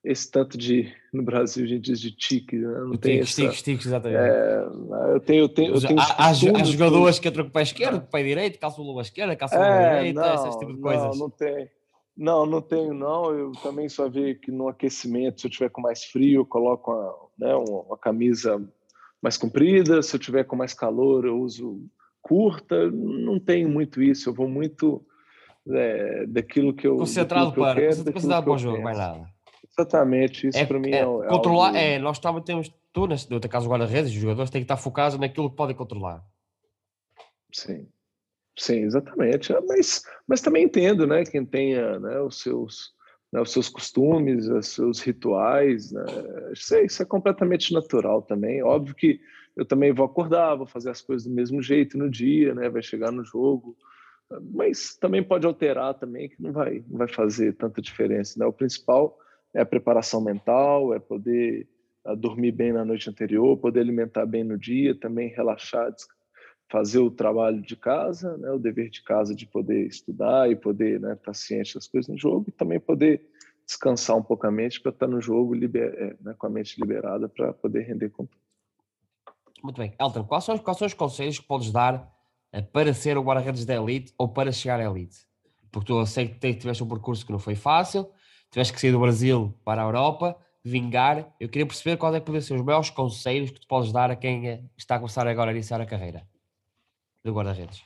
esse 0.04 0.30
tanto 0.30 0.58
de 0.58 0.92
no 1.14 1.24
Brasil 1.24 1.64
a 1.64 1.68
gente 1.68 1.82
diz 1.82 2.00
de 2.00 2.12
tique, 2.12 2.58
né? 2.58 2.80
não 2.82 2.98
tem 2.98 3.22
tique, 3.22 3.64
tique, 3.64 3.88
exatamente. 3.88 4.20
É, 4.20 4.66
eu 5.14 5.20
tenho, 5.20 5.44
eu 5.44 5.50
tenho, 5.50 5.76
eu 5.76 5.82
tenho 5.82 6.00
há, 6.00 6.30
há 6.30 6.34
jogadores 6.34 7.20
que 7.20 7.30
o 7.30 7.50
pé 7.50 7.62
esquerdo, 7.62 8.02
com 8.02 8.08
o 8.08 8.10
pé 8.10 8.24
direito, 8.24 8.60
calçam 8.60 8.86
o 8.86 9.02
esquerda, 9.02 9.36
calçam 9.36 9.64
é, 9.64 9.98
direita, 9.98 10.22
não, 10.22 10.48
esse 10.48 10.60
tipo 10.60 10.74
de 10.74 10.82
coisas. 10.82 11.04
Não, 11.04 11.18
não 11.18 11.30
tem. 11.30 11.70
Não, 12.16 12.46
não 12.46 12.62
tenho 12.62 12.94
não. 12.94 13.34
Eu 13.34 13.52
também 13.64 13.90
só 13.90 14.10
vi 14.10 14.36
que 14.36 14.52
no 14.52 14.68
aquecimento, 14.68 15.42
se 15.42 15.48
eu 15.48 15.52
tiver 15.52 15.70
com 15.70 15.82
mais 15.82 16.04
frio, 16.04 16.42
eu 16.42 16.46
coloco 16.46 16.92
uma, 16.92 17.16
né, 17.38 17.56
uma, 17.56 17.82
uma 17.82 17.98
camisa 17.98 18.62
mais 19.22 19.38
comprida, 19.38 20.02
se 20.02 20.16
eu 20.16 20.20
tiver 20.20 20.44
com 20.44 20.56
mais 20.56 20.74
calor 20.74 21.26
eu 21.26 21.40
uso 21.40 21.82
curta, 22.24 22.90
não 22.90 23.40
tenho 23.40 23.70
muito 23.70 24.02
isso, 24.02 24.30
eu 24.30 24.34
vou 24.34 24.48
muito 24.48 25.06
é, 25.70 26.26
daquilo 26.26 26.74
que 26.74 26.88
eu 26.88 26.98
concentrado 26.98 27.52
para, 27.52 27.80
eu 27.82 27.90
quero, 27.90 28.14
concentrado 28.14 28.46
para 28.46 28.54
o 28.54 28.58
jogo, 28.58 28.82
mais 28.82 28.98
nada. 28.98 29.30
Exatamente, 29.70 30.48
isso 30.48 30.58
é, 30.58 30.66
para 30.66 30.80
mim 30.80 30.92
é, 30.92 31.02
é 31.02 31.06
controlar, 31.06 31.68
algo... 31.68 31.78
é, 31.78 32.00
nós 32.00 32.18
estamos, 32.18 32.44
temos, 32.44 32.74
tu, 32.92 33.06
nesse 33.06 33.28
teu 33.28 33.40
caso 33.42 33.70
guarda-redes, 33.70 34.12
os 34.12 34.18
jogadores 34.18 34.50
têm 34.50 34.62
que 34.62 34.66
estar 34.66 34.78
focados 34.78 35.20
naquilo 35.20 35.50
que 35.50 35.56
podem 35.56 35.76
controlar. 35.76 36.24
Sim, 37.52 37.88
sim, 38.58 38.80
exatamente, 38.80 39.54
mas, 39.68 40.04
mas 40.26 40.42
também 40.42 40.64
entendo, 40.64 41.06
né, 41.06 41.24
quem 41.26 41.46
tenha 41.46 42.00
né, 42.00 42.20
os 42.22 42.40
seus 42.42 42.94
né, 43.34 43.42
os 43.42 43.52
seus 43.52 43.68
costumes, 43.68 44.48
os 44.48 44.68
seus 44.68 45.02
rituais. 45.02 45.92
Né? 45.92 46.06
Isso, 46.54 46.76
é, 46.76 46.86
isso, 46.86 47.02
é, 47.02 47.06
completamente 47.06 47.74
natural 47.74 48.22
também. 48.22 48.62
Óbvio 48.62 48.94
que 48.94 49.20
eu 49.56 49.66
também 49.66 49.92
vou 49.92 50.06
acordar, 50.06 50.56
vou 50.56 50.66
fazer 50.66 50.90
as 50.90 51.02
coisas 51.02 51.28
do 51.28 51.34
mesmo 51.34 51.62
jeito 51.62 51.98
no 51.98 52.10
dia, 52.10 52.56
né? 52.56 52.70
vai 52.70 52.82
chegar 52.82 53.12
no 53.12 53.24
jogo, 53.24 53.76
mas 54.52 54.96
também 54.96 55.24
pode 55.24 55.46
alterar 55.46 55.94
também, 55.94 56.30
que 56.30 56.42
não 56.42 56.52
vai, 56.52 56.84
não 56.88 56.98
vai 56.98 57.08
fazer 57.08 57.54
tanta 57.54 57.82
diferença. 57.82 58.40
Né? 58.40 58.46
O 58.46 58.54
principal 58.54 59.18
é 59.54 59.62
a 59.62 59.66
preparação 59.66 60.22
mental, 60.22 60.94
é 60.94 61.00
poder 61.00 61.68
uh, 62.06 62.16
dormir 62.16 62.52
bem 62.52 62.74
na 62.74 62.84
noite 62.84 63.10
anterior, 63.10 63.58
poder 63.58 63.82
alimentar 63.82 64.26
bem 64.26 64.44
no 64.44 64.58
dia, 64.58 65.00
também 65.00 65.30
relaxar, 65.30 65.94
fazer 66.72 67.00
o 67.00 67.12
trabalho 67.12 67.62
de 67.62 67.76
casa, 67.76 68.36
né, 68.38 68.50
o 68.52 68.58
dever 68.58 68.90
de 68.90 69.04
casa 69.04 69.36
de 69.36 69.46
poder 69.46 69.86
estudar 69.86 70.50
e 70.50 70.56
poder 70.56 71.00
né, 71.00 71.14
estar 71.14 71.34
ciente 71.36 71.76
das 71.76 71.88
coisas 71.88 72.10
no 72.10 72.18
jogo 72.18 72.46
e 72.48 72.52
também 72.52 72.80
poder 72.80 73.30
descansar 73.64 74.18
um 74.18 74.24
pouco 74.24 74.48
a 74.48 74.52
mente 74.52 74.82
para 74.82 74.92
estar 74.92 75.08
no 75.08 75.22
jogo 75.22 75.54
liber, 75.54 75.94
é, 75.96 76.16
né, 76.20 76.34
com 76.36 76.48
a 76.48 76.50
mente 76.50 76.80
liberada 76.82 77.30
para 77.30 77.54
poder 77.54 77.82
render 77.82 78.10
com 78.10 78.26
tudo. 78.26 78.43
Muito 79.64 79.78
bem. 79.78 79.94
Elton, 79.98 80.26
quais 80.26 80.44
são, 80.44 80.58
quais 80.58 80.78
são 80.78 80.86
os 80.86 80.94
conselhos 80.94 81.40
que 81.40 81.48
podes 81.48 81.72
dar 81.72 82.14
uh, 82.54 82.64
para 82.74 82.94
ser 82.94 83.18
o 83.18 83.24
guarda-redes 83.24 83.66
da 83.66 83.76
elite 83.76 84.14
ou 84.18 84.28
para 84.28 84.52
chegar 84.52 84.80
à 84.80 84.84
elite? 84.84 85.26
Porque 85.72 85.88
tu 85.88 86.06
sei 86.06 86.28
que 86.28 86.54
tiveste 86.54 86.84
um 86.84 86.88
percurso 86.88 87.26
que 87.26 87.32
não 87.32 87.40
foi 87.40 87.56
fácil, 87.56 88.12
tiveste 88.52 88.74
que 88.74 88.82
sair 88.82 88.92
do 88.92 89.00
Brasil 89.00 89.58
para 89.64 89.82
a 89.82 89.86
Europa, 89.86 90.38
vingar. 90.64 91.34
Eu 91.40 91.48
queria 91.48 91.66
perceber 91.66 91.98
quais 91.98 92.14
é 92.14 92.20
que 92.20 92.26
podem 92.26 92.42
ser 92.42 92.56
os 92.56 92.62
maiores 92.62 92.90
conselhos 92.90 93.52
que 93.52 93.62
tu 93.62 93.68
podes 93.68 93.92
dar 93.94 94.12
a 94.12 94.16
quem 94.16 94.48
eh, 94.48 94.64
está 94.78 94.96
a 94.96 95.00
começar 95.00 95.26
agora 95.28 95.50
a 95.50 95.54
iniciar 95.54 95.80
a 95.80 95.86
carreira 95.86 96.28
do 97.24 97.34
guarda-redes? 97.34 97.82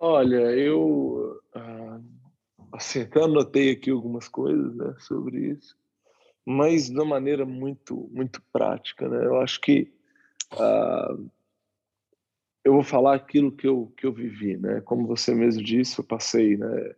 Olha, 0.00 0.50
eu 0.52 1.40
ah, 1.54 2.00
assim, 2.72 3.02
até 3.02 3.22
anotei 3.22 3.70
aqui 3.70 3.90
algumas 3.90 4.28
coisas 4.28 4.74
né, 4.74 4.94
sobre 4.98 5.52
isso, 5.52 5.76
mas 6.44 6.90
de 6.90 6.94
uma 6.94 7.04
maneira 7.04 7.46
muito, 7.46 8.08
muito 8.12 8.42
prática. 8.52 9.08
Né? 9.08 9.24
Eu 9.24 9.40
acho 9.40 9.60
que 9.60 9.92
ah, 10.52 11.16
eu 12.64 12.74
vou 12.74 12.82
falar 12.82 13.14
aquilo 13.14 13.50
que 13.52 13.66
eu, 13.66 13.92
que 13.96 14.06
eu 14.06 14.12
vivi. 14.12 14.56
Né? 14.56 14.80
Como 14.82 15.06
você 15.06 15.34
mesmo 15.34 15.62
disse, 15.62 15.98
eu 15.98 16.04
passei, 16.04 16.56
né, 16.56 16.94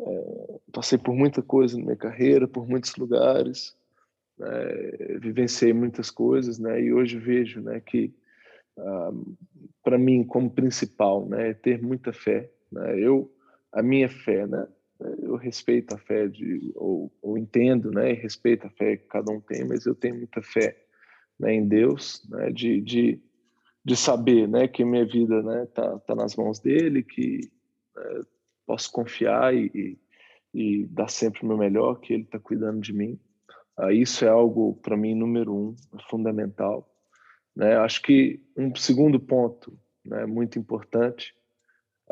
é, 0.00 0.60
passei 0.72 0.98
por 0.98 1.14
muita 1.14 1.42
coisa 1.42 1.76
na 1.76 1.84
minha 1.84 1.96
carreira, 1.96 2.46
por 2.46 2.68
muitos 2.68 2.94
lugares, 2.96 3.76
né, 4.38 5.18
vivenciei 5.20 5.72
muitas 5.72 6.10
coisas, 6.10 6.58
né, 6.58 6.80
e 6.80 6.92
hoje 6.92 7.18
vejo, 7.18 7.60
né, 7.60 7.80
que 7.80 8.12
para 9.84 9.96
mim 9.96 10.24
como 10.24 10.50
principal, 10.50 11.28
né, 11.28 11.50
é 11.50 11.54
ter 11.54 11.80
muita 11.80 12.12
fé. 12.12 12.50
Né? 12.72 12.98
Eu 12.98 13.30
a 13.74 13.82
minha 13.82 14.08
fé, 14.08 14.46
né? 14.46 14.66
Eu 15.20 15.34
respeito 15.34 15.94
a 15.94 15.98
fé 15.98 16.28
de 16.28 16.72
ou, 16.76 17.12
ou 17.20 17.36
entendo, 17.36 17.90
né? 17.90 18.12
E 18.12 18.14
respeito 18.14 18.66
a 18.66 18.70
fé 18.70 18.96
que 18.96 19.06
cada 19.08 19.32
um 19.32 19.40
tem, 19.40 19.64
mas 19.64 19.84
eu 19.84 19.94
tenho 19.94 20.16
muita 20.16 20.40
fé 20.40 20.83
né, 21.38 21.54
em 21.54 21.66
Deus, 21.66 22.26
né? 22.28 22.50
De, 22.50 22.80
de, 22.80 23.20
de 23.84 23.96
saber, 23.96 24.48
né? 24.48 24.68
Que 24.68 24.84
minha 24.84 25.06
vida, 25.06 25.42
né? 25.42 25.66
Tá, 25.66 26.14
nas 26.14 26.36
mãos 26.36 26.58
dele, 26.58 27.02
que 27.02 27.50
né, 27.96 28.20
posso 28.66 28.90
confiar 28.90 29.54
e, 29.54 29.70
e, 29.74 29.98
e 30.54 30.86
dar 30.86 31.08
sempre 31.08 31.42
o 31.42 31.46
meu 31.46 31.56
melhor, 31.56 32.00
que 32.00 32.12
ele 32.14 32.22
está 32.24 32.38
cuidando 32.38 32.80
de 32.80 32.92
mim. 32.92 33.18
Ah, 33.76 33.92
isso 33.92 34.24
é 34.24 34.28
algo 34.28 34.74
para 34.76 34.96
mim 34.96 35.14
número 35.14 35.52
um, 35.52 35.76
fundamental. 36.08 36.88
Né? 37.54 37.76
Acho 37.76 38.02
que 38.02 38.40
um 38.56 38.74
segundo 38.74 39.18
ponto 39.18 39.76
né, 40.04 40.26
muito 40.26 40.58
importante, 40.58 41.34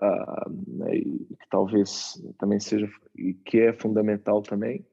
uh, 0.00 0.50
né, 0.66 0.96
e 0.96 1.36
que 1.38 1.48
talvez 1.50 2.20
também 2.38 2.58
seja, 2.58 2.90
e 3.14 3.34
que 3.34 3.60
é 3.60 3.72
fundamental 3.72 4.42
também, 4.42 4.84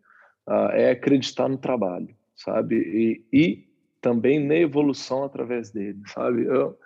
uh, 0.48 0.72
é 0.74 0.92
acreditar 0.92 1.48
no 1.48 1.58
trabalho, 1.58 2.16
sabe? 2.36 2.76
E, 2.76 3.26
e, 3.32 3.69
também 4.02 4.40
na 4.46 4.56
evolução 4.56 5.24
através 5.24 5.72
dele, 5.72 6.02
sabe? 6.08 6.46
Eu, 6.46 6.78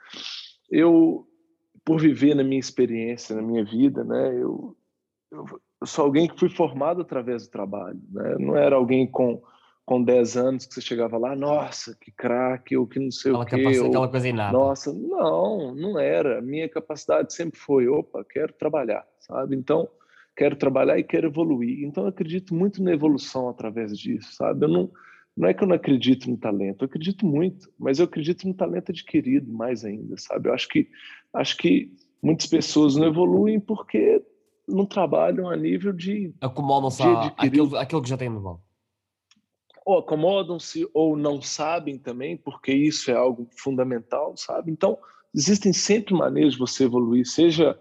eu, 0.70 1.28
por 1.84 1.99
viver 1.99 2.36
na 2.36 2.43
minha 2.43 2.59
experiência, 2.59 3.36
na 3.36 3.41
minha 3.41 3.64
vida, 3.64 4.03
né, 4.03 4.36
eu, 4.36 4.76
eu 5.32 5.45
sou 5.86 6.05
alguém 6.05 6.28
que 6.28 6.39
fui 6.39 6.49
formado 6.49 7.01
através 7.01 7.43
do 7.43 7.51
trabalho, 7.51 7.99
né? 8.11 8.36
Não 8.39 8.55
era 8.55 8.76
alguém 8.76 9.09
com 9.09 9.41
com 9.86 10.01
10 10.01 10.38
anos 10.38 10.66
que 10.66 10.74
você 10.74 10.82
chegava 10.82 11.18
lá, 11.18 11.36
nossa, 11.36 11.95
que 11.99 12.11
craque, 12.11 12.78
ou 12.78 12.88
que 12.88 12.99
não 12.99 13.11
sei 13.11 13.34
aquela 13.36 13.43
o 13.43 13.72
quê. 13.72 13.80
Ou, 13.80 13.88
aquela 13.88 14.07
coisa 14.07 14.28
inata. 14.28 14.53
Nossa, 14.53 14.93
não, 14.93 15.76
não 15.76 15.99
era. 15.99 16.41
Minha 16.41 16.70
capacidade 16.70 17.34
sempre 17.34 17.59
foi, 17.59 17.88
opa, 17.88 18.24
quero 18.24 18.53
trabalhar, 18.53 19.05
sabe? 19.20 19.55
Então, 19.55 19.89
quero 20.36 20.55
trabalhar 20.55 20.97
e 20.97 21.03
quero 21.03 21.28
evoluir. 21.28 21.84
Então, 21.84 22.03
eu 22.03 22.09
acredito 22.09 22.55
muito 22.55 22.82
na 22.82 22.93
evolução 22.93 23.49
através 23.49 23.97
disso, 23.97 24.34
sabe? 24.34 24.66
Eu 24.66 24.70
não, 24.70 24.91
não 25.36 25.49
é 25.49 25.53
que 25.53 25.63
eu 25.63 25.67
não 25.67 25.75
acredito 25.75 26.29
no 26.29 26.38
talento, 26.38 26.84
eu 26.84 26.86
acredito 26.86 27.25
muito, 27.25 27.71
mas 27.77 27.99
eu 27.99 28.05
acredito 28.05 28.47
no 28.47 28.53
talento 28.53 28.91
adquirido 28.91 29.51
mais 29.51 29.84
ainda, 29.84 30.15
sabe? 30.17 30.49
Eu 30.49 30.53
acho 30.53 30.67
que, 30.69 30.89
acho 31.34 31.57
que 31.57 31.91
muitas 32.21 32.47
pessoas 32.47 32.95
não 32.95 33.07
evoluem 33.07 33.59
porque 33.59 34.23
não 34.67 34.86
trabalham 34.86 35.49
a 35.49 35.55
nível 35.55 35.91
de... 35.91 36.34
Acomodam-se 36.39 37.03
aquilo, 37.38 37.75
aquilo 37.77 38.01
que 38.01 38.09
já 38.09 38.17
têm 38.17 38.29
no 38.29 38.39
bom 38.39 38.59
ou 39.86 39.99
acomodam-se 39.99 40.88
ou 40.93 41.17
não 41.17 41.41
sabem 41.41 41.97
também, 41.97 42.38
porque 42.38 42.73
isso 42.73 43.11
é 43.11 43.15
algo 43.15 43.47
fundamental, 43.57 44.36
sabe? 44.38 44.71
Então, 44.71 44.97
existem 45.34 45.73
sempre 45.73 46.13
maneiras 46.13 46.53
de 46.53 46.59
você 46.59 46.86
evoluir, 46.86 47.25
seja 47.25 47.79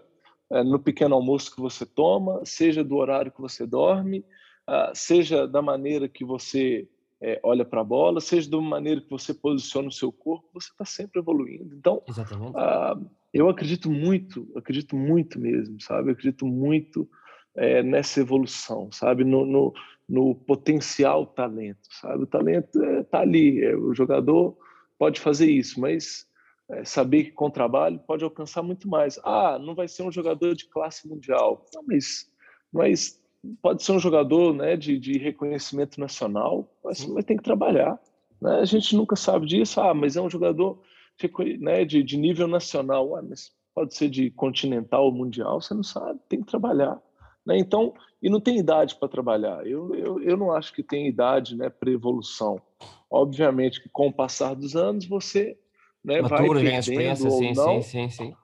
é, 0.51 0.63
no 0.63 0.79
pequeno 0.79 1.15
almoço 1.15 1.55
que 1.55 1.61
você 1.61 1.85
toma, 1.85 2.41
seja 2.45 2.83
do 2.83 2.95
horário 2.97 3.31
que 3.31 3.41
você 3.41 3.65
dorme, 3.65 4.19
uh, 4.69 4.93
seja 4.93 5.47
da 5.47 5.61
maneira 5.61 6.07
que 6.07 6.25
você 6.25 6.87
é, 7.23 7.39
olha 7.41 7.63
para 7.63 7.79
a 7.79 7.85
bola, 7.85 8.19
seja 8.19 8.49
da 8.49 8.59
maneira 8.59 8.99
que 8.99 9.09
você 9.09 9.33
posiciona 9.33 9.87
o 9.87 9.91
seu 9.91 10.11
corpo, 10.11 10.49
você 10.53 10.69
está 10.69 10.83
sempre 10.83 11.21
evoluindo. 11.21 11.73
Então, 11.73 12.03
uh, 12.09 13.09
eu 13.33 13.47
acredito 13.47 13.89
muito, 13.89 14.51
acredito 14.57 14.93
muito 14.93 15.39
mesmo, 15.39 15.79
sabe? 15.79 16.09
Eu 16.09 16.13
acredito 16.13 16.45
muito 16.45 17.09
é, 17.55 17.81
nessa 17.81 18.19
evolução, 18.19 18.91
sabe? 18.91 19.23
No, 19.23 19.45
no, 19.45 19.73
no 20.07 20.35
potencial 20.35 21.25
talento, 21.25 21.87
sabe? 22.01 22.23
O 22.23 22.27
talento 22.27 22.83
está 22.83 23.19
é, 23.19 23.21
ali, 23.21 23.63
é, 23.63 23.73
o 23.73 23.93
jogador 23.93 24.57
pode 24.99 25.21
fazer 25.21 25.49
isso, 25.49 25.79
mas 25.79 26.27
é, 26.71 26.83
saber 26.83 27.23
que 27.23 27.31
com 27.31 27.49
trabalho 27.49 27.99
pode 27.99 28.25
alcançar 28.25 28.61
muito 28.61 28.89
mais. 28.89 29.17
Ah, 29.23 29.57
não 29.57 29.75
vai 29.75 29.87
ser 29.87 30.03
um 30.03 30.11
jogador 30.11 30.55
de 30.55 30.67
classe 30.67 31.07
mundial, 31.07 31.65
não, 31.73 31.83
mas, 31.87 32.29
mas 32.69 33.22
pode 33.61 33.83
ser 33.83 33.91
um 33.91 33.99
jogador 33.99 34.53
né, 34.53 34.75
de, 34.75 34.97
de 34.97 35.17
reconhecimento 35.17 35.99
nacional, 35.99 36.67
mas, 36.83 37.05
mas 37.05 37.25
tem 37.25 37.37
que 37.37 37.43
trabalhar. 37.43 37.99
Né? 38.41 38.59
A 38.59 38.65
gente 38.65 38.95
nunca 38.95 39.15
sabe 39.15 39.45
disso, 39.45 39.79
ah, 39.81 39.93
mas 39.93 40.15
é 40.15 40.21
um 40.21 40.29
jogador 40.29 40.81
né, 41.59 41.85
de, 41.85 42.03
de 42.03 42.17
nível 42.17 42.47
nacional, 42.47 43.15
ah, 43.15 43.21
mas 43.21 43.51
pode 43.73 43.95
ser 43.95 44.09
de 44.09 44.29
continental 44.31 45.05
ou 45.05 45.11
mundial, 45.11 45.61
você 45.61 45.73
não 45.73 45.83
sabe, 45.83 46.19
tem 46.29 46.41
que 46.41 46.47
trabalhar. 46.47 47.01
Né? 47.45 47.57
Então, 47.57 47.93
e 48.21 48.29
não 48.29 48.39
tem 48.39 48.57
idade 48.57 48.95
para 48.95 49.09
trabalhar. 49.09 49.67
Eu, 49.67 49.93
eu, 49.95 50.21
eu 50.21 50.37
não 50.37 50.51
acho 50.51 50.73
que 50.73 50.81
tem 50.81 51.07
idade 51.07 51.55
né, 51.57 51.69
para 51.69 51.91
evolução. 51.91 52.61
Obviamente 53.09 53.81
que 53.81 53.89
com 53.89 54.07
o 54.07 54.13
passar 54.13 54.55
dos 54.55 54.75
anos 54.75 55.05
você 55.05 55.57
né, 56.03 56.21
Matura, 56.21 56.61
vai 56.61 56.81
perdendo 56.81 57.25
ou 57.25 57.39
sim, 57.39 57.53
não, 57.53 57.81
sim, 57.81 58.09
sim, 58.09 58.09
sim. 58.09 58.35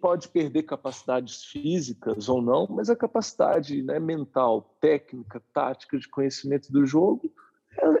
Pode 0.00 0.28
perder 0.28 0.62
capacidades 0.62 1.44
físicas 1.44 2.28
ou 2.28 2.40
não, 2.40 2.66
mas 2.70 2.88
a 2.88 2.96
capacidade 2.96 3.82
né, 3.82 3.98
mental, 3.98 4.76
técnica, 4.80 5.42
tática, 5.52 5.98
de 5.98 6.08
conhecimento 6.08 6.72
do 6.72 6.86
jogo, 6.86 7.32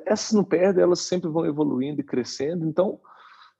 essas 0.06 0.32
não 0.32 0.44
perdem, 0.44 0.82
elas 0.82 1.00
sempre 1.00 1.28
vão 1.28 1.44
evoluindo 1.46 2.00
e 2.00 2.04
crescendo. 2.04 2.66
Então, 2.66 3.00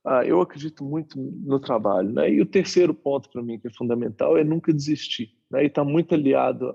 ah, 0.05 0.25
eu 0.25 0.41
acredito 0.41 0.85
muito 0.85 1.19
no 1.19 1.61
trabalho. 1.61 2.13
Né? 2.13 2.33
E 2.33 2.41
o 2.41 2.47
terceiro 2.47 2.95
ponto 2.95 3.29
para 3.29 3.43
mim 3.43 3.59
que 3.59 3.69
é 3.69 3.73
fundamental 3.73 4.37
é 4.37 4.45
nunca 4.45 4.73
desistir. 4.73 5.35
Né? 5.51 5.65
E 5.65 5.67
está 5.67 5.85
muito 5.85 6.15
aliado 6.15 6.75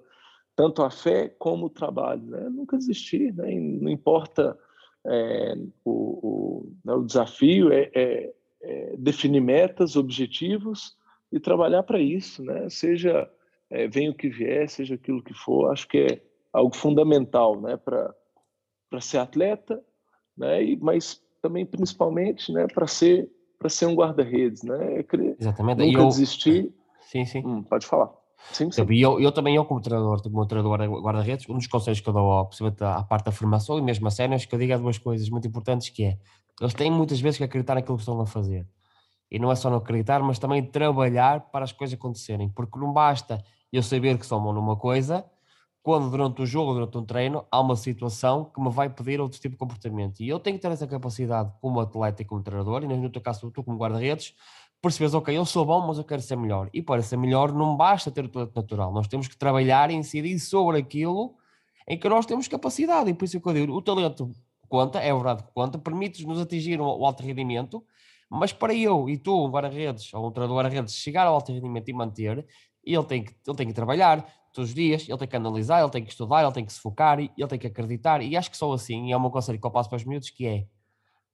tanto 0.56 0.84
à 0.84 0.90
fé 0.90 1.30
como 1.40 1.66
o 1.66 1.70
trabalho. 1.70 2.24
Né? 2.24 2.50
Nunca 2.50 2.78
desistir, 2.78 3.34
né? 3.34 3.54
não 3.82 3.90
importa 3.90 4.58
é, 5.06 5.56
o, 5.84 5.92
o, 5.92 6.74
né? 6.86 6.94
o, 6.94 7.04
desafio 7.04 7.72
é, 7.72 7.90
é, 7.94 8.34
é, 8.62 8.96
definir 8.98 9.42
metas, 9.42 9.96
objetivos 9.96 10.96
e 11.34 11.40
trabalhar 11.40 11.84
para 11.84 12.00
isso, 12.00 12.44
né? 12.44 12.70
seja 12.70 13.30
é, 13.70 13.88
venha 13.88 14.12
o 14.12 14.16
que 14.16 14.30
vier, 14.30 14.70
seja 14.70 14.96
aquilo 14.96 15.24
que 15.24 15.34
for. 15.34 15.72
Acho 15.72 15.88
que 15.88 15.98
é 15.98 16.22
algo 16.54 16.76
fundamental 16.76 17.60
né? 17.60 17.76
para 17.76 19.02
ser 19.02 19.18
atleta, 19.18 19.84
né? 20.38 20.64
E, 20.64 20.78
mas 20.78 21.22
também 21.42 21.66
principalmente, 21.66 22.52
né, 22.54 22.68
para 22.74 22.88
ser 22.88 23.30
para 23.60 23.70
ser 23.70 23.86
um 23.86 23.96
guarda-redes, 23.96 24.62
né? 24.64 25.00
Eu 25.00 25.36
Exatamente. 25.40 25.86
Nunca 25.86 26.02
eu... 26.02 26.08
desistir. 26.10 26.74
Sim, 27.00 27.26
sim. 27.26 27.46
Hum, 27.46 27.64
pode 27.64 27.86
falar. 27.86 28.12
Sim, 28.52 28.72
sim. 28.72 28.86
E 28.90 29.02
eu, 29.02 29.20
eu 29.20 29.32
também, 29.32 29.56
eu 29.56 29.64
como 29.64 29.80
treinador, 29.80 30.22
como 30.22 30.46
treinador 30.46 31.02
guarda-redes, 31.02 31.48
um 31.48 31.58
dos 31.58 31.68
conselhos 31.68 32.00
que 32.00 32.10
eu 32.10 32.14
dou 32.14 32.32
ao, 32.32 32.50
à 32.82 33.04
parte 33.04 33.26
da 33.26 33.32
formação 33.32 33.78
e 33.78 33.82
mesmo 33.82 34.08
a 34.08 34.12
sénios, 34.12 34.46
que 34.46 34.56
eu 34.56 34.60
digo 34.60 34.74
há 34.74 34.78
duas 34.78 34.98
coisas 34.98 35.30
muito 35.30 35.48
importantes, 35.48 35.90
que 35.90 36.04
é, 36.04 36.18
eles 36.60 36.74
têm 36.74 36.92
muitas 36.92 37.22
vezes 37.22 37.38
que 37.38 37.44
acreditar 37.44 37.76
naquilo 37.76 37.98
que 37.98 38.02
estão 38.02 38.20
a 38.20 38.26
fazer. 38.26 38.66
E 39.34 39.40
não 39.40 39.52
é 39.52 39.56
só 39.56 39.70
não 39.70 39.78
acreditar, 39.78 40.22
mas 40.22 40.38
também 40.38 40.64
trabalhar 40.64 41.50
para 41.52 41.66
as 41.66 41.72
coisas 41.72 41.98
acontecerem. 41.98 42.48
Porque 42.50 42.80
não 42.80 42.94
basta 42.94 43.44
eu 43.72 43.82
saber 43.82 44.18
que 44.20 44.26
sou 44.26 44.40
bom 44.40 44.54
numa 44.54 44.78
coisa 44.78 45.26
quando 45.84 46.10
durante 46.10 46.42
o 46.42 46.46
jogo, 46.46 46.74
durante 46.74 46.98
um 46.98 47.04
treino, 47.04 47.46
há 47.52 47.60
uma 47.60 47.76
situação 47.76 48.46
que 48.46 48.62
me 48.62 48.70
vai 48.70 48.90
pedir 48.90 49.20
outro 49.20 49.38
tipo 49.38 49.56
de 49.56 49.60
comportamento. 49.60 50.22
E 50.22 50.30
eu 50.30 50.40
tenho 50.40 50.56
que 50.56 50.62
ter 50.62 50.72
essa 50.72 50.88
capacidade 50.88 51.52
como 51.60 51.78
atleta 51.82 52.22
e 52.22 52.26
como 52.26 52.42
treinador, 52.42 52.84
e 52.86 52.88
no 52.88 53.10
teu 53.10 53.22
caso 53.22 53.52
tu 53.52 53.62
como 53.62 53.78
guarda-redes, 53.78 54.34
percebes, 54.82 55.14
ok, 55.14 55.38
eu 55.38 55.44
sou 55.44 55.66
bom, 55.66 55.86
mas 55.86 55.98
eu 55.98 56.06
quero 56.06 56.22
ser 56.22 56.38
melhor. 56.38 56.70
E 56.74 56.82
para 56.82 57.02
ser 57.02 57.18
melhor 57.18 57.52
não 57.52 57.76
basta 57.76 58.10
ter 58.10 58.24
o 58.24 58.30
talento 58.30 58.56
natural, 58.56 58.94
nós 58.94 59.08
temos 59.08 59.28
que 59.28 59.36
trabalhar 59.36 59.92
e 59.92 59.94
incidir 59.94 60.40
sobre 60.40 60.78
aquilo 60.80 61.36
em 61.86 61.98
que 61.98 62.08
nós 62.08 62.26
temos 62.26 62.48
capacidade. 62.48 63.10
E 63.10 63.14
por 63.14 63.26
isso 63.26 63.36
é 63.36 63.40
que 63.42 63.50
eu 63.50 63.54
digo, 63.54 63.74
o 63.74 63.82
talento 63.82 64.32
conta, 64.70 65.00
é 65.00 65.14
verdade 65.14 65.44
que 65.44 65.52
conta, 65.52 65.78
permite-nos 65.78 66.40
atingir 66.40 66.80
o 66.80 67.06
alto 67.06 67.22
rendimento, 67.22 67.84
mas 68.34 68.52
para 68.52 68.74
eu 68.74 69.08
e 69.08 69.18
tu, 69.18 69.46
um 69.46 69.50
guarda-redes 69.50 70.14
ou 70.14 70.28
um 70.28 70.32
treinador 70.32 70.58
guarda-redes, 70.58 70.96
chegar 70.96 71.28
ao 71.28 71.36
alto 71.36 71.52
rendimento 71.52 71.88
e 71.88 71.94
manter, 71.94 72.46
ele 72.84 73.04
tem 73.04 73.24
que, 73.24 73.34
ele 73.46 73.56
tem 73.56 73.68
que 73.68 73.74
trabalhar, 73.74 74.26
todos 74.52 74.70
os 74.72 74.76
dias, 74.76 75.08
ele 75.08 75.18
tem 75.18 75.28
que 75.28 75.36
analisar, 75.36 75.82
ele 75.82 75.90
tem 75.92 76.04
que 76.04 76.12
estudar, 76.12 76.44
ele 76.44 76.52
tem 76.52 76.66
que 76.66 76.74
se 76.74 76.80
focar, 76.80 77.20
ele 77.20 77.48
tem 77.48 77.60
que 77.60 77.68
acreditar, 77.68 78.22
e 78.22 78.36
acho 78.36 78.50
que 78.50 78.58
só 78.58 78.74
assim, 78.74 79.08
e 79.08 79.12
é 79.12 79.18
uma 79.18 79.30
conselho 79.30 79.60
que 79.60 79.66
eu 79.66 79.72
passo 79.72 79.88
para 79.88 79.98
os 79.98 80.04
miúdos, 80.04 80.32
que 80.32 80.48
é, 80.48 80.66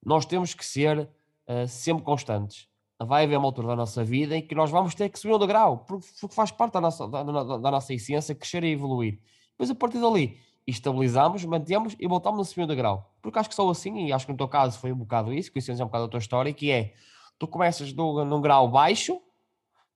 nós 0.05 0.25
temos 0.25 0.53
que 0.53 0.65
ser 0.65 0.99
uh, 0.99 1.67
sempre 1.67 2.03
constantes. 2.03 2.67
Vai 3.01 3.23
haver 3.23 3.37
uma 3.37 3.47
altura 3.47 3.69
da 3.69 3.75
nossa 3.77 4.03
vida 4.03 4.35
em 4.35 4.41
que 4.45 4.53
nós 4.53 4.69
vamos 4.69 4.93
ter 4.93 5.07
que 5.07 5.17
subir 5.17 5.33
um 5.33 5.39
degrau, 5.39 5.85
porque 5.85 6.05
faz 6.29 6.51
parte 6.51 6.73
da 6.73 6.81
nossa, 6.81 7.07
da, 7.07 7.23
da, 7.23 7.43
da, 7.43 7.71
nossa 7.71 7.93
essência 7.93 8.35
crescer 8.35 8.63
e 8.65 8.71
evoluir. 8.71 9.19
Depois, 9.51 9.69
a 9.69 9.75
partir 9.75 10.01
dali, 10.01 10.37
estabilizamos, 10.69 11.43
mantemos 11.45 11.95
e 11.99 12.07
voltamos 12.07 12.49
subir 12.49 12.63
um 12.63 12.67
degrau. 12.67 13.13
Porque 13.21 13.39
acho 13.39 13.49
que 13.49 13.55
só 13.55 13.69
assim, 13.69 14.07
e 14.07 14.13
acho 14.13 14.25
que 14.25 14.31
no 14.31 14.37
teu 14.37 14.47
caso 14.47 14.79
foi 14.79 14.91
um 14.91 14.97
bocado 14.97 15.33
isso, 15.33 15.51
conhecemos 15.51 15.79
um 15.81 15.85
bocado 15.85 16.05
a 16.05 16.07
tua 16.07 16.19
história, 16.19 16.53
que 16.53 16.71
é, 16.71 16.93
tu 17.37 17.47
começas 17.47 17.93
num, 17.93 18.25
num 18.25 18.41
grau 18.41 18.69
baixo, 18.69 19.21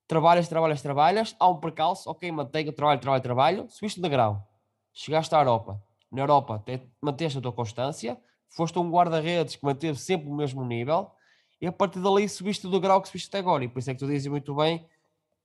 trabalhas, 0.07 0.47
trabalhas, 0.47 0.81
trabalhas, 0.81 1.35
há 1.39 1.47
um 1.47 1.59
percalço, 1.59 2.09
ok, 2.09 2.31
mantenho, 2.31 2.71
trabalho, 2.71 2.99
trabalho, 2.99 3.23
trabalho, 3.23 3.65
subiste 3.69 4.01
de 4.01 4.09
grau, 4.09 4.47
chegaste 4.93 5.33
à 5.35 5.39
Europa, 5.39 5.81
na 6.11 6.21
Europa 6.21 6.61
te, 6.65 6.81
manteste 7.01 7.37
a 7.37 7.41
tua 7.41 7.51
constância, 7.51 8.17
foste 8.49 8.77
um 8.79 8.89
guarda-redes 8.89 9.55
que 9.55 9.65
manteve 9.65 9.97
sempre 9.99 10.29
o 10.29 10.33
mesmo 10.33 10.63
nível, 10.65 11.11
e 11.59 11.67
a 11.67 11.71
partir 11.71 11.99
dali 11.99 12.27
subiste 12.27 12.67
do 12.67 12.79
grau 12.79 13.01
que 13.01 13.07
subiste 13.07 13.29
até 13.29 13.39
agora, 13.39 13.63
e 13.63 13.67
por 13.67 13.79
isso 13.79 13.89
é 13.89 13.93
que 13.93 13.99
tu 13.99 14.07
dizes 14.07 14.27
muito 14.27 14.53
bem, 14.55 14.85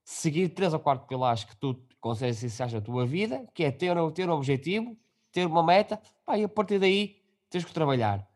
seguir 0.04 0.48
três 0.48 0.72
ou 0.72 0.80
quatro 0.80 1.06
pilares 1.06 1.44
que 1.44 1.56
tu 1.56 1.80
consegues 2.00 2.36
essenciais 2.38 2.72
na 2.72 2.80
tua 2.80 3.06
vida, 3.06 3.46
que 3.54 3.64
é 3.64 3.70
ter, 3.70 3.94
ter 4.12 4.28
um 4.28 4.32
objetivo, 4.32 4.96
ter 5.38 5.46
uma 5.46 5.62
meta, 5.62 6.00
pá, 6.26 6.36
e 6.36 6.44
a 6.44 6.48
partir 6.48 6.80
daí 6.80 7.16
tens 7.48 7.64
que 7.64 7.72
trabalhar. 7.72 8.26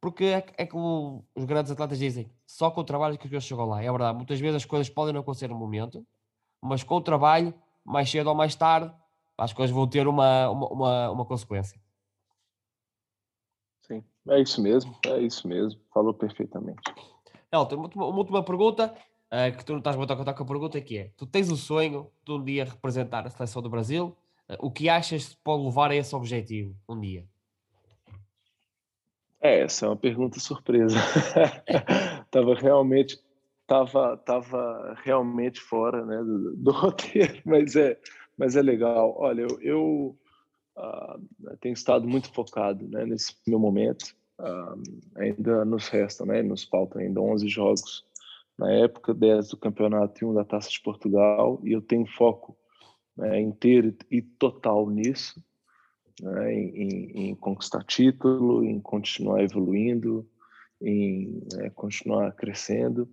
Porque 0.00 0.24
é, 0.24 0.46
é 0.58 0.66
como 0.66 1.24
os 1.34 1.44
grandes 1.44 1.72
atletas 1.72 1.98
dizem, 1.98 2.30
só 2.46 2.70
com 2.70 2.80
o 2.80 2.84
trabalho 2.84 3.18
que 3.18 3.28
coisas 3.28 3.44
chegam 3.44 3.66
lá. 3.66 3.82
É 3.82 3.90
verdade, 3.90 4.16
muitas 4.16 4.38
vezes 4.38 4.56
as 4.56 4.64
coisas 4.64 4.88
podem 4.88 5.12
não 5.12 5.20
acontecer 5.20 5.48
no 5.48 5.56
momento, 5.56 6.06
mas 6.60 6.82
com 6.82 6.96
o 6.96 7.00
trabalho, 7.00 7.52
mais 7.84 8.10
cedo 8.10 8.28
ou 8.28 8.34
mais 8.34 8.54
tarde, 8.54 8.92
as 9.36 9.52
coisas 9.52 9.74
vão 9.74 9.88
ter 9.88 10.06
uma, 10.06 10.50
uma, 10.50 10.68
uma, 10.68 11.10
uma 11.10 11.24
consequência. 11.24 11.80
Sim, 13.82 14.04
é 14.28 14.40
isso 14.40 14.62
mesmo, 14.62 14.96
é 15.06 15.18
isso 15.20 15.46
mesmo, 15.48 15.80
falou 15.92 16.14
perfeitamente. 16.14 16.82
Elton, 17.50 17.76
uma, 17.76 17.88
uma 17.88 18.18
última 18.18 18.42
pergunta, 18.42 18.94
uh, 19.32 19.56
que 19.56 19.64
tu 19.64 19.72
não 19.72 19.78
estás 19.78 19.96
muito 19.96 20.12
a 20.12 20.16
contar 20.16 20.34
com 20.34 20.42
a 20.42 20.46
pergunta, 20.46 20.80
que 20.80 20.98
é, 20.98 21.12
tu 21.16 21.26
tens 21.26 21.50
o 21.50 21.56
sonho 21.56 22.10
de 22.24 22.32
um 22.32 22.42
dia 22.42 22.64
representar 22.64 23.26
a 23.26 23.30
seleção 23.30 23.60
do 23.60 23.70
Brasil, 23.70 24.16
o 24.58 24.70
que 24.70 24.88
achas 24.88 25.30
que 25.30 25.36
pode 25.42 25.64
levar 25.64 25.90
a 25.90 25.96
esse 25.96 26.14
objetivo 26.14 26.74
um 26.88 27.00
dia? 27.00 27.24
É, 29.40 29.60
essa 29.60 29.86
é 29.86 29.88
uma 29.88 29.96
pergunta 29.96 30.38
surpresa. 30.38 30.96
tava 32.30 32.54
realmente 32.54 33.18
tava, 33.66 34.16
tava 34.18 34.94
realmente 35.02 35.60
fora 35.60 36.04
né, 36.04 36.18
do, 36.18 36.56
do, 36.56 36.70
roteiro, 36.70 37.40
mas 37.44 37.74
é, 37.74 37.98
mas 38.36 38.54
é 38.54 38.62
legal. 38.62 39.14
Olha, 39.18 39.42
eu, 39.42 39.60
eu 39.60 40.18
uh, 40.76 41.56
tenho 41.60 41.72
estado 41.72 42.06
muito 42.06 42.32
focado 42.32 42.86
né, 42.88 43.04
nesse 43.06 43.34
meu 43.46 43.58
momento. 43.58 44.14
Uh, 44.38 44.82
ainda 45.16 45.64
nos 45.64 45.88
resta, 45.88 46.24
né, 46.26 46.42
nos 46.42 46.64
faltam 46.64 47.00
ainda 47.00 47.20
11 47.20 47.48
jogos 47.48 48.04
na 48.58 48.70
época, 48.72 49.14
10 49.14 49.48
do 49.48 49.56
campeonato 49.56 50.22
e 50.22 50.26
1 50.26 50.34
da 50.34 50.44
Taça 50.44 50.68
de 50.68 50.80
Portugal, 50.80 51.60
e 51.64 51.72
eu 51.72 51.80
tenho 51.80 52.06
foco 52.06 52.56
né, 53.16 53.40
inteiro 53.40 53.94
e 54.10 54.22
total 54.22 54.88
nisso, 54.88 55.42
né, 56.20 56.54
em, 56.54 57.30
em, 57.30 57.34
conquistar 57.34 57.84
título, 57.84 58.64
em 58.64 58.80
continuar 58.80 59.42
evoluindo, 59.42 60.28
em 60.80 61.42
né, 61.54 61.70
continuar 61.70 62.32
crescendo. 62.32 63.08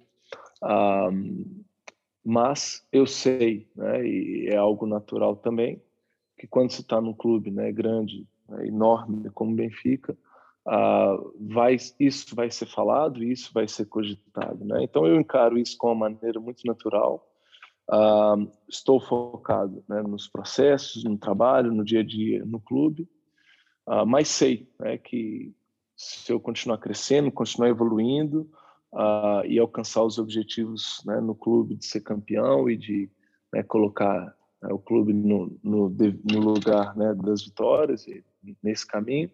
Mas 2.23 2.85
eu 2.91 3.07
sei, 3.07 3.67
né, 3.75 4.05
e 4.05 4.47
é 4.47 4.55
algo 4.55 4.85
natural 4.85 5.35
também, 5.35 5.81
que 6.37 6.47
quando 6.47 6.71
você 6.71 6.81
está 6.81 7.01
num 7.01 7.13
clube 7.13 7.51
né, 7.51 7.71
grande, 7.71 8.27
né, 8.47 8.67
enorme 8.67 9.29
como 9.31 9.55
Benfica, 9.55 10.17
uh, 10.65 11.33
vai, 11.39 11.77
isso 11.99 12.35
vai 12.35 12.49
ser 12.49 12.67
falado 12.67 13.23
e 13.23 13.31
isso 13.31 13.51
vai 13.53 13.67
ser 13.67 13.85
cogitado. 13.85 14.63
Né? 14.63 14.83
Então 14.83 15.05
eu 15.05 15.19
encaro 15.19 15.57
isso 15.57 15.77
com 15.77 15.87
uma 15.87 16.09
maneira 16.09 16.39
muito 16.39 16.65
natural. 16.65 17.28
Estou 18.67 18.99
focado 18.99 19.83
né, 19.87 20.01
nos 20.01 20.27
processos, 20.27 21.03
no 21.03 21.17
trabalho, 21.17 21.73
no 21.73 21.83
dia 21.83 22.01
a 22.01 22.03
dia, 22.03 22.45
no 22.45 22.59
clube, 22.59 23.09
mas 24.05 24.27
sei 24.27 24.69
né, 24.79 24.97
que 24.97 25.51
se 25.95 26.31
eu 26.31 26.39
continuar 26.39 26.77
crescendo, 26.77 27.31
continuar 27.31 27.69
evoluindo 27.69 28.49
e 29.45 29.57
alcançar 29.57 30.03
os 30.03 30.19
objetivos 30.19 31.01
né, 31.05 31.19
no 31.19 31.33
clube 31.33 31.75
de 31.75 31.85
ser 31.85 32.01
campeão 32.01 32.69
e 32.69 32.77
de 32.77 33.09
né, 33.51 33.63
colocar 33.63 34.35
né, 34.61 34.71
o 34.71 34.77
clube 34.77 35.11
no, 35.11 35.57
no, 35.63 35.89
no 35.89 36.39
lugar 36.39 36.95
né, 36.95 37.15
das 37.15 37.43
vitórias 37.43 38.05
nesse 38.61 38.85
caminho, 38.85 39.31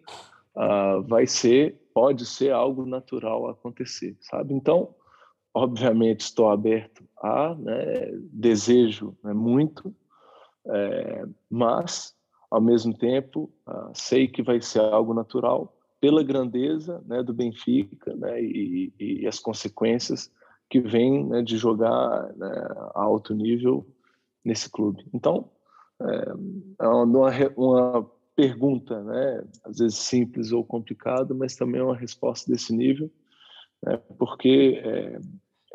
vai 1.06 1.26
ser, 1.26 1.78
pode 1.92 2.24
ser 2.24 2.52
algo 2.52 2.86
natural 2.86 3.48
acontecer, 3.48 4.16
sabe? 4.20 4.54
Então, 4.54 4.94
obviamente, 5.56 6.20
estou 6.20 6.50
aberto 6.50 7.02
a, 7.16 7.54
né, 7.54 8.10
desejo 8.30 9.16
né, 9.24 9.32
muito, 9.32 9.94
é, 10.66 11.24
mas, 11.48 12.14
ao 12.50 12.60
mesmo 12.60 12.92
tempo, 12.92 13.50
uh, 13.66 13.90
sei 13.94 14.28
que 14.28 14.42
vai 14.42 14.60
ser 14.60 14.80
algo 14.80 15.14
natural 15.14 15.74
pela 15.98 16.22
grandeza 16.22 17.02
né, 17.06 17.22
do 17.22 17.32
Benfica 17.32 18.14
né, 18.16 18.38
e, 18.42 18.92
e, 19.00 19.26
as 19.26 19.38
consequências 19.38 20.30
que 20.68 20.78
vêm 20.78 21.24
né, 21.24 21.40
de 21.40 21.56
jogar 21.56 22.34
né, 22.36 22.68
a 22.94 23.02
alto 23.02 23.32
nível 23.32 23.86
nesse 24.44 24.68
clube. 24.68 25.06
Então, 25.14 25.50
é, 26.02 26.84
é 26.84 26.86
uma, 26.86 27.30
uma 27.56 28.10
pergunta, 28.34 29.02
às 29.64 29.78
vezes 29.78 29.96
simples 29.96 30.52
ou 30.52 30.62
complicada, 30.62 31.32
mas 31.32 31.56
também 31.56 31.80
é 31.80 31.84
uma 31.84 31.96
resposta 31.96 32.52
desse 32.52 32.76
nível, 32.76 33.10
porque 34.18 34.80
é, 34.84 35.20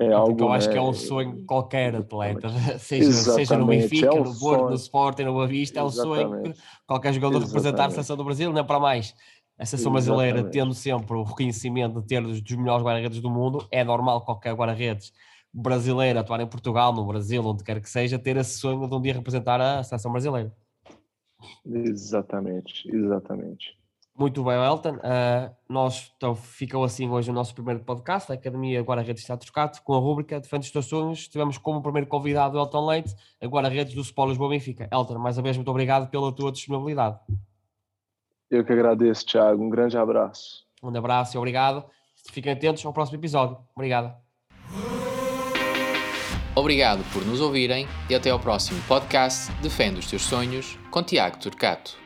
é 0.05 0.13
algo. 0.13 0.29
Porque 0.29 0.43
eu 0.43 0.51
acho 0.51 0.67
né, 0.67 0.73
que 0.73 0.79
é 0.79 0.81
um 0.81 0.93
sonho 0.93 1.45
qualquer 1.45 1.95
atleta, 1.95 2.49
seja, 2.79 3.11
seja 3.11 3.57
no 3.57 3.65
Benfica, 3.65 4.07
é 4.07 4.11
um 4.11 4.23
no 4.23 4.39
Porto, 4.39 4.69
no 4.69 4.75
Sporting, 4.75 5.23
no 5.23 5.33
Boa 5.33 5.47
Vista, 5.47 5.79
é 5.79 5.83
um 5.83 5.89
sonho 5.89 6.53
qualquer 6.87 7.13
jogador 7.13 7.37
Exatamente. 7.37 7.55
representar 7.55 7.85
a 7.85 7.89
seleção 7.91 8.17
do 8.17 8.23
Brasil, 8.23 8.51
não 8.51 8.59
é 8.59 8.63
para 8.63 8.79
mais. 8.79 9.13
A 9.57 9.65
seleção 9.65 9.91
brasileira, 9.91 10.43
tendo 10.43 10.73
sempre 10.73 11.15
o 11.15 11.23
reconhecimento 11.23 12.01
de 12.01 12.07
ter 12.07 12.21
dos, 12.21 12.41
dos 12.41 12.57
melhores 12.57 12.83
guarda-redes 12.83 13.21
do 13.21 13.29
mundo, 13.29 13.67
é 13.69 13.83
normal 13.83 14.21
qualquer 14.25 14.55
guarda-redes 14.55 15.13
brasileiro 15.53 16.19
atuar 16.19 16.39
em 16.39 16.47
Portugal, 16.47 16.93
no 16.93 17.05
Brasil, 17.05 17.45
onde 17.45 17.63
quer 17.63 17.79
que 17.81 17.89
seja, 17.89 18.17
ter 18.17 18.37
esse 18.37 18.57
sonho 18.57 18.87
de 18.87 18.95
um 18.95 19.01
dia 19.01 19.13
representar 19.13 19.61
a 19.61 19.83
seleção 19.83 20.11
brasileira. 20.11 20.51
Exatamente, 21.65 22.89
exatamente. 22.89 23.80
Muito 24.17 24.43
bem, 24.43 24.53
Elton. 24.53 24.95
Uh, 24.95 25.55
nós 25.69 26.13
então, 26.15 26.35
ficou 26.35 26.83
assim 26.83 27.09
hoje 27.09 27.31
o 27.31 27.33
nosso 27.33 27.55
primeiro 27.55 27.79
podcast, 27.79 28.31
a 28.31 28.35
Academia 28.35 28.81
Guarda-Redes 28.81 29.23
Está 29.23 29.37
Trocado, 29.37 29.81
com 29.83 29.93
a 29.93 29.97
rúbrica 29.97 30.39
Defende 30.39 30.65
os 30.65 30.71
Teus 30.71 30.85
Sonhos. 30.85 31.27
Tivemos 31.27 31.57
como 31.57 31.81
primeiro 31.81 32.07
convidado 32.07 32.57
o 32.57 32.61
Elton 32.61 32.85
Leite, 32.85 33.15
a 33.41 33.47
Guarda-Redes 33.47 33.95
do 33.95 34.01
Sport 34.01 34.29
Lisboa 34.29 34.49
Benfica. 34.49 34.87
Elton, 34.91 35.17
mais 35.17 35.37
uma 35.37 35.43
vez, 35.43 35.55
muito 35.55 35.71
obrigado 35.71 36.09
pela 36.09 36.31
tua 36.31 36.51
disponibilidade. 36.51 37.17
Eu 38.49 38.65
que 38.65 38.73
agradeço, 38.73 39.25
Tiago. 39.25 39.63
Um 39.63 39.69
grande 39.69 39.97
abraço. 39.97 40.65
Um 40.83 40.95
abraço 40.95 41.35
e 41.35 41.37
obrigado. 41.37 41.85
Fiquem 42.31 42.51
atentos 42.51 42.85
ao 42.85 42.93
próximo 42.93 43.17
episódio. 43.17 43.57
Obrigado. 43.73 44.13
Obrigado 46.53 47.01
por 47.13 47.25
nos 47.25 47.39
ouvirem 47.39 47.87
e 48.09 48.15
até 48.15 48.29
ao 48.29 48.39
próximo 48.39 48.81
podcast 48.87 49.51
Defende 49.61 49.99
os 49.99 50.07
Teus 50.07 50.23
Sonhos 50.23 50.77
com 50.91 51.01
Tiago 51.01 51.39
Turcato. 51.39 52.00